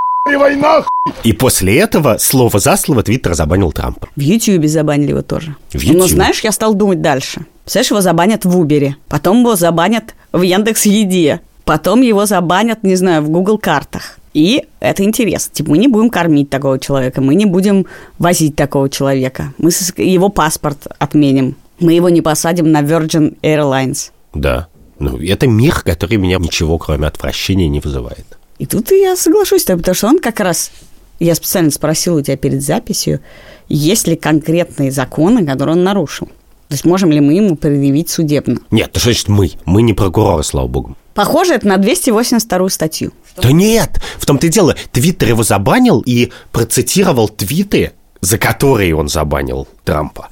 И 1.23 1.33
после 1.33 1.77
этого, 1.77 2.17
слово 2.19 2.59
за 2.59 2.77
слово, 2.77 3.03
Твиттер 3.03 3.35
забанил 3.35 3.71
Трампа. 3.71 4.07
В 4.15 4.19
Ютьюбе 4.19 4.67
забанили 4.67 5.09
его 5.09 5.21
тоже. 5.21 5.55
В 5.69 5.75
Но 5.75 5.79
Ютьюбе? 5.81 6.07
знаешь, 6.07 6.39
я 6.43 6.51
стал 6.51 6.73
думать 6.73 7.01
дальше. 7.01 7.45
Представляешь, 7.63 7.91
его 7.91 8.01
забанят 8.01 8.43
в 8.43 8.57
Убере, 8.57 8.95
потом 9.07 9.41
его 9.41 9.55
забанят 9.55 10.15
в 10.31 10.41
Яндекс 10.41 10.87
Еде, 10.87 11.41
потом 11.63 12.01
его 12.01 12.25
забанят, 12.25 12.83
не 12.83 12.95
знаю, 12.95 13.21
в 13.21 13.29
Google 13.29 13.59
картах. 13.59 14.17
И 14.33 14.65
это 14.79 15.03
интересно. 15.03 15.53
Типа, 15.53 15.69
мы 15.69 15.77
не 15.77 15.87
будем 15.87 16.09
кормить 16.09 16.49
такого 16.49 16.79
человека, 16.79 17.21
мы 17.21 17.35
не 17.35 17.45
будем 17.45 17.85
возить 18.17 18.55
такого 18.55 18.89
человека. 18.89 19.53
Мы 19.59 19.69
его 19.97 20.29
паспорт 20.29 20.87
отменим. 20.97 21.55
Мы 21.79 21.93
его 21.93 22.09
не 22.09 22.21
посадим 22.21 22.71
на 22.71 22.81
Virgin 22.81 23.37
Airlines. 23.41 24.09
Да. 24.33 24.67
Ну, 24.97 25.17
это 25.19 25.45
мир, 25.47 25.81
который 25.81 26.17
меня 26.17 26.37
ничего, 26.37 26.77
кроме 26.79 27.07
отвращения, 27.07 27.67
не 27.67 27.79
вызывает. 27.79 28.25
И 28.57 28.65
тут 28.65 28.91
я 28.91 29.15
соглашусь 29.15 29.61
с 29.61 29.65
тобой, 29.65 29.81
потому 29.81 29.95
что 29.95 30.07
он 30.07 30.19
как 30.19 30.39
раз... 30.39 30.71
Я 31.17 31.33
специально 31.33 31.71
спросила 31.71 32.19
у 32.19 32.21
тебя 32.21 32.35
перед 32.35 32.61
записью, 32.61 33.21
есть 33.69 34.05
ли 34.05 34.17
конкретные 34.17 34.91
законы, 34.91 35.45
которые 35.45 35.77
он 35.77 35.83
нарушил. 35.83 36.27
То 36.67 36.73
есть 36.73 36.83
можем 36.83 37.11
ли 37.11 37.21
мы 37.21 37.33
ему 37.33 37.55
предъявить 37.55 38.09
судебно? 38.09 38.57
Нет, 38.69 38.91
ну 38.93 38.99
что 38.99 39.09
значит 39.11 39.29
мы? 39.29 39.51
Мы 39.63 39.81
не 39.81 39.93
прокуроры, 39.93 40.43
слава 40.43 40.67
богу. 40.67 40.97
Похоже, 41.13 41.53
это 41.53 41.67
на 41.67 41.77
282 41.77 42.69
статью. 42.69 43.11
Да 43.41 43.51
нет, 43.51 44.01
в 44.17 44.25
том-то 44.25 44.47
и 44.47 44.49
дело, 44.49 44.75
Твиттер 44.91 45.29
его 45.29 45.43
забанил 45.43 46.01
и 46.05 46.31
процитировал 46.51 47.29
твиты, 47.29 47.93
за 48.19 48.37
которые 48.37 48.95
он 48.95 49.07
забанил 49.07 49.67
Трампа, 49.83 50.29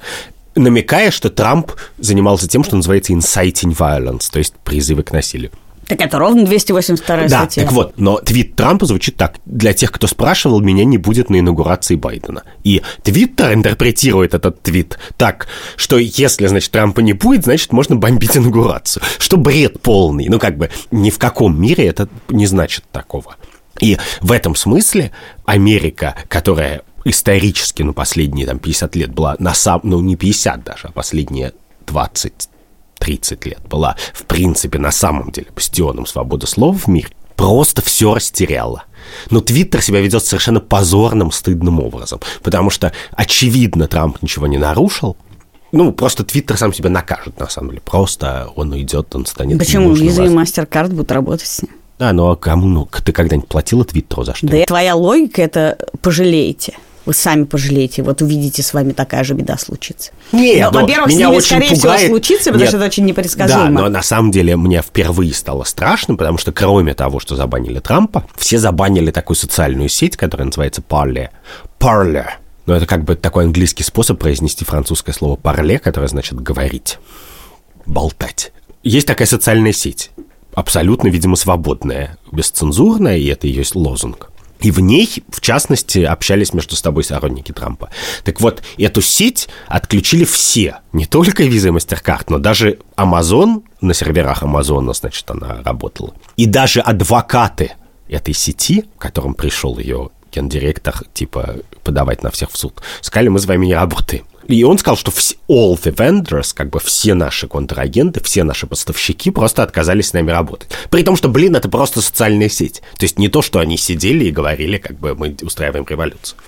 намекая, 0.54 1.10
что 1.10 1.30
Трамп 1.30 1.72
занимался 1.98 2.48
тем, 2.48 2.64
что 2.64 2.76
называется 2.76 3.12
inciting 3.12 3.74
violence, 3.76 4.30
то 4.30 4.38
есть 4.38 4.54
призывы 4.64 5.02
к 5.02 5.12
насилию. 5.12 5.52
Так 5.86 6.00
это 6.00 6.18
ровно 6.18 6.44
282 6.44 7.16
Да, 7.16 7.28
статья. 7.28 7.64
так 7.64 7.72
вот, 7.72 7.94
но 7.98 8.18
твит 8.18 8.56
Трампа 8.56 8.86
звучит 8.86 9.16
так. 9.16 9.36
Для 9.44 9.72
тех, 9.72 9.92
кто 9.92 10.06
спрашивал, 10.06 10.60
меня 10.60 10.84
не 10.84 10.98
будет 10.98 11.30
на 11.30 11.38
инаугурации 11.38 11.96
Байдена. 11.96 12.42
И 12.62 12.82
Твиттер 13.02 13.52
интерпретирует 13.54 14.34
этот 14.34 14.62
твит 14.62 14.98
так, 15.16 15.46
что 15.76 15.98
если, 15.98 16.46
значит, 16.46 16.70
Трампа 16.70 17.00
не 17.00 17.12
будет, 17.12 17.44
значит, 17.44 17.72
можно 17.72 17.96
бомбить 17.96 18.36
инаугурацию. 18.36 19.02
Что 19.18 19.36
бред 19.36 19.80
полный. 19.80 20.28
Ну, 20.28 20.38
как 20.38 20.56
бы, 20.56 20.70
ни 20.90 21.10
в 21.10 21.18
каком 21.18 21.60
мире 21.60 21.86
это 21.86 22.08
не 22.28 22.46
значит 22.46 22.84
такого. 22.90 23.36
И 23.80 23.98
в 24.20 24.32
этом 24.32 24.54
смысле 24.54 25.10
Америка, 25.44 26.14
которая 26.28 26.82
исторически, 27.04 27.82
ну, 27.82 27.92
последние 27.92 28.46
там 28.46 28.58
50 28.58 28.96
лет 28.96 29.12
была 29.12 29.36
на 29.38 29.54
самом, 29.54 29.80
ну, 29.84 30.00
не 30.00 30.16
50 30.16 30.64
даже, 30.64 30.88
а 30.88 30.92
последние 30.92 31.52
20 31.86 32.48
30 32.98 33.46
лет 33.46 33.60
была, 33.68 33.96
в 34.12 34.24
принципе, 34.24 34.78
на 34.78 34.90
самом 34.90 35.30
деле 35.30 35.48
бастионом 35.54 36.06
свободы 36.06 36.46
слова 36.46 36.76
в 36.76 36.86
мире, 36.86 37.08
просто 37.36 37.82
все 37.82 38.14
растеряла. 38.14 38.84
Но 39.30 39.40
Твиттер 39.40 39.82
себя 39.82 40.00
ведет 40.00 40.24
совершенно 40.24 40.60
позорным, 40.60 41.30
стыдным 41.30 41.80
образом, 41.80 42.20
потому 42.42 42.70
что, 42.70 42.92
очевидно, 43.12 43.86
Трамп 43.86 44.22
ничего 44.22 44.46
не 44.46 44.58
нарушил, 44.58 45.16
ну, 45.74 45.90
просто 45.92 46.22
Твиттер 46.22 46.56
сам 46.56 46.72
себя 46.72 46.88
накажет, 46.88 47.38
на 47.40 47.48
самом 47.48 47.70
деле. 47.70 47.82
Просто 47.84 48.48
он 48.54 48.70
уйдет, 48.72 49.12
он 49.16 49.26
станет 49.26 49.58
Почему? 49.58 49.92
Виза 49.92 50.22
и. 50.22 50.28
MasterCard 50.28 50.90
будут 50.90 51.10
работать 51.10 51.48
с 51.48 51.62
ним. 51.62 51.72
Да, 51.98 52.12
ну 52.12 52.30
а 52.30 52.36
кому? 52.36 52.66
Ну, 52.68 52.88
ты 53.04 53.10
когда-нибудь 53.10 53.48
платила 53.48 53.84
Твиттеру 53.84 54.22
за 54.22 54.34
что? 54.34 54.46
Да 54.46 54.64
твоя 54.66 54.94
логика– 54.94 55.42
это 55.42 55.76
пожалеете. 56.00 56.74
Вы 57.06 57.12
сами 57.12 57.44
пожалеете. 57.44 58.02
Вот 58.02 58.22
увидите, 58.22 58.62
с 58.62 58.72
вами 58.72 58.92
такая 58.92 59.24
же 59.24 59.34
беда 59.34 59.58
случится. 59.58 60.12
Нет, 60.32 60.72
Но, 60.72 60.80
но 60.80 60.86
во-первых, 60.86 61.10
с 61.10 61.14
меня 61.14 61.26
ними, 61.26 61.36
очень 61.36 61.46
скорее 61.48 61.70
пугает- 61.76 61.98
всего, 61.98 62.08
случится, 62.14 62.44
потому 62.46 62.60
Нет. 62.60 62.68
что 62.68 62.76
это 62.78 62.86
очень 62.86 63.04
непредсказуемо. 63.04 63.64
Да, 63.76 63.82
но 63.82 63.88
на 63.90 64.02
самом 64.02 64.30
деле 64.30 64.56
мне 64.56 64.80
впервые 64.80 65.34
стало 65.34 65.64
страшно, 65.64 66.16
потому 66.16 66.38
что 66.38 66.52
кроме 66.52 66.94
того, 66.94 67.20
что 67.20 67.36
забанили 67.36 67.78
Трампа, 67.80 68.26
все 68.36 68.58
забанили 68.58 69.10
такую 69.10 69.36
социальную 69.36 69.88
сеть, 69.90 70.16
которая 70.16 70.46
называется 70.46 70.82
Parler. 70.88 71.28
Parler. 71.78 72.26
Но 72.66 72.74
это 72.74 72.86
как 72.86 73.04
бы 73.04 73.14
такой 73.16 73.44
английский 73.44 73.82
способ 73.82 74.18
произнести 74.18 74.64
французское 74.64 75.14
слово 75.14 75.36
«парле», 75.36 75.78
которое 75.78 76.08
значит 76.08 76.40
«говорить», 76.40 76.98
«болтать». 77.84 78.52
Есть 78.82 79.06
такая 79.06 79.26
социальная 79.28 79.72
сеть, 79.72 80.10
абсолютно, 80.54 81.08
видимо, 81.08 81.36
свободная, 81.36 82.16
бесцензурная, 82.32 83.16
и 83.18 83.26
это 83.26 83.46
ее 83.46 83.64
лозунг. 83.74 84.30
И 84.64 84.70
в 84.70 84.80
ней, 84.80 85.22
в 85.28 85.42
частности, 85.42 85.98
общались 85.98 86.54
между 86.54 86.74
собой 86.74 87.04
сторонники 87.04 87.52
Трампа. 87.52 87.90
Так 88.24 88.40
вот, 88.40 88.62
эту 88.78 89.02
сеть 89.02 89.46
отключили 89.66 90.24
все. 90.24 90.78
Не 90.94 91.04
только 91.04 91.42
Visa 91.42 91.68
и 91.68 91.70
MasterCard, 91.70 92.24
но 92.28 92.38
даже 92.38 92.78
Amazon, 92.96 93.62
на 93.82 93.92
серверах 93.92 94.42
Амазона, 94.42 94.94
значит, 94.94 95.30
она 95.30 95.60
работала. 95.62 96.14
И 96.38 96.46
даже 96.46 96.80
адвокаты 96.80 97.72
этой 98.08 98.32
сети, 98.32 98.86
к 98.96 99.02
которым 99.02 99.34
пришел 99.34 99.78
ее 99.78 100.08
гендиректор, 100.32 100.94
типа, 101.12 101.56
подавать 101.82 102.22
на 102.22 102.30
всех 102.30 102.50
в 102.50 102.56
суд, 102.56 102.80
сказали, 103.02 103.28
мы 103.28 103.40
с 103.40 103.44
вами 103.44 103.66
не 103.66 103.74
работаем. 103.74 104.24
И 104.48 104.62
он 104.64 104.78
сказал, 104.78 104.96
что 104.96 105.10
все, 105.10 105.34
all 105.48 105.74
the 105.82 105.94
vendors, 105.94 106.52
как 106.54 106.70
бы 106.70 106.78
все 106.80 107.14
наши 107.14 107.46
контрагенты, 107.48 108.22
все 108.22 108.44
наши 108.44 108.66
поставщики 108.66 109.30
просто 109.30 109.62
отказались 109.62 110.08
с 110.08 110.12
нами 110.12 110.30
работать. 110.30 110.68
При 110.90 111.02
том, 111.02 111.16
что, 111.16 111.28
блин, 111.28 111.56
это 111.56 111.68
просто 111.68 112.00
социальная 112.00 112.48
сеть. 112.48 112.82
То 112.98 113.04
есть 113.04 113.18
не 113.18 113.28
то, 113.28 113.42
что 113.42 113.58
они 113.58 113.76
сидели 113.76 114.24
и 114.26 114.30
говорили, 114.30 114.78
как 114.78 114.98
бы 114.98 115.14
мы 115.14 115.36
устраиваем 115.42 115.86
революцию. 115.88 116.38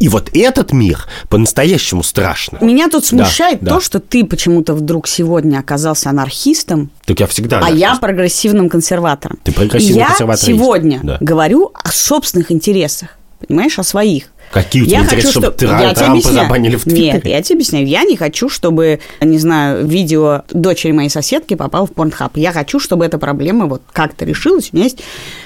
И 0.00 0.08
вот 0.08 0.30
этот 0.34 0.72
мир 0.72 1.06
по-настоящему 1.28 2.02
страшно. 2.02 2.58
Меня 2.60 2.88
тут 2.88 3.02
Да, 3.02 3.08
смущает 3.08 3.60
да. 3.60 3.74
то, 3.76 3.80
что 3.80 4.00
ты 4.00 4.24
почему-то 4.24 4.74
вдруг 4.74 5.06
сегодня 5.06 5.58
оказался 5.58 6.10
анархистом, 6.10 6.90
Так 7.04 7.20
я 7.20 7.26
всегда... 7.28 7.56
а 7.56 7.60
анархист. 7.60 7.80
я 7.80 7.94
прогрессивным 7.96 8.68
консерватором. 8.68 9.38
Ты 9.44 9.52
прогрессивный 9.52 9.94
И 9.94 9.98
я 10.00 10.08
консерватор 10.08 10.44
сегодня 10.44 10.92
есть. 10.94 11.04
Да. 11.04 11.18
говорю 11.20 11.70
о 11.72 11.90
собственных 11.92 12.50
интересах, 12.50 13.10
понимаешь, 13.46 13.78
о 13.78 13.84
своих. 13.84 14.24
Какие 14.50 14.82
у 14.82 14.86
тебя 14.86 14.98
Я 14.98 15.04
интересы, 15.04 15.26
хочу, 15.28 15.30
чтобы 15.40 15.46
что- 15.56 15.66
Тра- 15.66 15.70
я 15.80 15.86
тебе 15.90 15.94
Трампа 15.94 16.10
объясняю. 16.12 16.36
забанили 16.46 16.76
в 16.76 16.82
Твиттере? 16.82 17.12
Нет, 17.12 17.26
я 17.26 17.42
тебе 17.42 17.54
объясняю. 17.56 17.86
Я 17.86 18.02
не 18.04 18.16
хочу, 18.16 18.48
чтобы, 18.48 18.98
не 19.20 19.38
знаю, 19.38 19.86
видео 19.86 20.42
дочери 20.50 20.90
моей 20.92 21.08
соседки 21.08 21.54
попало 21.54 21.86
в 21.86 21.92
порнхаб. 21.92 22.36
Я 22.36 22.52
хочу, 22.52 22.80
чтобы 22.80 23.04
эта 23.04 23.18
проблема 23.18 23.66
вот 23.66 23.82
как-то 23.92 24.24
решилась. 24.24 24.70
У 24.72 24.76
меня 24.76 24.84
есть... 24.86 24.98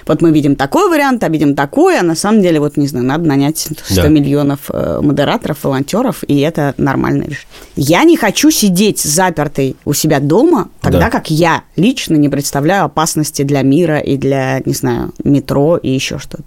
Вот 0.07 0.23
мы 0.23 0.31
видим 0.33 0.57
такой 0.57 0.89
вариант, 0.89 1.23
а 1.23 1.29
видим 1.29 1.55
такой, 1.55 1.99
а 1.99 2.03
на 2.03 2.15
самом 2.15 2.41
деле, 2.41 2.61
вот, 2.61 2.77
не 2.79 2.87
знаю, 2.87 3.05
надо 3.05 3.27
нанять 3.27 3.59
100 3.59 4.03
Да. 4.03 4.09
миллионов 4.09 4.61
э, 4.71 5.01
модераторов, 5.03 5.65
волонтеров, 5.65 6.25
и 6.27 6.41
это 6.41 6.75
нормальное 6.79 7.27
решение. 7.27 7.47
Я 7.77 8.05
не 8.05 8.17
хочу 8.17 8.51
сидеть 8.51 9.01
запертой 9.01 9.77
у 9.85 9.93
себя 9.93 10.19
дома, 10.21 10.69
тогда 10.81 11.01
Да. 11.01 11.11
как 11.11 11.31
я 11.31 11.63
лично 11.77 12.15
не 12.17 12.29
представляю 12.31 12.85
опасности 12.85 13.43
для 13.43 13.63
мира 13.63 13.99
и 13.99 14.17
для, 14.17 14.61
не 14.65 14.73
знаю, 14.73 15.13
метро 15.25 15.77
и 15.77 15.91
еще 15.91 16.19
что-то. 16.19 16.45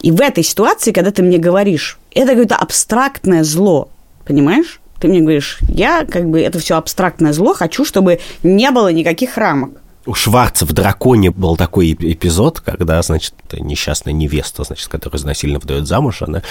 И 0.00 0.10
в 0.10 0.20
этой 0.20 0.42
ситуации, 0.42 0.92
когда 0.92 1.10
ты 1.10 1.22
мне 1.22 1.38
говоришь, 1.38 1.98
это 2.12 2.28
какое-то 2.30 2.56
абстрактное 2.56 3.44
зло, 3.44 3.88
понимаешь? 4.24 4.80
Ты 5.00 5.08
мне 5.08 5.20
говоришь, 5.20 5.58
я 5.68 6.04
как 6.04 6.28
бы 6.28 6.40
это 6.40 6.58
все 6.58 6.76
абстрактное 6.76 7.32
зло, 7.32 7.54
хочу, 7.54 7.84
чтобы 7.84 8.20
не 8.42 8.70
было 8.70 8.92
никаких 8.92 9.36
рамок. 9.36 9.70
У 10.06 10.14
Шварца 10.14 10.66
в 10.66 10.72
«Драконе» 10.72 11.30
был 11.30 11.56
такой 11.56 11.92
эп- 11.92 12.04
эпизод, 12.04 12.60
когда, 12.60 13.00
значит, 13.02 13.34
несчастная 13.52 14.12
невеста, 14.12 14.62
значит, 14.64 14.88
которую 14.88 15.24
насильно 15.24 15.58
выдает 15.58 15.86
замуж, 15.86 16.20
она 16.22 16.42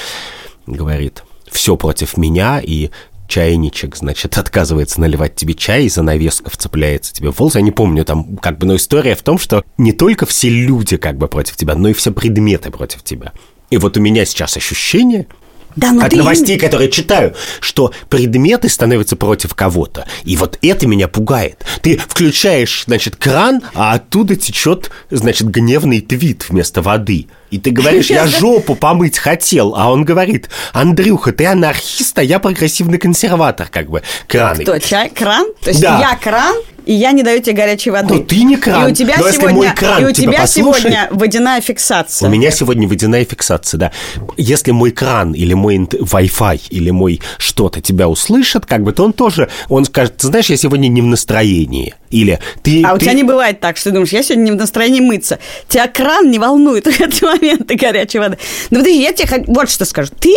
говорит, 0.65 1.23
все 1.51 1.77
против 1.77 2.17
меня, 2.17 2.59
и 2.59 2.89
чайничек, 3.27 3.95
значит, 3.95 4.37
отказывается 4.37 5.01
наливать 5.01 5.35
тебе 5.35 5.53
чай, 5.53 5.85
и 5.85 5.89
занавеска 5.89 6.49
вцепляется 6.49 7.13
тебе 7.13 7.31
в 7.31 7.39
волосы. 7.39 7.59
Я 7.59 7.63
не 7.63 7.71
помню, 7.71 8.05
там, 8.05 8.37
как 8.37 8.57
бы, 8.57 8.67
но 8.67 8.75
история 8.75 9.15
в 9.15 9.21
том, 9.21 9.37
что 9.37 9.63
не 9.77 9.91
только 9.93 10.25
все 10.25 10.49
люди, 10.49 10.97
как 10.97 11.17
бы, 11.17 11.27
против 11.27 11.55
тебя, 11.55 11.75
но 11.75 11.89
и 11.89 11.93
все 11.93 12.11
предметы 12.11 12.71
против 12.71 13.03
тебя. 13.03 13.33
И 13.69 13.77
вот 13.77 13.97
у 13.97 14.01
меня 14.01 14.25
сейчас 14.25 14.55
ощущение, 14.55 15.27
Да, 15.75 15.91
но 15.91 16.03
от 16.03 16.11
ты... 16.11 16.17
новостей, 16.17 16.59
которые 16.59 16.91
читаю, 16.91 17.33
что 17.59 17.91
предметы 18.09 18.69
становятся 18.69 19.15
против 19.15 19.55
кого-то. 19.55 20.05
И 20.23 20.37
вот 20.37 20.59
это 20.61 20.85
меня 20.85 21.07
пугает. 21.07 21.65
Ты 21.81 21.97
включаешь, 21.97 22.83
значит, 22.85 23.15
кран, 23.15 23.61
а 23.73 23.93
оттуда 23.93 24.35
течет, 24.35 24.91
значит, 25.09 25.47
гневный 25.49 26.01
твит 26.01 26.47
вместо 26.49 26.83
воды. 26.83 27.27
И 27.53 27.59
ты 27.59 27.69
говоришь, 27.69 28.09
я 28.09 28.25
жопу 28.39 28.73
помыть 28.73 29.19
хотел, 29.19 29.75
а 29.77 29.91
он 29.91 30.05
говорит, 30.05 30.49
Андрюха, 30.73 31.31
ты 31.31 31.45
анархист, 31.45 32.17
а 32.17 32.23
я 32.23 32.39
прогрессивный 32.39 32.97
консерватор, 32.97 33.67
как 33.69 33.91
бы, 33.91 34.01
краны. 34.27 34.63
Кто, 34.63 34.79
чай, 34.79 35.11
кран? 35.11 35.45
То 35.61 35.69
есть 35.69 35.79
Да. 35.81 35.99
я 35.99 36.15
кран, 36.17 36.55
и 36.87 36.93
я 36.93 37.11
не 37.11 37.21
даю 37.21 37.41
тебе 37.43 37.55
горячей 37.57 37.91
воды. 37.91 38.15
Ну, 38.15 38.23
ты 38.23 38.41
не 38.43 38.57
кран. 38.57 38.87
И 38.87 38.91
у 38.91 38.95
тебя 38.95 39.17
Но 39.19 39.29
сегодня, 39.29 39.53
мой 39.55 39.69
кран 39.75 40.01
и 40.01 40.05
у 40.05 40.11
тебя 40.11 40.31
тебя 40.31 40.41
послушает- 40.41 40.81
сегодня 40.81 41.07
водяная 41.11 41.61
фиксация. 41.61 42.27
У 42.27 42.31
меня 42.31 42.49
сегодня 42.49 42.87
водяная 42.87 43.23
фиксация, 43.23 43.77
да. 43.77 43.91
Если 44.35 44.71
мой 44.71 44.89
кран 44.89 45.33
или 45.33 45.53
мой 45.53 45.77
Wi-Fi 45.77 46.61
или 46.71 46.89
мой 46.89 47.21
что-то 47.37 47.81
тебя 47.81 48.09
услышит, 48.09 48.65
как 48.65 48.81
бы, 48.81 48.93
то 48.93 49.03
он 49.05 49.13
тоже, 49.13 49.49
он 49.69 49.85
скажет, 49.85 50.17
ты 50.17 50.27
знаешь, 50.27 50.47
я 50.49 50.57
сегодня 50.57 50.87
не 50.87 51.01
в 51.01 51.05
настроении. 51.05 51.93
Или 52.13 52.39
ты... 52.61 52.83
А 52.85 52.93
у 52.93 52.97
ты- 52.97 53.05
тебя 53.05 53.13
не 53.13 53.23
бывает 53.23 53.59
так, 53.59 53.77
что 53.77 53.85
ты 53.89 53.91
думаешь, 53.95 54.11
я 54.13 54.21
сегодня 54.23 54.43
не 54.43 54.51
в 54.51 54.55
настроении 54.55 55.01
мыться. 55.01 55.39
Тебя 55.67 55.87
кран 55.87 56.29
не 56.29 56.37
волнует 56.39 56.85
в 56.87 56.89
эти 57.01 57.23
моменты 57.23 57.75
горячей 57.75 58.19
воды. 58.19 58.37
Ну, 58.69 58.79
подожди, 58.79 59.01
я 59.01 59.11
тебе 59.13 59.43
вот 59.47 59.69
что 59.69 59.85
скажу. 59.85 60.11
Ты 60.19 60.35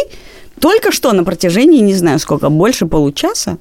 только 0.61 0.91
что 0.91 1.12
на 1.12 1.22
протяжении, 1.22 1.81
не 1.81 1.95
знаю 1.95 2.18
сколько, 2.18 2.49
больше 2.49 2.87
получаса 2.87 3.59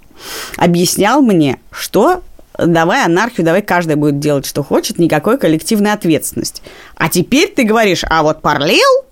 объяснял 0.57 1.22
мне, 1.22 1.57
что 1.72 2.22
давай 2.57 3.03
анархию, 3.03 3.45
давай 3.45 3.61
каждый 3.61 3.97
будет 3.97 4.20
делать, 4.20 4.45
что 4.45 4.63
хочет, 4.63 4.97
никакой 4.97 5.38
коллективной 5.38 5.91
ответственности. 5.91 6.61
А 6.95 7.09
теперь 7.09 7.49
ты 7.49 7.63
говоришь, 7.63 8.03
а 8.09 8.24
вот 8.24 8.41
парлел, 8.41 9.03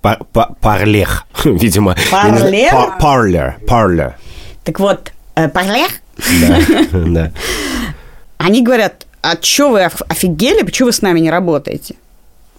Пар- 0.00 0.20
па- 0.32 0.54
Парлех, 0.60 1.26
видимо. 1.44 1.96
Парлер? 2.10 2.70
па- 2.70 2.96
Парлер, 3.00 3.56
парлер. 3.66 4.16
так 4.64 4.78
вот, 4.78 5.10
э, 5.34 5.48
парлер, 5.48 5.90
Да, 6.40 6.58
да. 6.92 7.32
Они 8.38 8.62
говорят, 8.62 9.06
а 9.22 9.36
что 9.40 9.70
вы 9.70 9.84
оф- 9.84 10.02
офигели, 10.08 10.62
почему 10.62 10.86
вы 10.86 10.92
с 10.92 11.02
нами 11.02 11.20
не 11.20 11.30
работаете? 11.30 11.94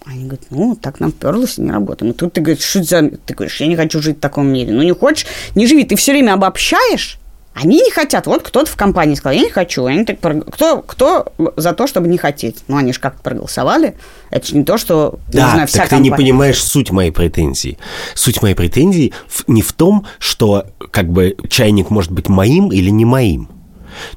Они 0.06 0.24
говорят, 0.24 0.42
ну, 0.50 0.76
так 0.76 0.98
нам 1.00 1.12
перлось, 1.12 1.58
и 1.58 1.62
не 1.62 1.70
работаем. 1.70 2.12
И 2.12 2.14
тут 2.14 2.32
ты 2.32 2.40
говоришь, 2.40 2.64
что 2.64 2.82
за... 2.82 3.02
Ты 3.10 3.34
говоришь, 3.34 3.60
я 3.60 3.66
не 3.66 3.76
хочу 3.76 4.00
жить 4.00 4.16
в 4.16 4.20
таком 4.20 4.46
мире. 4.48 4.72
Ну, 4.72 4.82
не 4.82 4.92
хочешь, 4.94 5.26
не 5.54 5.66
живи. 5.66 5.84
Ты 5.84 5.96
все 5.96 6.12
время 6.12 6.32
обобщаешь, 6.34 7.18
они 7.52 7.82
не 7.82 7.90
хотят. 7.90 8.26
Вот 8.26 8.42
кто-то 8.42 8.70
в 8.70 8.76
компании 8.76 9.14
сказал, 9.14 9.36
я 9.38 9.44
не 9.44 9.50
хочу. 9.50 9.84
Они 9.84 10.04
так 10.06 10.18
прог- 10.20 10.50
кто, 10.50 10.80
кто 10.82 11.32
за 11.56 11.74
то, 11.74 11.86
чтобы 11.86 12.08
не 12.08 12.16
хотеть? 12.16 12.64
Ну, 12.68 12.76
они 12.78 12.92
же 12.94 13.00
как-то 13.00 13.22
проголосовали. 13.22 13.94
Это 14.30 14.46
же 14.46 14.56
не 14.56 14.64
то, 14.64 14.78
что, 14.78 15.18
Да, 15.32 15.50
знаю, 15.52 15.66
вся 15.68 15.80
так 15.80 15.90
ты 15.90 15.96
не 15.96 16.08
компания. 16.08 16.28
понимаешь 16.30 16.62
суть 16.62 16.90
моей 16.90 17.10
претензии. 17.10 17.76
Суть 18.14 18.40
моей 18.40 18.54
претензии 18.54 19.12
не 19.48 19.60
в 19.62 19.72
том, 19.74 20.06
что 20.18 20.66
как 20.92 21.10
бы 21.10 21.36
чайник 21.50 21.90
может 21.90 22.10
быть 22.12 22.28
моим 22.28 22.70
или 22.72 22.88
не 22.88 23.04
моим. 23.04 23.48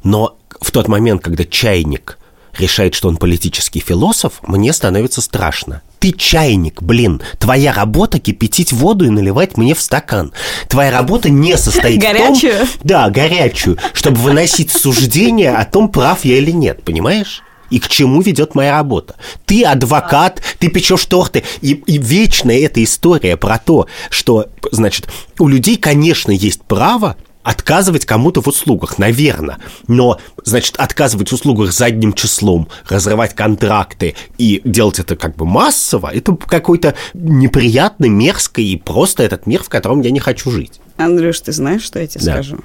Но 0.03 0.37
в 0.63 0.71
тот 0.71 0.87
момент, 0.87 1.21
когда 1.21 1.43
чайник 1.43 2.17
решает, 2.57 2.93
что 2.95 3.09
он 3.09 3.17
политический 3.17 3.79
философ, 3.79 4.33
мне 4.43 4.73
становится 4.73 5.21
страшно. 5.21 5.81
Ты 5.99 6.11
чайник, 6.11 6.81
блин. 6.81 7.21
Твоя 7.39 7.73
работа 7.73 8.19
кипятить 8.19 8.71
воду 8.71 9.05
и 9.05 9.09
наливать 9.09 9.57
мне 9.57 9.73
в 9.73 9.81
стакан. 9.81 10.33
Твоя 10.67 10.91
работа 10.91 11.29
не 11.29 11.57
состоит 11.57 12.01
в 12.01 12.05
том... 12.05 12.13
Горячую? 12.13 12.67
Да, 12.83 13.09
горячую. 13.09 13.77
Чтобы 13.93 14.17
выносить 14.17 14.71
суждение 14.71 15.55
о 15.55 15.65
том, 15.65 15.89
прав 15.89 16.25
я 16.25 16.37
или 16.37 16.51
нет, 16.51 16.83
понимаешь? 16.83 17.41
И 17.69 17.79
к 17.79 17.87
чему 17.87 18.21
ведет 18.21 18.53
моя 18.53 18.73
работа? 18.73 19.15
Ты 19.45 19.63
адвокат, 19.63 20.41
ты 20.59 20.69
печешь 20.69 21.05
торты. 21.05 21.43
И, 21.61 21.71
и 21.71 21.97
вечная 21.97 22.59
эта 22.59 22.83
история 22.83 23.35
про 23.35 23.57
то, 23.57 23.87
что, 24.11 24.47
значит, 24.71 25.09
у 25.39 25.47
людей, 25.47 25.77
конечно, 25.77 26.31
есть 26.31 26.61
право 26.61 27.17
отказывать 27.43 28.05
кому-то 28.05 28.41
в 28.41 28.47
услугах, 28.47 28.97
наверное. 28.97 29.57
Но, 29.87 30.19
значит, 30.43 30.75
отказывать 30.77 31.29
в 31.29 31.33
услугах 31.33 31.71
задним 31.71 32.13
числом, 32.13 32.67
разрывать 32.89 33.35
контракты 33.35 34.15
и 34.37 34.61
делать 34.63 34.99
это 34.99 35.15
как 35.15 35.35
бы 35.35 35.45
массово, 35.45 36.11
это 36.13 36.35
какой-то 36.35 36.95
неприятный, 37.13 38.09
мерзкий 38.09 38.73
и 38.73 38.77
просто 38.77 39.23
этот 39.23 39.45
мир, 39.45 39.63
в 39.63 39.69
котором 39.69 40.01
я 40.01 40.11
не 40.11 40.19
хочу 40.19 40.51
жить. 40.51 40.79
Андрюш, 40.97 41.39
ты 41.41 41.51
знаешь, 41.51 41.81
что 41.83 41.99
я 41.99 42.07
тебе 42.07 42.23
Да. 42.25 42.33
скажу? 42.33 42.59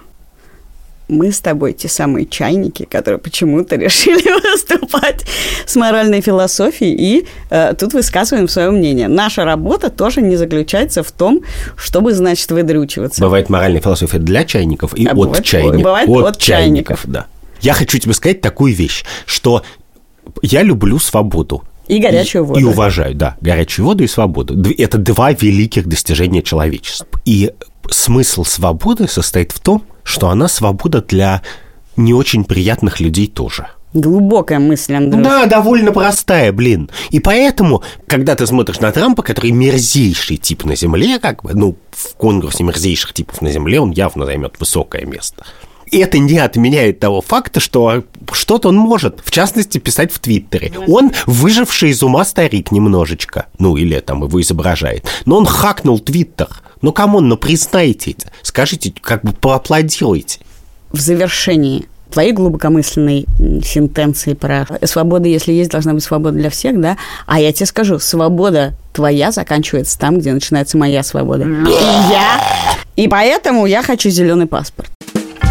Мы 1.08 1.32
с 1.32 1.40
тобой 1.40 1.72
те 1.72 1.88
самые 1.88 2.26
чайники, 2.26 2.84
которые 2.84 3.18
почему-то 3.18 3.76
решили 3.84 4.30
выступать 4.52 5.24
с 5.66 5.74
моральной 5.76 6.20
философией 6.20 6.94
и 6.94 7.26
э, 7.50 7.74
тут 7.78 7.94
высказываем 7.94 8.46
свое 8.48 8.70
мнение. 8.70 9.08
Наша 9.08 9.44
работа 9.44 9.88
тоже 9.88 10.20
не 10.20 10.36
заключается 10.36 11.02
в 11.02 11.10
том, 11.10 11.40
чтобы, 11.76 12.12
значит, 12.14 12.50
выдрючиваться. 12.50 13.20
Бывает 13.22 13.48
моральная 13.48 13.80
философия 13.80 14.18
для 14.18 14.44
чайников 14.44 14.94
и 14.94 15.06
А 15.06 15.12
от 15.12 15.16
бывает- 15.16 15.44
чайников. 15.44 15.82
бывает 15.82 16.08
от 16.08 16.38
чайников. 16.38 17.00
да. 17.04 17.26
Я 17.60 17.72
хочу 17.72 17.98
тебе 17.98 18.12
сказать 18.12 18.40
такую 18.40 18.74
вещь, 18.74 19.04
что 19.26 19.62
я 20.42 20.62
люблю 20.62 20.98
свободу. 20.98 21.64
И 21.88 21.98
горячую 22.00 22.44
воду. 22.44 22.60
И 22.60 22.64
уважаю, 22.64 23.14
да, 23.14 23.36
горячую 23.40 23.86
воду 23.86 24.04
и 24.04 24.06
свободу. 24.06 24.54
Это 24.76 24.98
два 24.98 25.32
великих 25.32 25.86
достижения 25.86 26.42
человечества. 26.42 27.08
И 27.24 27.50
смысл 27.90 28.44
свободы 28.44 29.08
состоит 29.08 29.52
в 29.52 29.60
том, 29.60 29.82
что 30.08 30.30
она 30.30 30.48
свобода 30.48 31.02
для 31.02 31.42
не 31.96 32.14
очень 32.14 32.44
приятных 32.44 32.98
людей 32.98 33.26
тоже. 33.26 33.68
Глубокая 33.92 34.58
мысль, 34.58 34.94
Андрюш. 34.94 35.24
Да, 35.24 35.46
довольно 35.46 35.92
простая, 35.92 36.52
блин. 36.52 36.90
И 37.10 37.20
поэтому, 37.20 37.82
когда 38.06 38.34
ты 38.34 38.46
смотришь 38.46 38.80
на 38.80 38.92
Трампа, 38.92 39.22
который 39.22 39.50
мерзейший 39.50 40.36
тип 40.36 40.64
на 40.64 40.76
Земле, 40.76 41.18
как 41.18 41.42
бы, 41.42 41.54
ну, 41.54 41.76
в 41.90 42.14
конкурсе 42.16 42.64
мерзейших 42.64 43.12
типов 43.12 43.40
на 43.40 43.50
Земле 43.50 43.80
он 43.80 43.90
явно 43.90 44.26
займет 44.26 44.54
высокое 44.60 45.04
место. 45.04 45.44
И 45.90 45.98
это 45.98 46.18
не 46.18 46.38
отменяет 46.38 47.00
того 47.00 47.20
факта, 47.20 47.60
что 47.60 48.04
что-то 48.32 48.68
он 48.68 48.76
может, 48.76 49.20
в 49.24 49.30
частности, 49.30 49.78
писать 49.78 50.12
в 50.12 50.18
Твиттере. 50.18 50.72
Он 50.86 51.12
выживший 51.26 51.90
из 51.90 52.02
ума 52.02 52.24
старик 52.24 52.72
немножечко. 52.72 53.46
Ну, 53.58 53.76
или 53.76 53.98
там 54.00 54.22
его 54.22 54.40
изображает. 54.40 55.06
Но 55.24 55.36
он 55.38 55.46
хакнул 55.46 55.98
Твиттер. 55.98 56.48
Ну, 56.82 56.92
come 56.92 57.13
on, 57.13 57.28
ну 57.28 57.36
признайте 57.36 58.12
это. 58.12 58.30
Скажите, 58.42 58.92
как 59.00 59.22
бы 59.22 59.32
поаплодируйте. 59.32 60.40
В 60.92 61.00
завершении 61.00 61.86
твоей 62.10 62.32
глубокомысленной 62.32 63.26
сентенции 63.64 64.34
про 64.34 64.66
свобода, 64.84 65.28
если 65.28 65.52
есть, 65.52 65.70
должна 65.70 65.94
быть 65.94 66.02
свобода 66.02 66.36
для 66.36 66.50
всех, 66.50 66.80
да? 66.80 66.96
А 67.26 67.40
я 67.40 67.52
тебе 67.52 67.66
скажу, 67.66 67.98
свобода 67.98 68.74
твоя 68.92 69.30
заканчивается 69.30 69.98
там, 69.98 70.18
где 70.18 70.32
начинается 70.32 70.78
моя 70.78 71.02
свобода. 71.02 71.44
И 71.44 72.10
я... 72.10 72.40
И 72.96 73.06
поэтому 73.06 73.66
я 73.66 73.82
хочу 73.82 74.10
зеленый 74.10 74.46
паспорт. 74.46 74.90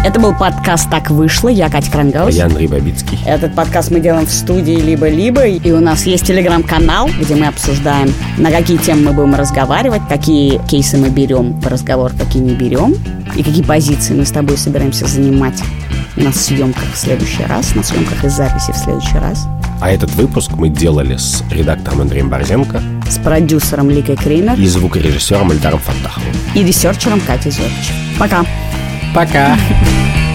Это 0.04 0.20
был 0.20 0.32
подкаст 0.34 0.88
«Так 0.90 1.10
вышло». 1.10 1.48
Я 1.48 1.68
Катя 1.68 1.90
Крангаус. 1.90 2.34
Я 2.34 2.46
Андрей 2.46 2.66
Бабицкий. 2.68 3.18
Этот 3.26 3.54
подкаст 3.54 3.90
мы 3.90 4.00
делаем 4.00 4.26
в 4.26 4.30
студии 4.30 4.76
«Либо-либо», 4.76 5.46
и 5.46 5.70
у 5.72 5.80
нас 5.80 6.06
есть 6.06 6.26
телеграм-канал, 6.26 7.10
где 7.20 7.34
мы 7.34 7.46
обсуждаем, 7.48 8.12
на 8.38 8.50
какие 8.50 8.78
темы 8.78 9.02
мы 9.02 9.12
будем 9.12 9.34
разговаривать, 9.34 10.02
какие 10.08 10.60
кейсы 10.66 10.96
мы 10.96 11.10
берем 11.10 11.60
по 11.60 11.68
разговору, 11.68 12.14
какие 12.16 12.42
не 12.42 12.54
берем, 12.54 12.94
и 13.36 13.42
какие 13.42 13.62
позиции 13.62 14.14
мы 14.14 14.24
с 14.24 14.30
тобой 14.30 14.56
собираемся 14.56 15.06
занимать 15.06 15.60
на 16.16 16.32
съемках 16.32 16.84
в 16.94 16.96
следующий 16.96 17.44
раз, 17.44 17.74
на 17.74 17.82
съемках 17.82 18.24
и 18.24 18.28
записи 18.28 18.72
в 18.72 18.76
следующий 18.76 19.18
раз, 19.18 19.46
А 19.80 19.90
этот 19.90 20.12
выпуск 20.14 20.52
мы 20.52 20.68
делали 20.68 21.16
с 21.16 21.42
редактором 21.50 22.02
Андреем 22.02 22.28
Борзенко 22.30 22.80
с 23.10 23.18
продюсером 23.18 23.90
Ликой 23.90 24.16
Кремер 24.16 24.58
и 24.58 24.66
звукорежиссером 24.66 25.52
Эльдаром 25.52 25.80
Фантаховым. 25.80 26.32
и 26.54 26.62
researcher 26.64 27.11
ом 27.11 27.20
Катей 27.20 27.50
Зорич. 27.52 27.92
Пока! 28.18 28.44
Пока! 29.14 29.56